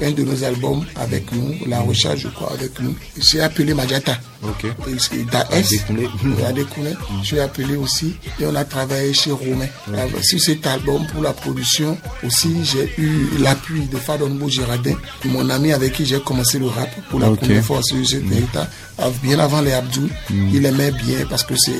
et 0.00 0.04
un 0.06 0.10
de 0.12 0.22
nos 0.22 0.44
albums 0.44 0.84
avec 0.96 1.32
nous, 1.32 1.54
La 1.66 1.80
Recherche, 1.80 2.20
je 2.20 2.28
crois, 2.28 2.52
avec 2.52 2.78
nous. 2.80 2.94
J'ai 3.18 3.40
appelé 3.40 3.74
Majata. 3.74 4.18
Ok. 4.42 4.64
Et 4.64 5.24
Daes, 5.24 5.62
je 7.24 7.34
l'ai 7.34 7.40
appelé 7.40 7.76
aussi. 7.76 8.14
Et 8.40 8.46
on 8.46 8.54
a 8.54 8.64
travaillé 8.64 9.12
chez 9.12 9.32
Romain. 9.32 9.66
Alors, 9.88 10.08
Sur 10.22 10.40
cet 10.40 10.66
album, 10.66 11.06
pour 11.12 11.22
la 11.22 11.32
production, 11.32 11.98
aussi, 12.24 12.64
j'ai 12.64 12.92
eu 12.98 13.38
l'appui 13.38 13.86
de 13.86 13.96
Fadonbo 13.96 14.48
Girardin, 14.48 14.94
mon 15.24 15.48
ami 15.50 15.72
avec 15.72 15.92
qui 15.92 16.06
j'ai 16.06 16.20
commencé 16.20 16.58
le 16.58 16.66
rap 16.66 16.88
pour 17.10 17.20
la 17.20 17.30
première 17.30 17.64
fois 17.64 17.80
sur 17.82 18.06
cet 18.06 18.24
état. 18.32 18.68
Bien 19.22 19.38
avant 19.38 19.60
les 19.60 19.72
Abdou, 19.72 20.08
il 20.52 20.64
aimait 20.66 20.90
bien 20.90 21.18
parce 21.28 21.44
que 21.44 21.54
c'est 21.56 21.72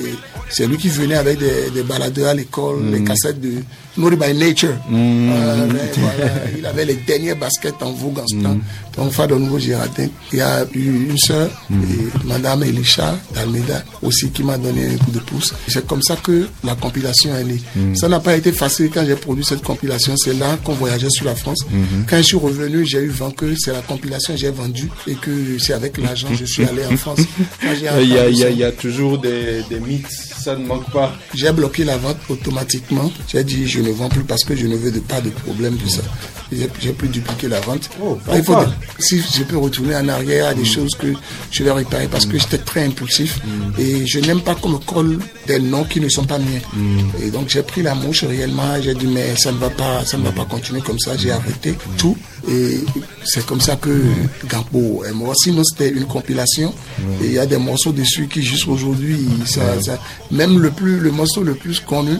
c'est 0.51 0.67
lui 0.67 0.77
qui 0.77 0.89
venait 0.89 1.17
avec 1.17 1.39
des, 1.39 1.71
des 1.75 1.83
baladeurs 1.83 2.29
à 2.29 2.35
l'école, 2.35 2.83
les 2.91 3.05
cassettes 3.05 3.41
de 3.41 3.55
Naughty 3.99 4.17
by 4.17 4.35
Nature. 4.35 4.75
Euh, 4.93 5.69
ouais, 5.69 5.91
voilà. 5.99 6.31
Il 6.57 6.65
avait 6.65 6.85
les 6.85 6.95
derniers 6.95 7.35
baskets 7.35 7.83
en 7.83 7.93
vogue 7.93 8.19
en 8.21 8.27
ce 8.27 8.37
temps. 8.37 8.57
Donc, 8.97 9.13
Fadonbo 9.13 9.59
Girardin. 9.59 10.09
Il 10.33 10.39
y 10.39 10.41
a 10.41 10.65
eu 10.75 11.09
une 11.11 11.19
sœur, 11.19 11.51
et 11.71 12.27
Madame 12.27 12.63
Elisha 12.63 13.17
d'Almeida, 13.35 13.83
aussi 14.03 14.31
qui 14.31 14.43
m'a 14.43 14.57
donné 14.57 14.87
un 14.95 14.97
coup 14.97 15.11
de 15.11 15.19
pouce. 15.19 15.53
C'est 15.69 15.87
comme 15.87 16.03
ça 16.03 16.17
que 16.17 16.49
la 16.65 16.75
compilation 16.77 17.35
est 17.37 17.45
née. 17.45 17.61
Ça 17.95 18.09
n'a 18.09 18.21
pas 18.21 18.37
été 18.37 18.53
facile 18.53 18.91
quand 18.93 19.05
j'ai 19.05 19.17
produit 19.17 19.45
cette 19.45 19.63
compilation. 19.63 20.15
C'est 20.17 20.35
là 20.35 20.57
qu'on 20.65 20.75
voyageait 20.75 21.11
sur 21.11 21.27
la 21.27 21.35
France. 21.35 21.59
Quand 22.09 22.17
je 22.19 22.23
suis 22.23 22.37
revenu, 22.37 22.87
j'ai 22.87 23.01
eu 23.01 23.09
vent 23.09 23.31
que 23.31 23.55
c'est 23.59 23.73
la 23.73 23.83
compilation 23.83 24.35
que 24.35 24.41
j'ai 24.41 24.51
vendue 24.51 24.89
et 25.07 25.15
que 25.15 25.59
c'est 25.59 25.75
avec 25.75 25.99
l'argent 25.99 26.29
que 26.29 26.37
je 26.37 26.45
suis 26.45 26.65
allé 26.65 26.87
en 26.87 26.97
France. 26.97 27.08
J'ai 27.17 27.89
Il 28.03 28.09
y, 28.13 28.19
a, 28.19 28.29
y 28.51 28.63
y 28.63 28.73
toujours 28.73 29.19
des, 29.19 29.63
des 29.69 29.81
mythes, 29.81 30.07
ça 30.11 30.57
ne 30.57 30.67
manque 30.67 30.91
pas. 30.91 31.13
j'ai 31.35 31.51
bloqué 31.53 31.85
la 31.85 31.97
vente 31.97 32.19
automatiquement. 32.29 33.11
J'ai 33.29 33.45
dit 33.45 33.67
je 33.69 33.81
ne 33.81 33.91
vends 33.91 34.09
plus 34.09 34.25
parce 34.25 34.45
que 34.45 34.55
je 34.57 34.67
ne 34.67 34.77
veux 34.77 34.91
de, 34.91 35.01
pas 35.01 35.21
de 35.21 35.31
problème 35.31 35.77
de 35.77 35.89
ça. 35.89 36.03
J'ai 36.51 36.93
pu 36.93 37.09
dupliquer 37.09 37.49
la 37.49 37.61
vente. 37.61 37.91
Oh, 38.03 38.19
Il 38.33 38.43
faut 38.43 38.55
pourquoi 38.55 38.73
si 38.99 39.21
je 39.21 39.43
peux 39.45 39.59
retourner 39.59 39.95
en 39.97 40.09
arrière 40.09 40.47
à 40.49 40.55
des 40.55 40.65
choses 40.65 40.95
que 40.99 41.13
je 41.51 41.63
vais 41.63 41.71
réparer 41.73 42.09
parce 42.09 42.27
que 42.27 42.39
j'étais 42.39 42.59
très 42.59 42.85
impulsif 42.85 43.39
et 43.79 44.07
je 44.07 44.19
n'aime 44.21 44.41
pas 44.41 44.55
qu'on 44.55 44.71
me 44.71 44.79
colle 44.79 45.19
des 45.47 45.59
noms 45.59 45.85
qui 45.85 46.01
ne 46.01 46.09
sont 46.09 46.25
pas 46.25 46.39
miens. 46.39 46.61
Et 47.23 47.31
donc 47.31 47.49
j'ai 47.49 47.63
pris 47.63 47.83
la 47.83 47.95
mouche 47.95 48.25
réellement. 48.25 48.81
J'ai 48.83 48.95
dit 48.95 49.07
mais 49.07 49.37
ça 49.37 49.53
ne 49.53 49.59
va 49.59 49.71
pas, 49.71 50.05
ça 50.05 50.17
ne 50.17 50.25
va 50.25 50.33
pas 50.33 50.45
continuer 50.47 50.81
comme 50.81 50.99
ça. 50.99 51.17
J'ai 51.17 51.31
arrêté 51.31 51.75
tout 51.99 52.17
et 52.51 52.81
c'est 53.25 53.45
comme 53.47 53.61
ça 53.61 53.77
que 53.77 53.91
Gampo 54.49 55.05
est 55.09 55.13
mort. 55.13 55.35
Sinon 55.37 55.63
c'était 55.65 55.91
une 55.91 56.05
compilation 56.07 56.73
et 57.23 57.27
il 57.27 57.33
y 57.33 57.39
a 57.39 57.47
des 57.47 57.57
morceaux 57.59 57.93
dessus 57.93 58.29
qui 58.29 58.43
jusqu'aujourd'hui 58.43 59.19
ça, 59.47 59.61
ça- 59.83 59.99
même 60.31 60.59
le 60.61 60.71
plus 60.71 60.99
le 60.99 61.11
morceau 61.11 61.43
le 61.43 61.55
plus 61.55 61.81
connu 61.81 62.13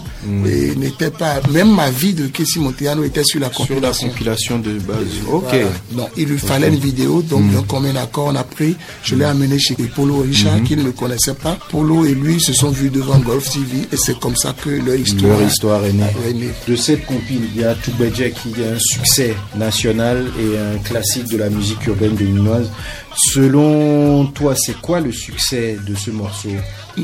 et 0.47 0.75
n'était 0.77 1.11
pas 1.11 1.41
même 1.51 1.75
ma 1.75 1.91
vie 1.91 2.13
de 2.13 2.27
Kessi 2.27 2.59
Monteano 2.59 3.05
était 3.05 3.25
sur 3.25 3.41
la 3.41 3.51
Sur 3.53 3.63
la 3.63 3.67
compilation. 3.69 4.09
compilation 4.09 4.59
de 4.59 4.73
base. 4.79 4.99
Ok. 5.31 5.45
Voilà. 5.51 5.67
Donc, 5.93 6.09
il 6.17 6.27
lui 6.29 6.39
fallait 6.39 6.69
une 6.69 6.77
vidéo. 6.77 7.23
Donc, 7.23 7.51
d'un 7.53 7.63
commun 7.63 7.97
accord, 7.97 8.27
on 8.33 8.37
a 8.37 8.45
pris. 8.45 8.77
Je 9.03 9.15
l'ai 9.15 9.25
amené 9.25 9.59
chez 9.59 9.75
Polo 9.95 10.19
Richard, 10.23 10.63
qui 10.65 10.77
ne 10.77 10.83
le 10.85 10.93
connaissait 10.93 11.35
pas. 11.35 11.59
Polo 11.71 12.05
et 12.05 12.15
lui 12.15 12.41
se 12.41 12.53
sont 12.53 12.71
vus 12.71 12.91
devant 12.91 13.19
Golf 13.19 13.49
TV. 13.51 13.87
Et 13.93 13.97
c'est 13.97 14.19
comme 14.19 14.37
ça 14.37 14.55
que 14.63 14.71
leur 14.71 14.97
histoire, 14.97 15.39
Leur 15.39 15.49
histoire 15.49 15.85
est 15.85 15.93
née. 15.93 16.05
est 16.29 16.35
née. 16.35 16.51
De 16.69 16.77
cette 16.77 17.05
compile, 17.07 17.43
il 17.55 17.61
y 17.61 17.65
a 17.65 17.75
Toubedje 17.75 18.31
qui 18.35 18.61
est 18.61 18.67
un 18.75 18.79
succès 18.79 19.35
national 19.57 20.18
et 20.39 20.59
un 20.59 20.79
classique 20.79 21.29
de 21.29 21.39
la 21.39 21.51
musique 21.51 21.87
urbaine 21.87 22.15
béninoise. 22.15 22.71
Selon 23.19 24.27
toi, 24.27 24.55
c'est 24.57 24.81
quoi 24.81 25.01
le 25.01 25.11
succès 25.13 25.77
de 25.87 25.95
ce 25.95 26.11
morceau? 26.11 26.51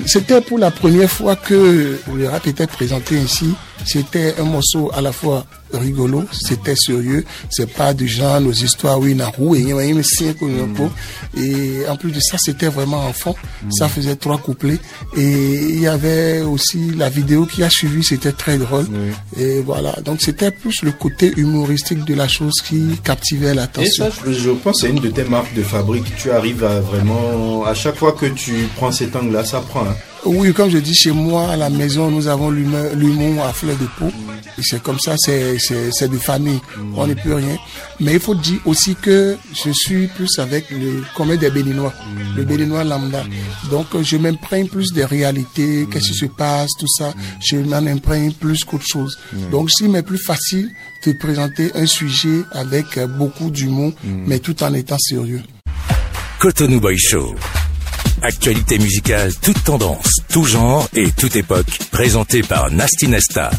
C'était 0.07 0.41
pour 0.41 0.59
la 0.59 0.71
première 0.71 1.11
fois 1.11 1.37
que 1.37 1.99
le 2.15 2.29
rap 2.29 2.47
était 2.47 2.67
présenté 2.67 3.17
ici. 3.17 3.55
C'était 3.85 4.35
un 4.39 4.45
morceau 4.45 4.91
à 4.95 5.01
la 5.01 5.13
fois 5.13 5.45
rigolo, 5.73 6.25
c'était 6.33 6.77
sérieux, 6.77 7.25
c'est 7.51 7.71
pas 7.71 7.93
du 7.93 8.07
genre 8.07 8.41
nos 8.41 8.53
histoires 8.53 8.99
oui 8.99 9.15
na 9.15 9.27
roue 9.27 9.57
et 9.57 9.65
c'est 10.03 10.37
et 11.37 11.89
en 11.89 11.97
plus 11.97 12.13
de 12.13 12.21
ça 12.21 12.37
c'était 12.39 12.69
vraiment 12.69 13.05
en 13.07 13.13
fond, 13.13 13.35
ça 13.71 13.89
faisait 13.89 14.17
trois 14.17 14.39
couplets. 14.39 14.79
Et 15.17 15.23
il 15.23 15.81
y 15.81 15.87
avait 15.87 16.41
aussi 16.43 16.93
la 16.97 17.09
vidéo 17.09 17.45
qui 17.47 17.63
a 17.63 17.71
suivi, 17.71 18.03
c'était 18.05 18.33
très 18.33 18.57
drôle. 18.57 18.87
Et 19.39 19.61
voilà. 19.61 19.93
Donc 20.05 20.23
c'était 20.23 20.51
plus 20.51 20.83
le 20.83 20.93
côté 20.93 21.33
humoristique 21.37 22.05
de 22.05 22.15
la 22.15 22.29
chose 22.29 22.55
qui 22.67 22.99
captivait 23.03 23.51
Et 23.51 23.55
l'attention. 23.55 24.11
ça, 24.11 24.17
je, 24.27 24.33
je 24.33 24.51
pense, 24.51 24.79
c'est 24.81 24.89
une 24.91 25.01
de 25.01 25.09
tes 25.09 25.25
marques 25.25 25.55
de 25.55 25.63
fabrique. 25.63 26.04
Tu 26.17 26.31
arrives 26.31 26.65
à 26.65 26.81
vraiment, 26.81 27.65
à 27.65 27.75
chaque 27.75 27.97
fois 27.97 28.13
que 28.13 28.27
tu 28.27 28.69
prends 28.77 28.93
cet 28.93 29.15
angle-là, 29.17 29.45
ça 29.45 29.61
prend. 29.61 29.83
hein. 29.87 29.95
Oui, 30.27 30.55
comme 30.55 30.71
je 30.71 30.79
dis, 30.79 30.95
chez 30.95 31.11
moi, 31.11 31.51
à 31.51 31.57
la 31.57 31.69
maison, 31.69 32.11
nous 32.11 32.29
avons 32.29 32.51
l'humour 32.51 33.45
à 33.45 33.53
fleur 33.53 33.77
de 33.77 33.85
peau. 33.99 34.11
Et 34.57 34.63
c'est 34.63 34.83
comme 34.83 34.99
ça, 34.99 35.17
c'est 35.19 36.09
de 36.09 36.17
famille. 36.17 36.61
On 36.97 37.07
ne 37.07 37.13
peut 37.13 37.35
rien. 37.35 37.57
Mais 38.01 38.15
il 38.15 38.21
faut 38.21 38.35
dire 38.35 38.59
aussi 38.65 38.95
que 38.95 39.37
je 39.53 39.71
suis 39.73 40.07
plus 40.07 40.39
avec 40.39 40.71
le 40.71 41.03
commun 41.15 41.37
des 41.37 41.51
Béninois, 41.51 41.93
le 42.37 42.43
Béninois 42.45 42.85
lambda. 42.85 43.23
Donc, 43.71 43.87
euh, 43.95 44.03
je 44.03 44.17
m'imprègne 44.17 44.69
plus 44.69 44.93
des 44.95 45.05
réalités, 45.05 45.87
qu'est-ce 45.93 46.13
qui 46.13 46.15
se 46.19 46.27
passe, 46.27 46.71
tout 46.79 46.89
ça. 46.89 47.13
Je 47.45 47.57
m'en 47.57 47.77
imprègne 47.87 48.33
plus 48.33 48.65
qu'autre 48.65 48.87
chose. 48.87 49.19
Donc, 49.51 49.71
s'il 49.71 49.91
m'est 49.91 50.03
plus 50.03 50.19
facile 50.19 50.71
de 51.05 51.13
présenter 51.13 51.71
un 51.75 51.85
sujet 51.85 52.43
avec 52.53 52.97
euh, 52.97 53.07
beaucoup 53.07 53.51
d'humour, 53.51 53.93
mais 54.27 54.39
tout 54.39 54.63
en 54.63 54.73
étant 54.73 54.99
sérieux. 54.99 55.43
Cotonou 56.39 56.81
Boy 56.81 56.97
Show. 56.99 57.35
Actualité 58.23 58.79
musicale, 58.79 59.33
toute 59.43 59.63
tendance, 59.65 60.11
tout 60.31 60.45
genre 60.45 60.89
et 60.95 61.11
toute 61.11 61.37
époque. 61.37 61.79
Présenté 61.91 62.43
par 62.43 62.71
Nasty 62.71 63.09
Nesta. 63.09 63.51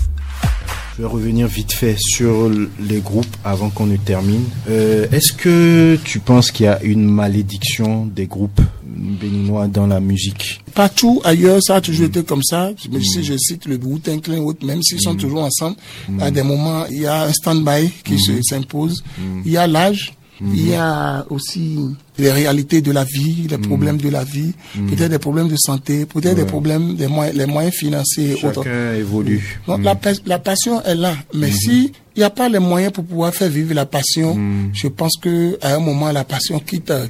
Je 0.97 1.01
vais 1.01 1.07
revenir 1.09 1.47
vite 1.47 1.73
fait 1.73 1.95
sur 1.99 2.49
les 2.79 2.99
groupes 3.01 3.35
avant 3.43 3.69
qu'on 3.69 3.85
ne 3.85 3.97
termine. 3.97 4.45
Euh, 4.69 5.07
Est-ce 5.11 5.33
que 5.33 5.99
tu 6.03 6.19
penses 6.19 6.51
qu'il 6.51 6.65
y 6.67 6.69
a 6.69 6.81
une 6.83 7.05
malédiction 7.05 8.05
des 8.05 8.27
groupes 8.27 8.61
béninois 8.85 9.67
dans 9.67 9.87
la 9.87 9.99
musique? 9.99 10.61
Partout 10.73 11.21
ailleurs, 11.25 11.59
ça 11.61 11.75
a 11.75 11.81
toujours 11.81 12.05
été 12.05 12.23
comme 12.23 12.43
ça. 12.43 12.71
Mais 12.91 13.01
si 13.01 13.23
je 13.25 13.35
cite 13.37 13.65
le 13.65 13.75
Wu-Tang 13.75 14.21
Clan 14.21 14.37
ou 14.37 14.49
autre, 14.49 14.65
même 14.65 14.81
s'ils 14.83 15.01
sont 15.01 15.15
toujours 15.15 15.43
ensemble, 15.43 15.75
à 16.21 16.31
des 16.31 16.43
moments, 16.43 16.85
il 16.89 17.01
y 17.01 17.07
a 17.07 17.23
un 17.23 17.33
stand-by 17.33 17.89
qui 18.03 18.17
se 18.19 18.31
s'impose. 18.41 19.03
Il 19.45 19.51
y 19.51 19.57
a 19.57 19.67
l'âge. 19.67 20.13
Il 20.41 20.67
y 20.67 20.73
a 20.75 21.25
aussi 21.29 21.79
les 22.17 22.31
réalités 22.31 22.81
de 22.81 22.91
la 22.91 23.03
vie, 23.03 23.47
les 23.49 23.57
problèmes 23.57 23.97
de 23.97 24.09
la 24.09 24.23
vie, 24.23 24.53
peut-être 24.89 25.09
des 25.11 25.19
problèmes 25.19 25.47
de 25.49 25.55
santé, 25.57 26.05
peut-être 26.05 26.35
des 26.35 26.45
problèmes 26.45 26.95
des 26.95 27.07
moyens, 27.07 27.37
les 27.37 27.45
moyens 27.45 27.73
financiers 27.75 28.31
et 28.31 28.45
autres. 28.45 28.63
Chacun 28.63 28.93
évolue. 28.95 29.59
Donc 29.67 29.83
la, 29.83 29.95
la 30.25 30.39
passion 30.39 30.81
est 30.83 30.95
là, 30.95 31.15
mais 31.33 31.51
si 31.51 31.91
il 32.17 32.19
n'y 32.19 32.23
a 32.23 32.29
pas 32.29 32.47
les 32.47 32.59
moyens 32.59 32.93
pour 32.93 33.03
pouvoir 33.03 33.33
faire 33.35 33.49
vivre 33.49 33.73
la 33.73 33.85
passion, 33.85 34.37
je 34.73 34.87
pense 34.87 35.17
que 35.21 35.57
à 35.61 35.75
un 35.75 35.79
moment 35.79 36.09
la 36.13 36.23
passion 36.23 36.59
quitte. 36.59 36.89
euh, 36.91 37.07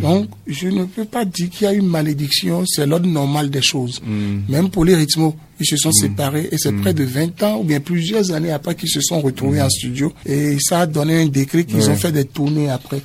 Donc 0.00 0.28
je 0.46 0.68
ne 0.68 0.84
peux 0.84 1.04
pas 1.04 1.24
dire 1.24 1.50
qu'il 1.50 1.64
y 1.64 1.66
a 1.68 1.72
une 1.72 1.88
malédiction, 1.88 2.62
c'est 2.66 2.86
l'ordre 2.86 3.08
normal 3.08 3.50
des 3.50 3.62
choses. 3.62 4.00
Même 4.48 4.70
pour 4.70 4.84
les 4.84 4.94
rythmos, 4.94 5.34
ils 5.58 5.66
se 5.66 5.76
sont 5.78 5.90
séparés 5.90 6.48
et 6.52 6.58
c'est 6.58 6.70
près 6.80 6.92
de 6.94 7.02
20 7.02 7.42
ans 7.42 7.58
ou 7.60 7.64
bien 7.64 7.80
plusieurs 7.80 8.30
années 8.30 8.52
après 8.52 8.74
qu'ils 8.76 8.90
se 8.90 9.00
sont 9.00 9.20
retrouvés 9.20 9.62
en 9.62 9.70
studio 9.70 10.12
et 10.26 10.56
ça 10.60 10.80
a 10.80 10.86
donné 10.86 11.22
un 11.22 11.26
déclic. 11.26 11.68
Ils 11.74 11.90
ont 11.90 11.96
fait 11.96 12.12
des 12.12 12.24
tournées 12.26 12.68
après. 12.70 13.00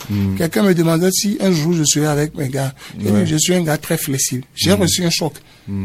Quelqu'un 0.51 0.67
me 0.67 0.73
demandait 0.75 1.11
si 1.11 1.37
un 1.39 1.51
jour 1.51 1.71
je 1.73 1.83
serais 1.85 2.07
avec 2.07 2.35
mes 2.35 2.49
gars. 2.49 2.73
Je 3.25 3.37
suis 3.37 3.53
un 3.53 3.61
gars 3.63 3.77
très 3.77 3.97
flexible. 3.97 4.43
J'ai 4.53 4.73
reçu 4.73 5.03
un 5.05 5.09
choc. 5.09 5.33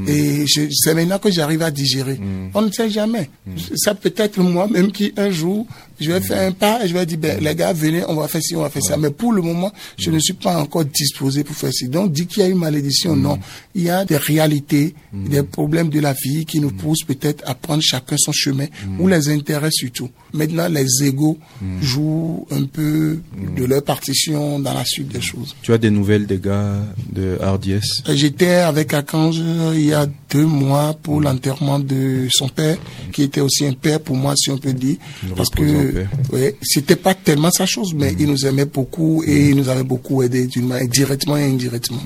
Et 0.08 0.44
je- 0.46 0.68
c'est 0.72 0.94
maintenant 0.94 1.18
que 1.20 1.30
j'arrive 1.30 1.62
à 1.62 1.70
digérer. 1.70 2.18
On 2.52 2.62
ne 2.62 2.70
sait 2.72 2.90
jamais. 2.90 3.30
Ça 3.76 3.94
peut 3.94 4.12
être 4.16 4.40
moi-même 4.40 4.90
qui, 4.90 5.12
un 5.16 5.30
jour, 5.30 5.66
je 6.00 6.10
vais 6.10 6.20
faire 6.20 6.48
un 6.48 6.52
pas 6.52 6.84
et 6.84 6.88
je 6.88 6.94
vais 6.94 7.06
dire, 7.06 7.18
ben, 7.18 7.38
les 7.40 7.54
gars, 7.54 7.72
venez, 7.72 8.02
on 8.08 8.14
va 8.14 8.28
faire 8.28 8.42
ci, 8.42 8.56
on 8.56 8.62
va 8.62 8.70
faire 8.70 8.82
ça. 8.82 8.96
Mais 8.96 9.10
pour 9.10 9.32
le 9.32 9.42
moment, 9.42 9.72
je 9.98 10.10
ne 10.10 10.18
suis 10.18 10.34
pas 10.34 10.58
encore 10.58 10.84
disposé 10.84 11.44
pour 11.44 11.56
faire 11.56 11.72
ci. 11.72 11.88
Donc, 11.88 12.12
dit 12.12 12.26
qu'il 12.26 12.42
y 12.42 12.46
a 12.46 12.48
une 12.48 12.58
malédiction, 12.58 13.16
non. 13.16 13.38
Il 13.74 13.82
y 13.82 13.90
a 13.90 14.04
des 14.04 14.16
réalités, 14.16 14.94
des 15.12 15.42
problèmes 15.42 15.88
de 15.88 16.00
la 16.00 16.12
vie 16.12 16.44
qui 16.44 16.60
nous 16.60 16.70
poussent 16.70 17.04
peut-être 17.04 17.42
à 17.46 17.54
prendre 17.54 17.82
chacun 17.82 18.16
son 18.18 18.32
chemin, 18.32 18.66
ou 18.98 19.08
les 19.08 19.28
intérêts 19.28 19.70
surtout. 19.70 20.10
Maintenant, 20.32 20.68
les 20.68 21.04
égaux 21.04 21.38
jouent 21.80 22.46
un 22.50 22.64
peu 22.64 23.18
de 23.56 23.64
leur 23.64 23.82
partition 23.82 24.58
dans 24.58 24.74
la 24.74 24.84
suite 24.84 25.08
des 25.08 25.20
choses. 25.20 25.54
Tu 25.62 25.72
as 25.72 25.78
des 25.78 25.90
nouvelles 25.90 26.26
des 26.26 26.38
gars 26.38 26.76
de 27.12 27.38
RDS 27.40 28.14
J'étais 28.14 28.56
avec 28.56 28.92
Archange 28.92 29.40
euh, 29.40 29.72
il 29.74 29.86
y 29.86 29.94
a 29.94 30.06
deux 30.30 30.46
mois 30.46 30.94
pour 31.02 31.20
l'enterrement 31.20 31.78
de 31.78 32.26
son 32.30 32.48
père, 32.48 32.76
qui 33.12 33.22
était 33.22 33.40
aussi 33.40 33.66
un 33.66 33.72
père 33.72 34.00
pour 34.00 34.16
moi, 34.16 34.34
si 34.36 34.50
on 34.50 34.58
peut 34.58 34.72
dire. 34.72 34.96
Parce 35.36 35.50
que 35.50 35.85
paix. 35.92 36.06
ouais, 36.32 36.56
c'était 36.62 36.96
pas 36.96 37.14
tellement 37.14 37.50
sa 37.50 37.66
chose, 37.66 37.94
mais 37.94 38.14
il 38.18 38.26
nous 38.26 38.46
aimait 38.46 38.64
beaucoup 38.64 39.22
et 39.26 39.50
il 39.50 39.56
nous 39.56 39.68
avait 39.68 39.84
beaucoup 39.84 40.22
aidé 40.22 40.48
directement 40.90 41.36
et 41.36 41.44
indirectement. 41.44 42.02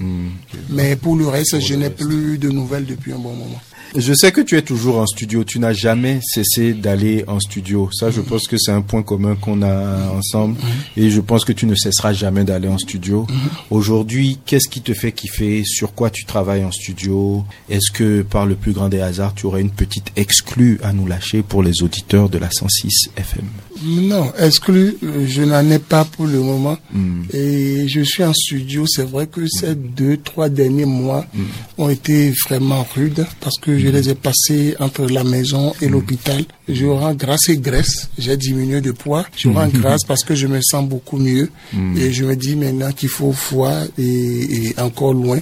Mais 0.68 0.96
pour 0.96 1.16
le 1.16 1.26
reste, 1.28 1.60
je 1.60 1.74
n'ai 1.74 1.90
plus 1.90 2.38
de 2.38 2.48
nouvelles 2.48 2.86
depuis 2.86 3.12
un 3.12 3.18
bon 3.18 3.34
moment. 3.34 3.60
Je 3.96 4.12
sais 4.14 4.30
que 4.30 4.40
tu 4.40 4.56
es 4.56 4.62
toujours 4.62 4.98
en 4.98 5.06
studio. 5.06 5.42
Tu 5.42 5.58
n'as 5.58 5.72
jamais 5.72 6.20
cessé 6.22 6.74
d'aller 6.74 7.24
en 7.26 7.40
studio. 7.40 7.90
Ça, 7.92 8.10
je 8.12 8.20
pense 8.20 8.46
que 8.46 8.56
c'est 8.56 8.70
un 8.70 8.82
point 8.82 9.02
commun 9.02 9.34
qu'on 9.34 9.62
a 9.62 10.10
ensemble. 10.10 10.56
Et 10.96 11.10
je 11.10 11.20
pense 11.20 11.44
que 11.44 11.52
tu 11.52 11.66
ne 11.66 11.74
cesseras 11.74 12.12
jamais 12.12 12.44
d'aller 12.44 12.68
en 12.68 12.78
studio. 12.78 13.26
Aujourd'hui, 13.70 14.38
qu'est-ce 14.46 14.68
qui 14.68 14.80
te 14.80 14.94
fait 14.94 15.10
kiffer? 15.10 15.64
Sur 15.64 15.92
quoi 15.92 16.10
tu 16.10 16.24
travailles 16.24 16.64
en 16.64 16.70
studio? 16.70 17.44
Est-ce 17.68 17.90
que 17.90 18.22
par 18.22 18.46
le 18.46 18.54
plus 18.54 18.72
grand 18.72 18.88
des 18.88 19.00
hasards, 19.00 19.34
tu 19.34 19.46
aurais 19.46 19.60
une 19.60 19.70
petite 19.70 20.12
exclue 20.14 20.78
à 20.84 20.92
nous 20.92 21.06
lâcher 21.06 21.42
pour 21.42 21.64
les 21.64 21.82
auditeurs 21.82 22.28
de 22.28 22.38
la 22.38 22.50
106 22.50 23.10
FM 23.16 23.46
Non, 23.82 24.32
exclu, 24.38 24.96
euh, 25.02 25.26
je 25.26 25.42
n'en 25.42 25.68
ai 25.70 25.78
pas 25.78 26.04
pour 26.04 26.26
le 26.26 26.40
moment. 26.40 26.76
Hmm. 26.92 27.22
Et 27.32 27.86
je 27.88 28.00
suis 28.02 28.22
en 28.24 28.32
studio. 28.32 28.84
C'est 28.88 29.08
vrai 29.08 29.26
que 29.26 29.46
ces 29.48 29.74
deux, 29.74 30.16
trois 30.18 30.48
derniers 30.48 30.84
mois 30.86 31.24
Hmm. 31.34 31.44
ont 31.78 31.88
été 31.88 32.32
vraiment 32.46 32.86
rudes 32.94 33.24
parce 33.40 33.58
que 33.58 33.78
je 33.78 33.88
les 33.88 34.08
ai 34.10 34.14
passés 34.14 34.74
entre 34.80 35.06
la 35.06 35.24
maison 35.24 35.72
et 35.80 35.88
l'hôpital. 35.88 36.44
Je 36.72 36.86
rends 36.86 37.14
grâce 37.14 37.48
et 37.48 37.56
graisse. 37.56 38.08
J'ai 38.18 38.36
diminué 38.36 38.80
de 38.80 38.92
poids. 38.92 39.26
Je 39.36 39.48
rends 39.48 39.68
grâce 39.68 40.04
parce 40.04 40.24
que 40.24 40.34
je 40.34 40.46
me 40.46 40.60
sens 40.62 40.88
beaucoup 40.88 41.18
mieux. 41.18 41.50
Et 41.96 42.12
je 42.12 42.24
me 42.24 42.36
dis 42.36 42.56
maintenant 42.56 42.92
qu'il 42.92 43.08
faut 43.08 43.32
foi 43.32 43.72
et, 43.98 44.68
et 44.68 44.80
encore 44.80 45.14
loin. 45.14 45.40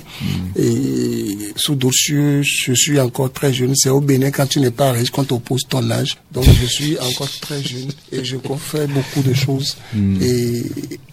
Et 0.56 1.38
sous 1.56 1.74
d'autres 1.74 1.98
je 1.98 2.72
suis 2.74 3.00
encore 3.00 3.32
très 3.32 3.52
jeune. 3.52 3.72
C'est 3.74 3.90
au 3.90 4.00
Bénin 4.00 4.30
quand 4.30 4.46
tu 4.46 4.60
n'es 4.60 4.70
pas 4.70 4.92
riche 4.92 5.10
qu'on 5.10 5.24
t'oppose 5.24 5.62
ton 5.68 5.90
âge. 5.90 6.18
Donc 6.32 6.44
je 6.44 6.66
suis 6.66 6.98
encore 6.98 7.30
très 7.40 7.62
jeune 7.62 7.90
et 8.12 8.24
je 8.24 8.36
fais 8.58 8.86
beaucoup 8.86 9.22
de 9.22 9.34
choses. 9.34 9.76
Et 10.20 10.62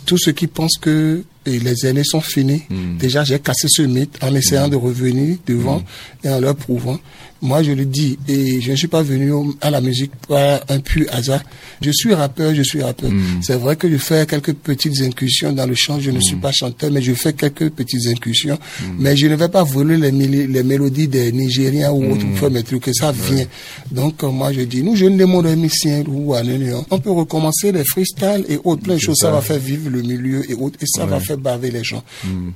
tous 0.05 0.17
ceux 0.17 0.31
qui 0.31 0.47
pensent 0.47 0.77
que 0.79 1.23
et 1.47 1.59
les 1.59 1.85
aînés 1.85 2.03
sont 2.03 2.21
finis, 2.21 2.63
déjà 2.99 3.23
j'ai 3.23 3.39
cassé 3.39 3.67
ce 3.69 3.83
mythe 3.83 4.17
en 4.21 4.33
essayant 4.33 4.67
de 4.67 4.75
revenir 4.75 5.37
devant 5.45 5.83
et 6.23 6.29
en 6.29 6.39
leur 6.39 6.55
prouvant. 6.55 6.99
Moi, 7.45 7.61
je 7.61 7.71
le 7.71 7.85
dis, 7.85 8.17
et 8.27 8.59
je 8.59 8.71
ne 8.71 8.75
suis 8.75 8.87
pas 8.87 9.03
venu 9.03 9.31
à 9.61 9.69
la 9.69 9.79
musique 9.81 10.11
par 10.27 10.61
un 10.67 10.79
pur 10.79 11.05
hasard. 11.11 11.43
Je 11.81 11.91
suis 11.91 12.13
rappeur, 12.13 12.55
je 12.55 12.63
suis 12.63 12.81
rappeur. 12.81 13.11
C'est 13.41 13.55
vrai 13.55 13.75
que 13.75 13.89
je 13.89 13.97
fais 13.97 14.25
quelques 14.25 14.53
petites 14.53 14.99
incursions 15.01 15.51
dans 15.51 15.67
le 15.67 15.75
chant. 15.75 15.99
Je 15.99 16.09
ne 16.11 16.19
suis 16.19 16.37
pas 16.37 16.51
chanteur, 16.51 16.89
mais 16.91 17.01
je 17.01 17.13
fais 17.13 17.33
quelques 17.33 17.69
petites 17.69 18.07
incursions. 18.07 18.57
Mais 18.97 19.15
je 19.15 19.27
ne 19.27 19.35
vais 19.35 19.49
pas 19.49 19.63
voler 19.63 19.97
les, 19.97 20.63
mélodies 20.63 21.07
des 21.07 21.31
Nigériens 21.31 21.91
ou 21.91 22.13
autres 22.13 22.25
pour 22.27 22.39
faire 22.39 22.51
mes 22.51 22.63
trucs. 22.63 22.89
Ça 22.93 23.11
vient. 23.11 23.45
Donc, 23.91 24.23
euh, 24.23 24.29
moi, 24.29 24.51
je 24.51 24.61
dis, 24.61 24.81
nous, 24.81 24.95
jeunes 24.95 25.17
des 25.17 25.25
musiciens 25.25 26.03
ou 26.07 26.33
à 26.33 26.41
on 26.89 26.99
peut 26.99 27.11
recommencer 27.11 27.71
les 27.71 27.83
freestyles 27.83 28.45
et 28.49 28.57
autres, 28.63 28.81
plein 28.81 28.95
de 28.95 28.99
choses. 28.99 29.17
Ça 29.19 29.31
va 29.31 29.41
faire 29.41 29.59
vivre 29.59 29.89
le 29.89 30.01
milieu 30.01 30.49
et 30.49 30.53
autres, 30.55 30.77
et 30.81 30.85
ça 30.87 31.05
va 31.05 31.19
faire 31.19 31.37
baver 31.37 31.71
les 31.71 31.83
gens. 31.83 32.03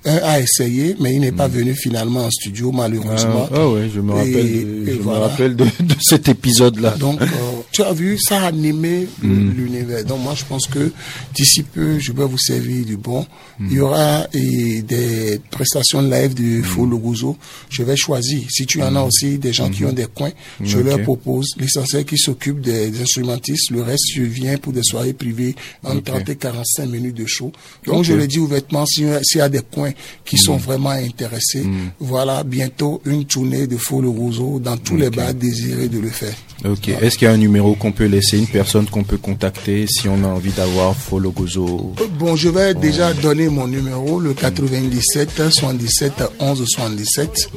Un 0.05 0.17
a 0.23 0.39
essayé, 0.39 0.95
mais 0.99 1.13
il 1.13 1.21
n'est 1.21 1.31
pas 1.31 1.47
venu 1.47 1.73
finalement 1.75 2.25
en 2.25 2.31
studio, 2.31 2.71
malheureusement. 2.71 3.47
Ah, 3.51 3.55
ah 3.55 3.69
ouais, 3.69 3.89
je 3.93 3.99
me 3.99 4.13
rappelle, 4.13 4.45
et 4.45 4.78
je 4.85 4.91
me 4.91 4.97
voilà. 5.03 5.27
rappelle 5.27 5.55
de, 5.55 5.63
de 5.65 5.95
cet 6.01 6.27
épisode-là. 6.29 6.91
Donc, 6.99 7.21
euh, 7.21 7.25
tu 7.71 7.83
as 7.83 7.93
vu, 7.93 8.17
ça 8.19 8.41
a 8.43 8.47
animé 8.47 9.07
Mm. 9.21 9.51
l'univers. 9.51 10.05
Donc, 10.05 10.21
moi, 10.23 10.33
je 10.35 10.43
pense 10.45 10.67
que 10.67 10.91
d'ici 11.35 11.63
peu, 11.63 11.99
je 11.99 12.11
vais 12.11 12.25
vous 12.25 12.37
servir 12.37 12.85
du 12.85 12.97
bon. 12.97 13.25
Mm. 13.59 13.67
Il 13.69 13.77
y 13.77 13.79
aura 13.79 14.27
et, 14.33 14.81
des 14.81 15.39
prestations 15.51 16.01
live 16.01 16.31
Mm. 16.31 16.57
de 16.59 16.61
Faux 16.63 16.85
Logozo. 16.85 17.37
Je 17.69 17.83
vais 17.83 17.95
choisir. 17.97 18.41
Si 18.49 18.65
tu 18.65 18.81
en 18.81 18.95
as 18.95 19.03
aussi 19.03 19.37
des 19.37 19.53
gens 19.53 19.69
qui 19.69 19.85
ont 19.85 19.91
des 19.93 20.07
coins, 20.07 20.31
je 20.61 20.77
Mm. 20.77 20.83
Leur 20.83 21.01
propose. 21.03 21.47
L'essentiel 21.59 22.05
qui 22.05 22.17
s'occupe 22.17 22.61
des, 22.61 22.89
des 22.89 23.01
instrumentistes. 23.01 23.71
Le 23.71 23.81
reste, 23.81 24.05
je 24.15 24.23
viens 24.23 24.57
pour 24.57 24.73
des 24.73 24.83
soirées 24.83 25.13
privées 25.13 25.55
en 25.83 25.97
Ok. 25.97 26.03
30 26.05 26.29
et 26.29 26.35
45 26.35 26.85
minutes 26.87 27.15
de 27.17 27.25
show. 27.25 27.51
Donc, 27.85 28.03
je 28.03 28.13
le 28.13 28.27
dis 28.27 28.39
ouvertement, 28.39 28.85
s'il 28.85 29.09
s'il 29.23 29.39
y 29.39 29.41
a 29.41 29.49
des 29.49 29.61
coins 29.61 29.91
qui 30.25 30.35
Mm. 30.35 30.39
sont 30.39 30.57
vraiment 30.57 30.89
intéressés, 30.91 31.65
voilà, 31.99 32.43
bientôt 32.43 33.01
une 33.05 33.25
tournée 33.25 33.67
de 33.67 33.77
Faux 33.77 34.01
Logozo 34.01 34.59
dans 34.69 34.77
tous 34.77 34.97
les 34.97 35.09
bars 35.09 35.33
désirés 35.33 35.87
de 35.87 35.99
le 35.99 36.09
faire. 36.09 36.33
Ok. 36.65 36.89
Est-ce 36.89 37.17
qu'il 37.17 37.25
y 37.25 37.31
a 37.31 37.33
un 37.33 37.37
numéro 37.37 37.73
qu'on 37.73 37.93
peut 37.93 38.05
laisser, 38.05 38.37
une 38.37 38.47
personne 38.47 38.85
qu'on 38.85 39.03
peut 39.05 39.17
contacter 39.17 39.85
si 39.89 40.09
on 40.09 40.23
a 40.25 40.27
envie 40.27 40.51
d'avoir 40.51 40.93
Follow 40.95 41.31
Gozo 41.31 41.93
Bon, 42.19 42.35
je 42.35 42.49
vais 42.49 42.73
déjà 42.73 43.13
donner 43.13 43.47
mon 43.47 43.65
numéro, 43.67 44.19
le 44.19 44.33
97 44.33 45.49
77 45.49 46.13
11 46.39 46.63
77. 46.67 47.49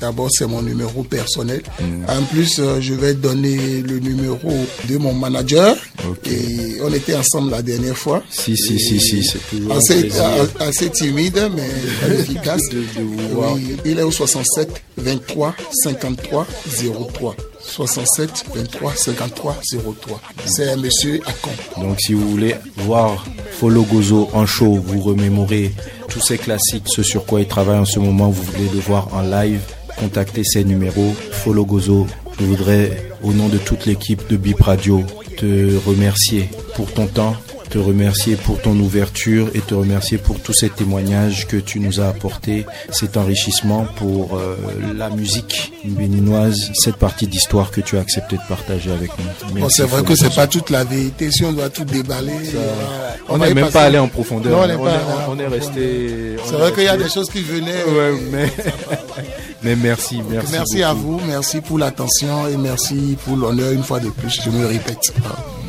D'abord, 0.00 0.28
c'est 0.30 0.46
mon 0.46 0.60
numéro 0.62 1.02
personnel. 1.02 1.62
En 2.06 2.22
plus, 2.24 2.58
euh, 2.58 2.80
je 2.80 2.92
vais 2.94 3.14
donner 3.14 3.80
le 3.80 3.98
numéro 3.98 4.52
de 4.88 4.96
mon 4.98 5.14
manager. 5.14 5.74
Et 6.26 6.76
on 6.82 6.92
était 6.92 7.14
ensemble 7.16 7.50
la 7.52 7.62
dernière 7.62 7.96
fois. 7.96 8.22
Si, 8.30 8.56
si, 8.56 8.78
si, 8.78 9.00
si, 9.00 9.24
c'est 9.24 9.38
toujours 9.48 9.72
un 9.72 10.66
Assez, 10.68 10.90
timide, 10.90 11.50
mais 11.56 12.14
efficace. 12.20 12.60
De- 12.70 12.80
de 13.00 13.02
vous 13.04 13.28
voir. 13.34 13.54
Oui, 13.54 13.76
il 13.86 13.98
est 13.98 14.02
au 14.02 14.10
67 14.10 14.82
23 14.98 15.54
53 15.82 16.46
03. 16.66 17.36
67 17.60 18.44
23 18.54 18.94
53 18.94 19.56
03. 19.98 20.20
C'est 20.46 20.76
monsieur 20.76 21.20
Akon. 21.26 21.50
Donc 21.80 22.00
si 22.00 22.14
vous 22.14 22.28
voulez 22.28 22.54
voir 22.78 23.24
Follow 23.52 23.82
Gozo 23.84 24.28
en 24.32 24.46
show, 24.46 24.74
vous 24.74 25.00
remémorer 25.00 25.72
tous 26.08 26.20
ces 26.20 26.38
classiques, 26.38 26.86
ce 26.86 27.02
sur 27.02 27.26
quoi 27.26 27.40
il 27.40 27.46
travaille 27.46 27.78
en 27.78 27.84
ce 27.84 27.98
moment, 27.98 28.30
vous 28.30 28.42
voulez 28.42 28.68
le 28.72 28.80
voir 28.80 29.14
en 29.14 29.22
live, 29.22 29.60
contactez 29.98 30.44
ces 30.44 30.64
numéros. 30.64 31.14
Follow 31.30 31.64
Gozo, 31.64 32.06
je 32.38 32.44
voudrais 32.44 33.10
au 33.22 33.32
nom 33.32 33.48
de 33.48 33.58
toute 33.58 33.86
l'équipe 33.86 34.26
de 34.28 34.36
Bip 34.36 34.60
Radio 34.60 35.04
te 35.36 35.76
remercier 35.86 36.50
pour 36.74 36.92
ton 36.92 37.06
temps, 37.06 37.34
te 37.70 37.78
remercier 37.78 38.34
pour 38.36 38.60
ton 38.60 38.78
ouverture 38.78 39.48
et 39.54 39.60
te 39.60 39.74
remercier 39.74 40.18
pour 40.18 40.40
tous 40.40 40.52
ces 40.52 40.68
témoignages 40.68 41.46
que 41.46 41.56
tu 41.56 41.78
nous 41.78 42.00
as 42.00 42.08
apportés, 42.08 42.66
cet 42.90 43.16
enrichissement 43.16 43.86
pour 43.96 44.36
euh, 44.36 44.56
la 44.94 45.08
musique 45.08 45.72
béninoise, 45.84 46.72
cette 46.74 46.96
partie 46.96 47.28
d'histoire 47.28 47.70
que 47.70 47.80
tu 47.80 47.96
as 47.96 48.00
accepté 48.00 48.36
de 48.36 48.42
partager 48.48 48.90
avec 48.90 49.10
nous. 49.18 49.60
Bon, 49.60 49.68
c'est 49.68 49.84
vrai 49.84 50.02
que 50.02 50.16
c'est 50.16 50.34
pas 50.34 50.48
toute 50.48 50.70
la 50.70 50.82
vérité. 50.82 51.30
Si 51.30 51.44
on 51.44 51.52
doit 51.52 51.70
tout 51.70 51.84
déballer, 51.84 52.32
euh, 52.54 53.12
On 53.28 53.38
n'est 53.38 53.54
même 53.54 53.70
pas 53.70 53.84
allé 53.84 53.98
en 53.98 54.08
profondeur. 54.08 54.52
Non, 54.52 54.74
on 54.80 55.36
est, 55.38 55.46
on 55.46 55.50
resté. 55.50 56.36
C'est 56.44 56.54
est 56.54 56.58
vrai 56.58 56.72
qu'il 56.72 56.84
y 56.84 56.88
a 56.88 56.96
des 56.96 57.08
choses 57.08 57.30
qui 57.30 57.42
venaient. 57.42 57.84
Ouais, 57.84 58.20
mais, 58.32 58.52
mais 59.62 59.76
merci, 59.76 60.20
merci. 60.28 60.52
Merci 60.52 60.82
à 60.82 60.92
vous, 60.92 61.20
merci 61.26 61.60
pour 61.60 61.78
l'attention 61.78 62.48
et 62.48 62.56
merci 62.56 63.16
pour 63.24 63.36
l'honneur 63.36 63.70
une 63.72 63.84
fois 63.84 64.00
de 64.00 64.10
plus. 64.10 64.40
Je 64.44 64.50
me 64.50 64.66
répète. 64.66 65.12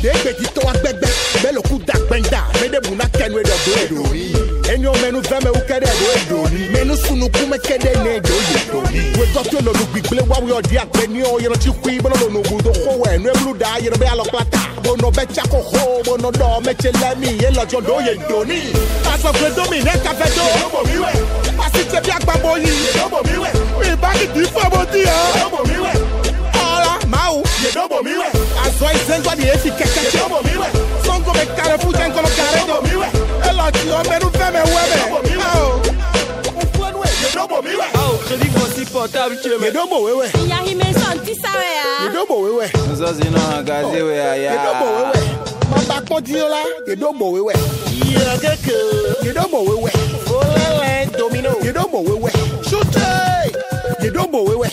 blekon. 0.00 0.18
Des 0.22 0.32
petits 0.32 0.52
to 0.52 0.68
agbegbe, 0.68 1.06
mais 1.42 1.52
le 1.52 1.60
coup 1.60 1.78
d'agbenda, 1.78 2.44
mais 2.60 2.68
des 2.68 2.80
bouna 2.88 3.04
kenwe 3.06 3.42
de 3.42 3.50
bledo. 3.64 4.46
Enyo 4.72 4.92
menu 4.94 5.20
veme 5.22 5.50
u 5.54 5.60
kede 5.68 5.86
do 5.86 6.06
edoni 6.16 6.68
Menu 6.72 6.96
sunu 6.96 7.28
kume 7.30 7.56
kede 7.58 7.92
ne 8.02 8.18
do 8.20 8.34
yedoni 8.50 9.16
We 9.16 9.32
got 9.32 9.44
to 9.46 9.62
no 9.62 9.70
look 9.70 9.92
big 9.94 10.02
play 10.04 10.22
wa 10.26 10.40
we 10.40 10.50
odi 10.52 10.76
agbe 10.76 11.06
ni 11.08 11.22
o 11.22 11.38
yero 11.38 11.54
chi 11.54 11.70
kwi 11.70 12.00
bono 12.00 12.16
no 12.28 12.42
bu 12.42 12.60
do 12.60 12.72
ho 12.72 12.98
we 12.98 13.16
no 13.18 13.30
eblu 13.30 13.56
da 13.56 13.78
yero 13.78 13.96
be 13.96 14.06
alo 14.06 14.24
plata 14.24 14.58
bono 14.82 15.10
be 15.12 15.24
cha 15.32 15.42
ko 15.42 15.62
ho 15.62 16.02
bono 16.02 16.32
do 16.32 16.60
me 16.64 16.74
che 16.74 16.90
le 16.90 17.14
mi 17.14 17.38
ye 17.38 17.50
lojo 17.52 17.80
do 17.80 18.00
yedoni 18.00 18.74
Aso 19.06 19.30
gbe 19.32 19.54
do 19.54 19.70
mi 19.70 19.78
ne 19.84 19.92
ka 20.02 20.12
fe 20.18 20.28
do 20.34 20.68
bo 20.72 20.82
mi 20.82 20.98
we 20.98 21.12
Asi 21.62 21.86
che 21.86 22.00
bi 22.00 22.10
agba 22.10 22.34
bo 22.42 22.56
yi 22.56 22.72
bo 23.08 23.20
mi 23.22 23.38
we 23.38 23.50
Mi 23.78 23.96
ba 23.96 24.10
ki 24.18 24.26
di 24.34 24.42
fo 24.50 24.68
bo 24.68 24.84
di 24.90 25.04
o 27.78 27.88
bo 27.88 28.02
mi 28.02 28.12
we 28.12 28.24
Ala 28.24 28.72
ma 28.80 28.86
o 28.86 28.90
ye 28.90 29.00
do 29.02 29.02
bo 29.02 29.02
mi 29.02 29.08
lengua 29.08 29.34
di 29.36 29.44
efi 29.54 29.70
kẹkẹ 29.70 30.02
tí. 30.10 30.18
Sango 31.06 31.32
me 31.34 31.44
kare 31.56 31.76
fún 31.78 31.92
jẹ́ 31.92 32.06
nkọ́nọ 32.10 32.30
kare 32.36 32.60
do. 32.68 32.76
Ẹ 33.48 33.50
lọ 33.58 33.66
tí 33.72 33.88
o 33.90 34.00
mẹ́nu 34.10 34.28
fẹ́ 34.38 34.48
mẹ́ 34.54 34.64
wẹ́ 34.74 34.84
mẹ́. 34.90 36.16
Crédit 38.26 38.56
aussi 38.56 38.84
portable 38.92 39.36
chez 39.42 39.56
moi. 39.58 39.66
Yedobo 39.68 40.02
wewe. 40.02 40.26
Yahime 40.48 40.84
santi 40.94 41.34
sawe 41.34 41.66
ya. 41.78 42.06
Yedobo 42.08 42.40
wewe. 42.42 42.70
Nzozi 42.92 43.24
na 43.30 43.62
gazi 43.62 44.02
we 44.02 44.20
aya. 44.20 44.52
Yedobo 44.52 44.86
wewe. 44.96 45.20
Mamba 45.70 46.00
kpọ́n 46.00 46.20
di 46.22 46.32
la. 46.32 46.62
Yedobo 46.88 47.30
wewe. 47.32 47.54
Yíyá 47.92 48.38
kéke. 48.40 48.74
Yedobo 49.26 49.58
wewe. 49.64 49.90
Olẹ́lẹ̀ 50.36 51.16
domino. 51.18 51.50
Yedobo 51.64 51.98
wewe. 52.02 52.30
Ṣúté. 52.62 53.06
Yedobo 54.02 54.44
wewe. 54.44 54.68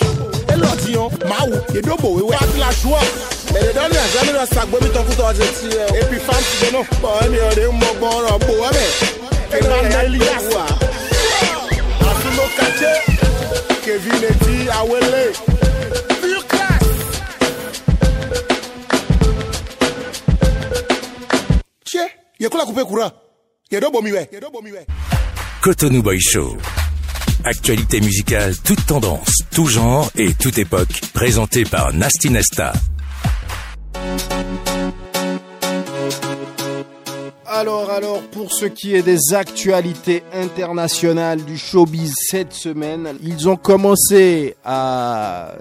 Elọ́tiyan 1.04 1.30
máa 1.30 1.43
wù. 1.49 1.58
Yedobo 1.76 2.08
wewe. 2.16 2.30
Wá 2.32 2.39
ti 2.51 2.58
la 2.64 2.70
ṣùọ́. 2.82 3.01
Mẹ̀rẹ̀ 3.54 3.74
dọ́lù 3.78 3.95
ẹ̀sẹ̀ 4.04 4.22
mi 4.26 4.32
náà 4.38 4.45
sàgbé 4.54 4.78
mi 4.84 4.89
tán 4.93 5.04
kú 5.08 5.14
tọ́ 5.20 5.28
ọ̀sẹ̀ 5.32 5.49
tí 5.58 5.68
ẹ. 5.84 5.86
Epi 5.99 6.18
fáńtì 6.28 6.54
gbẹ 6.60 6.68
náà. 6.76 6.84
Bọ̀wé 7.04 7.26
mi 7.32 7.38
ọ̀rẹ́ 7.49 7.68
mọ 7.82 7.89
gbọ́rọ̀ 7.99 8.36
bò 8.45 8.51
wá 8.62 8.70
mẹ́. 8.78 8.89
Kẹ́kẹ́ 9.51 9.82
náà 9.91 10.04
ní 10.12 10.18
yàtọ̀. 10.28 10.66
Àtúntò 12.10 12.45
kàché. 12.58 12.91
Kevin 13.86 14.24
Eti 14.30 14.56
Awele. 14.80 15.26
Couper 22.66 22.86
courant 22.86 23.12
ouais. 23.72 24.88
Cotonou 25.62 26.01
Boy 26.01 26.20
Show. 26.20 26.58
Actualité 27.43 27.99
musicale, 27.99 28.56
toute 28.64 28.86
tendance, 28.86 29.43
tout 29.54 29.68
genre 29.68 30.10
et 30.16 30.34
toute 30.34 30.58
époque. 30.58 31.01
Présenté 31.14 31.64
par 31.64 31.93
Nasty 31.93 32.32
Nesta. 32.32 32.74
Alors, 37.45 37.91
alors, 37.91 38.22
pour 38.32 38.51
ce 38.51 38.66
qui 38.66 38.95
est 38.95 39.04
des 39.04 39.34
actualités 39.34 40.24
internationales 40.34 41.43
du 41.43 41.58
showbiz 41.58 42.14
cette 42.18 42.54
semaine, 42.54 43.10
ils 43.22 43.47
ont 43.47 43.56
commencé 43.56 44.56
à 44.66 45.54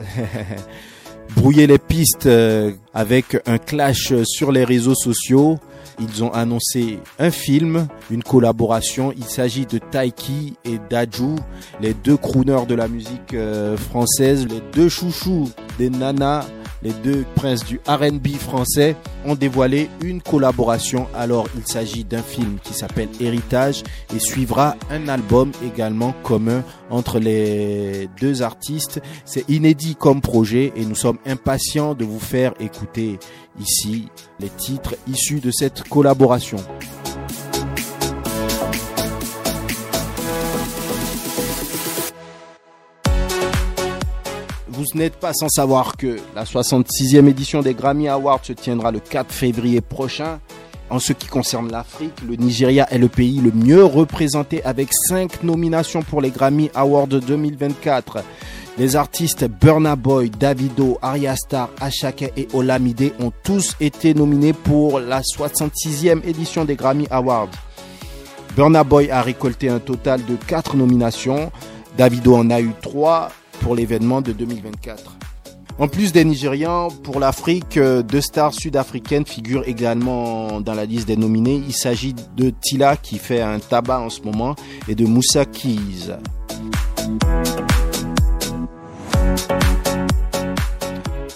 brouiller 1.36 1.66
les 1.66 1.78
pistes 1.78 2.26
euh, 2.26 2.72
avec 2.94 3.36
un 3.46 3.58
clash 3.58 4.14
sur 4.24 4.52
les 4.52 4.64
réseaux 4.64 4.94
sociaux. 4.94 5.58
Ils 6.00 6.24
ont 6.24 6.32
annoncé 6.32 6.98
un 7.18 7.30
film, 7.30 7.88
une 8.10 8.22
collaboration. 8.22 9.12
Il 9.16 9.24
s'agit 9.24 9.66
de 9.66 9.78
Taiki 9.78 10.54
et 10.64 10.78
Daju, 10.90 11.36
les 11.80 11.94
deux 11.94 12.16
crooners 12.16 12.66
de 12.66 12.74
la 12.74 12.88
musique 12.88 13.34
euh, 13.34 13.76
française, 13.76 14.46
les 14.48 14.62
deux 14.72 14.88
chouchous 14.88 15.50
des 15.78 15.90
nanas 15.90 16.44
les 16.82 16.92
deux 16.92 17.24
princes 17.36 17.64
du 17.64 17.80
RB 17.86 18.26
français 18.38 18.96
ont 19.24 19.34
dévoilé 19.34 19.88
une 20.02 20.20
collaboration. 20.20 21.06
Alors, 21.14 21.46
il 21.56 21.64
s'agit 21.66 22.04
d'un 22.04 22.22
film 22.22 22.58
qui 22.62 22.74
s'appelle 22.74 23.08
Héritage 23.20 23.84
et 24.14 24.18
suivra 24.18 24.76
un 24.90 25.08
album 25.08 25.52
également 25.64 26.12
commun 26.24 26.64
entre 26.90 27.18
les 27.18 28.08
deux 28.20 28.42
artistes. 28.42 29.00
C'est 29.24 29.48
inédit 29.48 29.94
comme 29.94 30.20
projet 30.20 30.72
et 30.74 30.84
nous 30.84 30.96
sommes 30.96 31.18
impatients 31.24 31.94
de 31.94 32.04
vous 32.04 32.20
faire 32.20 32.52
écouter 32.58 33.18
ici 33.60 34.08
les 34.42 34.50
titres 34.50 34.96
issus 35.06 35.40
de 35.40 35.50
cette 35.50 35.88
collaboration. 35.88 36.58
Vous 44.68 44.84
n'êtes 44.94 45.16
pas 45.16 45.32
sans 45.32 45.48
savoir 45.48 45.96
que 45.96 46.18
la 46.34 46.44
66e 46.44 47.28
édition 47.28 47.62
des 47.62 47.72
Grammy 47.72 48.08
Awards 48.08 48.44
se 48.44 48.52
tiendra 48.52 48.90
le 48.90 48.98
4 48.98 49.32
février 49.32 49.80
prochain. 49.80 50.40
En 50.92 50.98
ce 50.98 51.14
qui 51.14 51.26
concerne 51.26 51.72
l'Afrique, 51.72 52.20
le 52.28 52.36
Nigeria 52.36 52.86
est 52.90 52.98
le 52.98 53.08
pays 53.08 53.40
le 53.40 53.50
mieux 53.50 53.82
représenté 53.82 54.62
avec 54.62 54.90
5 55.08 55.42
nominations 55.42 56.02
pour 56.02 56.20
les 56.20 56.28
Grammy 56.28 56.70
Awards 56.74 57.06
2024. 57.08 58.22
Les 58.76 58.94
artistes 58.94 59.46
Burna 59.48 59.96
Boy, 59.96 60.28
Davido, 60.28 60.98
Arya 61.00 61.34
Star, 61.34 61.70
Ashake 61.80 62.30
et 62.36 62.46
Olamide 62.52 63.14
ont 63.20 63.32
tous 63.42 63.74
été 63.80 64.12
nominés 64.12 64.52
pour 64.52 65.00
la 65.00 65.22
66e 65.22 66.22
édition 66.26 66.66
des 66.66 66.76
Grammy 66.76 67.06
Awards. 67.10 67.48
Burna 68.54 68.84
Boy 68.84 69.10
a 69.10 69.22
récolté 69.22 69.70
un 69.70 69.78
total 69.78 70.22
de 70.26 70.36
4 70.46 70.76
nominations. 70.76 71.50
Davido 71.96 72.36
en 72.36 72.50
a 72.50 72.60
eu 72.60 72.72
3 72.82 73.30
pour 73.60 73.74
l'événement 73.74 74.20
de 74.20 74.32
2024. 74.32 75.16
En 75.78 75.88
plus 75.88 76.12
des 76.12 76.24
Nigérians, 76.24 76.88
pour 77.02 77.18
l'Afrique, 77.18 77.76
euh, 77.76 78.02
deux 78.02 78.20
stars 78.20 78.54
sud-africaines 78.54 79.26
figurent 79.26 79.66
également 79.66 80.60
dans 80.60 80.74
la 80.74 80.84
liste 80.84 81.08
des 81.08 81.16
nominés. 81.16 81.62
Il 81.66 81.74
s'agit 81.74 82.14
de 82.36 82.50
Tila 82.50 82.96
qui 82.96 83.18
fait 83.18 83.40
un 83.40 83.58
tabac 83.58 84.00
en 84.00 84.10
ce 84.10 84.20
moment 84.22 84.54
et 84.88 84.94
de 84.94 85.06
Moussa 85.06 85.44
Keys. 85.44 86.12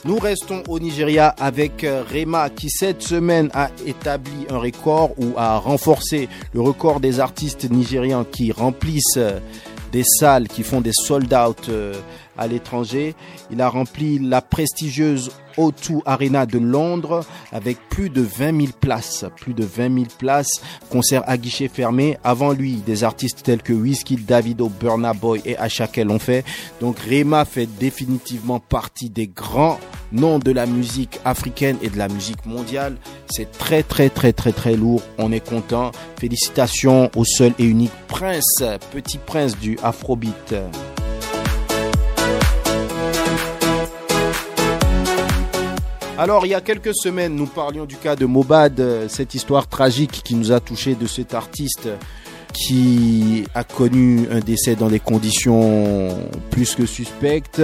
Nous 0.07 0.19
restons 0.19 0.63
au 0.69 0.79
Nigeria 0.79 1.31
avec 1.31 1.83
euh, 1.83 2.05
Rema 2.09 2.49
qui 2.49 2.71
cette 2.71 3.03
semaine 3.03 3.51
a 3.53 3.71
établi 3.85 4.47
un 4.49 4.59
record 4.59 5.11
ou 5.19 5.33
a 5.37 5.59
renforcé 5.59 6.29
le 6.53 6.61
record 6.61 7.01
des 7.01 7.19
artistes 7.19 7.69
nigérians 7.69 8.25
qui 8.25 8.53
remplissent 8.53 9.17
euh, 9.17 9.41
des 9.91 10.05
salles, 10.05 10.47
qui 10.47 10.63
font 10.63 10.81
des 10.81 10.93
sold 10.93 11.35
out 11.35 11.69
euh, 11.71 11.93
à 12.39 12.47
l'étranger. 12.47 13.15
Il 13.51 13.61
a 13.61 13.69
rempli 13.69 14.19
la 14.19 14.41
prestigieuse 14.41 15.31
O2 15.57 16.03
Arena 16.05 16.47
de 16.47 16.59
Londres 16.59 17.25
avec 17.53 17.79
plus 17.89 18.11
de 18.11 18.21
20 18.21 18.61
000 18.61 18.73
places. 18.81 19.25
Plus 19.37 19.55
de 19.55 19.65
20 19.65 19.95
000 19.95 20.07
places. 20.19 20.61
Concert 20.91 21.23
à 21.27 21.37
guichet 21.37 21.69
fermé. 21.69 22.19
Avant 22.25 22.53
lui, 22.53 22.77
des 22.87 23.05
artistes 23.05 23.43
tels 23.43 23.63
que 23.63 23.73
Whiskey, 23.73 24.17
Davido, 24.17 24.69
Burna 24.69 25.13
Boy 25.13 25.41
et 25.45 25.57
Ashake 25.57 25.99
l'ont 25.99 26.19
fait. 26.19 26.45
Donc 26.81 26.99
Rema 26.99 27.45
fait 27.45 27.67
définitivement 27.67 28.61
partie 28.61 29.11
des 29.11 29.27
grands 29.27 29.79
noms 30.13 30.39
de 30.39 30.53
la 30.53 30.67
musique 30.67 31.21
africaine 31.25 31.77
et 31.83 31.89
de 31.89 31.99
la 31.99 32.09
musique 32.09 32.47
mondiale. 32.47 32.97
C'est 33.29 33.51
très 33.51 33.83
très 33.83 34.11
très 34.11 34.33
très 34.33 34.53
très 34.53 34.77
lourd. 34.77 35.03
On 35.19 35.33
est 35.33 35.47
content. 35.47 35.91
Félicitations 36.19 37.11
au 37.17 37.25
seul 37.25 37.53
et 37.59 37.65
unique 37.65 37.93
prince, 38.09 38.63
petit 38.93 39.19
prince 39.19 39.59
du 39.59 39.79
Afrobeat. 39.83 40.55
Alors, 46.19 46.47
il 46.47 46.51
y 46.51 46.55
a 46.55 46.61
quelques 46.63 46.95
semaines, 46.95 47.35
nous 47.35 47.47
parlions 47.47 47.85
du 47.85 47.97
cas 47.97 48.17
de 48.17 48.25
Mobad, 48.25 48.81
euh, 48.81 49.07
cette 49.09 49.35
histoire 49.35 49.69
tragique 49.69 50.23
qui 50.25 50.35
nous 50.35 50.51
a 50.51 50.61
touché 50.61 50.95
de 50.95 51.07
cet 51.07 51.35
artiste 51.35 51.89
qui 52.55 53.45
a 53.55 53.65
connu 53.65 54.27
un 54.31 54.41
décès 54.41 54.77
dans 54.77 54.89
des 54.89 54.99
conditions 55.01 56.09
plus 56.51 56.75
que 56.75 56.87
suspectes 56.87 57.61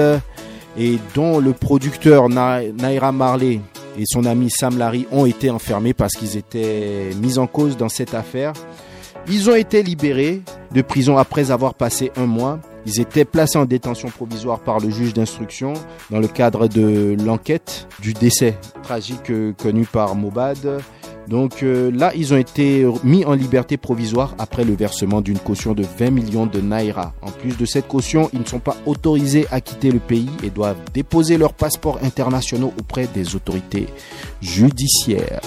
et 0.76 0.98
dont 1.14 1.38
le 1.38 1.54
producteur 1.54 2.28
Na- 2.28 2.60
Naira 2.62 3.10
Marley 3.10 3.60
et 3.98 4.02
son 4.04 4.26
ami 4.26 4.50
Sam 4.50 4.76
Larry 4.76 5.06
ont 5.10 5.24
été 5.24 5.48
enfermés 5.48 5.94
parce 5.94 6.12
qu'ils 6.12 6.36
étaient 6.36 7.08
mis 7.22 7.38
en 7.38 7.46
cause 7.46 7.78
dans 7.78 7.88
cette 7.88 8.12
affaire. 8.12 8.52
Ils 9.28 9.48
ont 9.48 9.54
été 9.54 9.82
libérés 9.82 10.42
de 10.74 10.82
prison 10.82 11.16
après 11.16 11.50
avoir 11.50 11.72
passé 11.72 12.12
un 12.16 12.26
mois. 12.26 12.58
Ils 12.86 13.00
étaient 13.00 13.24
placés 13.24 13.58
en 13.58 13.64
détention 13.64 14.08
provisoire 14.08 14.60
par 14.60 14.80
le 14.80 14.90
juge 14.90 15.14
d'instruction 15.14 15.74
dans 16.10 16.18
le 16.18 16.28
cadre 16.28 16.66
de 16.66 17.16
l'enquête 17.24 17.86
du 18.00 18.12
décès 18.12 18.56
tragique 18.82 19.30
euh, 19.30 19.52
connu 19.52 19.84
par 19.84 20.14
Mobad. 20.16 20.80
Donc 21.28 21.62
euh, 21.62 21.92
là, 21.94 22.12
ils 22.16 22.34
ont 22.34 22.36
été 22.36 22.84
mis 23.04 23.24
en 23.24 23.34
liberté 23.34 23.76
provisoire 23.76 24.34
après 24.38 24.64
le 24.64 24.74
versement 24.74 25.20
d'une 25.20 25.38
caution 25.38 25.72
de 25.72 25.84
20 25.98 26.10
millions 26.10 26.46
de 26.46 26.60
naira. 26.60 27.14
En 27.22 27.30
plus 27.30 27.56
de 27.56 27.64
cette 27.64 27.86
caution, 27.86 28.28
ils 28.32 28.40
ne 28.40 28.44
sont 28.46 28.58
pas 28.58 28.76
autorisés 28.86 29.46
à 29.52 29.60
quitter 29.60 29.92
le 29.92 30.00
pays 30.00 30.30
et 30.42 30.50
doivent 30.50 30.80
déposer 30.92 31.38
leurs 31.38 31.54
passeports 31.54 32.00
internationaux 32.02 32.72
auprès 32.78 33.06
des 33.06 33.36
autorités 33.36 33.86
judiciaires. 34.40 35.40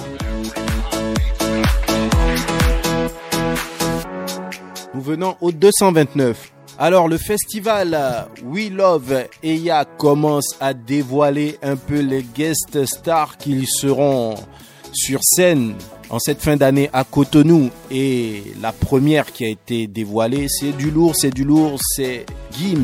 Nous 4.94 5.02
venons 5.02 5.36
au 5.42 5.52
229. 5.52 6.55
Alors 6.78 7.08
le 7.08 7.18
festival 7.18 8.28
We 8.44 8.70
Love 8.70 9.28
Eya 9.42 9.86
commence 9.86 10.58
à 10.60 10.74
dévoiler 10.74 11.58
un 11.64 11.78
peu 11.78 12.02
les 12.02 12.22
guest 12.22 12.86
stars 12.86 13.38
qui 13.38 13.66
seront 13.66 14.36
sur 14.92 15.22
scène 15.24 15.76
en 16.10 16.20
cette 16.20 16.42
fin 16.42 16.58
d'année 16.58 16.90
à 16.92 17.06
Cotonou 17.06 17.70
et 17.90 18.44
la 18.62 18.74
première 18.74 19.32
qui 19.32 19.46
a 19.46 19.48
été 19.48 19.88
dévoilée 19.88 20.48
c'est 20.50 20.76
du 20.76 20.92
lourd, 20.92 21.16
c'est 21.16 21.34
du 21.34 21.46
lourd, 21.46 21.80
c'est 21.96 22.26
Gims. 22.52 22.84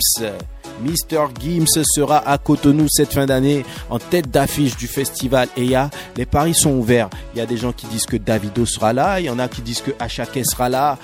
Mr. 0.83 1.27
Gims 1.39 1.83
sera 1.95 2.17
à 2.27 2.37
Cotonou 2.37 2.87
cette 2.89 3.13
fin 3.13 3.25
d'année 3.25 3.65
en 3.89 3.99
tête 3.99 4.29
d'affiche 4.29 4.75
du 4.75 4.87
festival 4.87 5.47
EYA. 5.57 5.89
Les 6.17 6.25
paris 6.25 6.53
sont 6.53 6.71
ouverts. 6.71 7.09
Il 7.33 7.39
y 7.39 7.41
a 7.41 7.45
des 7.45 7.57
gens 7.57 7.71
qui 7.71 7.87
disent 7.87 8.05
que 8.05 8.17
Davido 8.17 8.65
sera 8.65 8.93
là, 8.93 9.19
il 9.19 9.25
y 9.25 9.29
en 9.29 9.39
a 9.39 9.47
qui 9.47 9.61
disent 9.61 9.81
que 9.81 9.91
Achake 9.99 10.45
sera 10.45 10.69
là. 10.69 10.97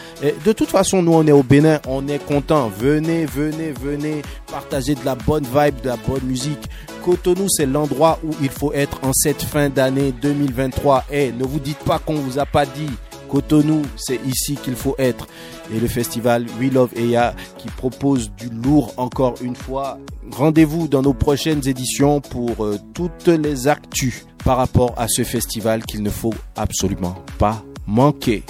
De 0.45 0.53
toute 0.53 0.69
façon, 0.69 1.01
nous 1.01 1.13
on 1.13 1.25
est 1.27 1.31
au 1.31 1.43
Bénin, 1.43 1.79
on 1.87 2.07
est 2.07 2.23
content. 2.23 2.69
Venez, 2.77 3.25
venez, 3.25 3.71
venez 3.71 4.21
partager 4.51 4.95
de 4.95 5.05
la 5.05 5.15
bonne 5.15 5.45
vibe, 5.45 5.81
de 5.81 5.89
la 5.89 5.97
bonne 5.97 6.23
musique. 6.23 6.69
Cotonou, 7.03 7.47
c'est 7.49 7.65
l'endroit 7.65 8.19
où 8.23 8.31
il 8.41 8.49
faut 8.49 8.73
être 8.73 8.99
en 9.03 9.13
cette 9.13 9.41
fin 9.41 9.69
d'année 9.69 10.13
2023. 10.21 11.05
Et 11.11 11.31
ne 11.31 11.45
vous 11.45 11.59
dites 11.59 11.79
pas 11.79 11.99
qu'on 11.99 12.15
vous 12.15 12.39
a 12.39 12.45
pas 12.45 12.65
dit. 12.65 12.89
Cotonou, 13.29 13.81
c'est 13.95 14.19
ici 14.25 14.55
qu'il 14.55 14.75
faut 14.75 14.95
être. 14.97 15.27
Et 15.73 15.79
le 15.79 15.87
festival 15.87 16.45
We 16.59 16.71
Love 16.71 16.91
Eya 16.95 17.35
qui 17.57 17.67
propose 17.69 18.31
du 18.31 18.49
lourd 18.49 18.93
encore 18.97 19.35
une 19.41 19.55
fois. 19.55 19.99
Rendez-vous 20.31 20.87
dans 20.87 21.01
nos 21.01 21.13
prochaines 21.13 21.67
éditions 21.67 22.21
pour 22.21 22.63
euh, 22.65 22.77
toutes 22.93 23.27
les 23.27 23.67
actus 23.67 24.25
par 24.43 24.57
rapport 24.57 24.93
à 24.97 25.07
ce 25.07 25.23
festival 25.23 25.83
qu'il 25.83 26.03
ne 26.03 26.09
faut 26.09 26.33
absolument 26.55 27.15
pas 27.37 27.63
manquer. 27.85 28.43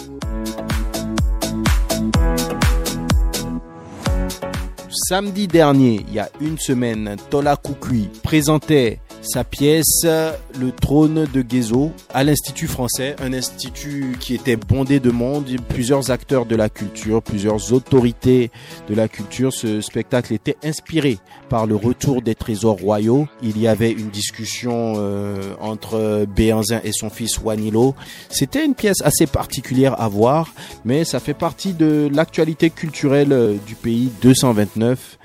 Samedi 4.89 5.47
dernier, 5.47 6.03
il 6.07 6.13
y 6.15 6.19
a 6.19 6.30
une 6.41 6.57
semaine, 6.57 7.15
Tola 7.30 7.55
Koukoui 7.55 8.09
présentait 8.23 8.99
sa 9.28 9.43
pièce 9.43 10.05
Le 10.05 10.71
trône 10.71 11.28
de 11.34 11.41
Guézo 11.41 11.91
à 12.13 12.23
l'Institut 12.23 12.67
français, 12.67 13.15
un 13.19 13.34
institut 13.34 14.15
qui 14.19 14.34
était 14.34 14.55
bondé 14.55 14.99
de 14.99 15.11
monde, 15.11 15.49
plusieurs 15.67 16.11
acteurs 16.11 16.45
de 16.45 16.55
la 16.55 16.69
culture, 16.69 17.21
plusieurs 17.21 17.73
autorités 17.73 18.51
de 18.88 18.95
la 18.95 19.07
culture. 19.07 19.53
Ce 19.53 19.82
spectacle 19.82 20.34
était 20.34 20.55
inspiré 20.63 21.19
par 21.49 21.65
le 21.65 21.75
retour 21.75 22.21
des 22.21 22.36
trésors 22.36 22.78
royaux. 22.78 23.28
Il 23.43 23.59
y 23.59 23.67
avait 23.67 23.91
une 23.91 24.09
discussion 24.09 24.95
euh, 24.97 25.53
entre 25.59 26.25
Béanzin 26.25 26.80
et 26.84 26.91
son 26.93 27.09
fils 27.09 27.39
Wanilo. 27.39 27.95
C'était 28.30 28.65
une 28.65 28.75
pièce 28.75 29.01
assez 29.03 29.28
particulière 29.28 29.99
à 29.99 30.07
voir, 30.07 30.53
mais 30.86 31.03
ça 31.03 31.19
fait 31.19 31.34
partie 31.34 31.73
de 31.73 32.09
l'actualité 32.13 32.69
culturelle 32.69 33.34
euh, 33.34 33.55
du 33.65 33.75
pays 33.75 34.09
229. 34.21 35.17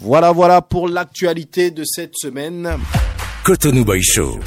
Voilà, 0.00 0.32
voilà 0.32 0.62
pour 0.62 0.88
l'actualité 0.88 1.70
de 1.70 1.82
cette 1.84 2.14
semaine. 2.16 2.78
Boy 3.48 4.02
Show. 4.02 4.38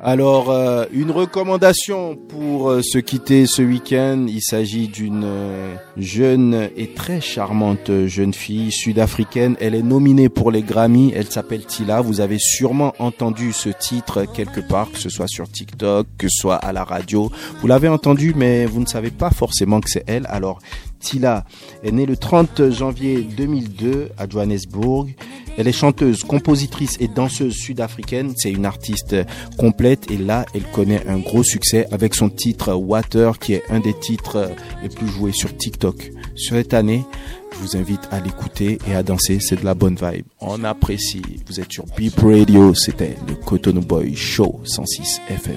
Alors, 0.00 0.50
euh, 0.50 0.84
une 0.92 1.10
recommandation 1.10 2.16
pour 2.16 2.70
euh, 2.70 2.82
se 2.82 2.98
quitter 2.98 3.46
ce 3.46 3.62
week-end. 3.62 4.26
Il 4.28 4.42
s'agit 4.42 4.88
d'une 4.88 5.24
euh, 5.24 5.74
jeune 5.96 6.68
et 6.76 6.88
très 6.88 7.22
charmante 7.22 7.90
jeune 8.06 8.34
fille 8.34 8.70
sud-africaine. 8.70 9.56
Elle 9.58 9.74
est 9.74 9.82
nominée 9.82 10.28
pour 10.28 10.50
les 10.50 10.62
Grammy. 10.62 11.12
Elle 11.16 11.30
s'appelle 11.30 11.64
Tila. 11.64 12.02
Vous 12.02 12.20
avez 12.20 12.38
sûrement 12.38 12.92
entendu 12.98 13.54
ce 13.54 13.70
titre 13.70 14.24
quelque 14.24 14.60
part, 14.60 14.92
que 14.92 14.98
ce 14.98 15.08
soit 15.08 15.28
sur 15.28 15.50
TikTok, 15.50 16.06
que 16.18 16.28
ce 16.28 16.40
soit 16.42 16.56
à 16.56 16.72
la 16.72 16.84
radio. 16.84 17.32
Vous 17.60 17.66
l'avez 17.66 17.88
entendu, 17.88 18.34
mais 18.36 18.66
vous 18.66 18.80
ne 18.80 18.86
savez 18.86 19.10
pas 19.10 19.30
forcément 19.30 19.80
que 19.80 19.88
c'est 19.88 20.04
elle. 20.06 20.26
Alors, 20.28 20.58
Tila 21.00 21.44
est 21.82 21.92
née 21.92 22.06
le 22.06 22.16
30 22.16 22.70
janvier 22.70 23.22
2002 23.22 24.10
à 24.18 24.28
Johannesburg. 24.28 25.08
Elle 25.56 25.66
est 25.66 25.72
chanteuse, 25.72 26.22
compositrice 26.22 26.96
et 27.00 27.08
danseuse 27.08 27.54
sud-africaine. 27.54 28.32
C'est 28.36 28.52
une 28.52 28.64
artiste 28.64 29.16
complète 29.58 30.10
et 30.10 30.16
là, 30.16 30.46
elle 30.54 30.62
connaît 30.62 31.04
un 31.08 31.18
gros 31.18 31.42
succès 31.42 31.88
avec 31.90 32.14
son 32.14 32.28
titre 32.28 32.72
Water 32.72 33.38
qui 33.38 33.54
est 33.54 33.64
un 33.68 33.80
des 33.80 33.94
titres 33.94 34.50
les 34.82 34.88
plus 34.88 35.08
joués 35.08 35.32
sur 35.32 35.56
TikTok. 35.56 36.12
Cette 36.36 36.74
année, 36.74 37.04
je 37.52 37.58
vous 37.58 37.76
invite 37.76 38.08
à 38.12 38.20
l'écouter 38.20 38.78
et 38.88 38.94
à 38.94 39.02
danser. 39.02 39.38
C'est 39.40 39.60
de 39.60 39.64
la 39.64 39.74
bonne 39.74 39.96
vibe. 39.96 40.26
On 40.40 40.62
apprécie. 40.64 41.22
Vous 41.46 41.58
êtes 41.58 41.72
sur 41.72 41.86
Beep 41.96 42.18
Radio. 42.20 42.72
C'était 42.74 43.16
le 43.26 43.34
Cotonou 43.34 43.80
Boy 43.80 44.14
Show 44.14 44.60
106 44.64 45.22
FM. 45.28 45.56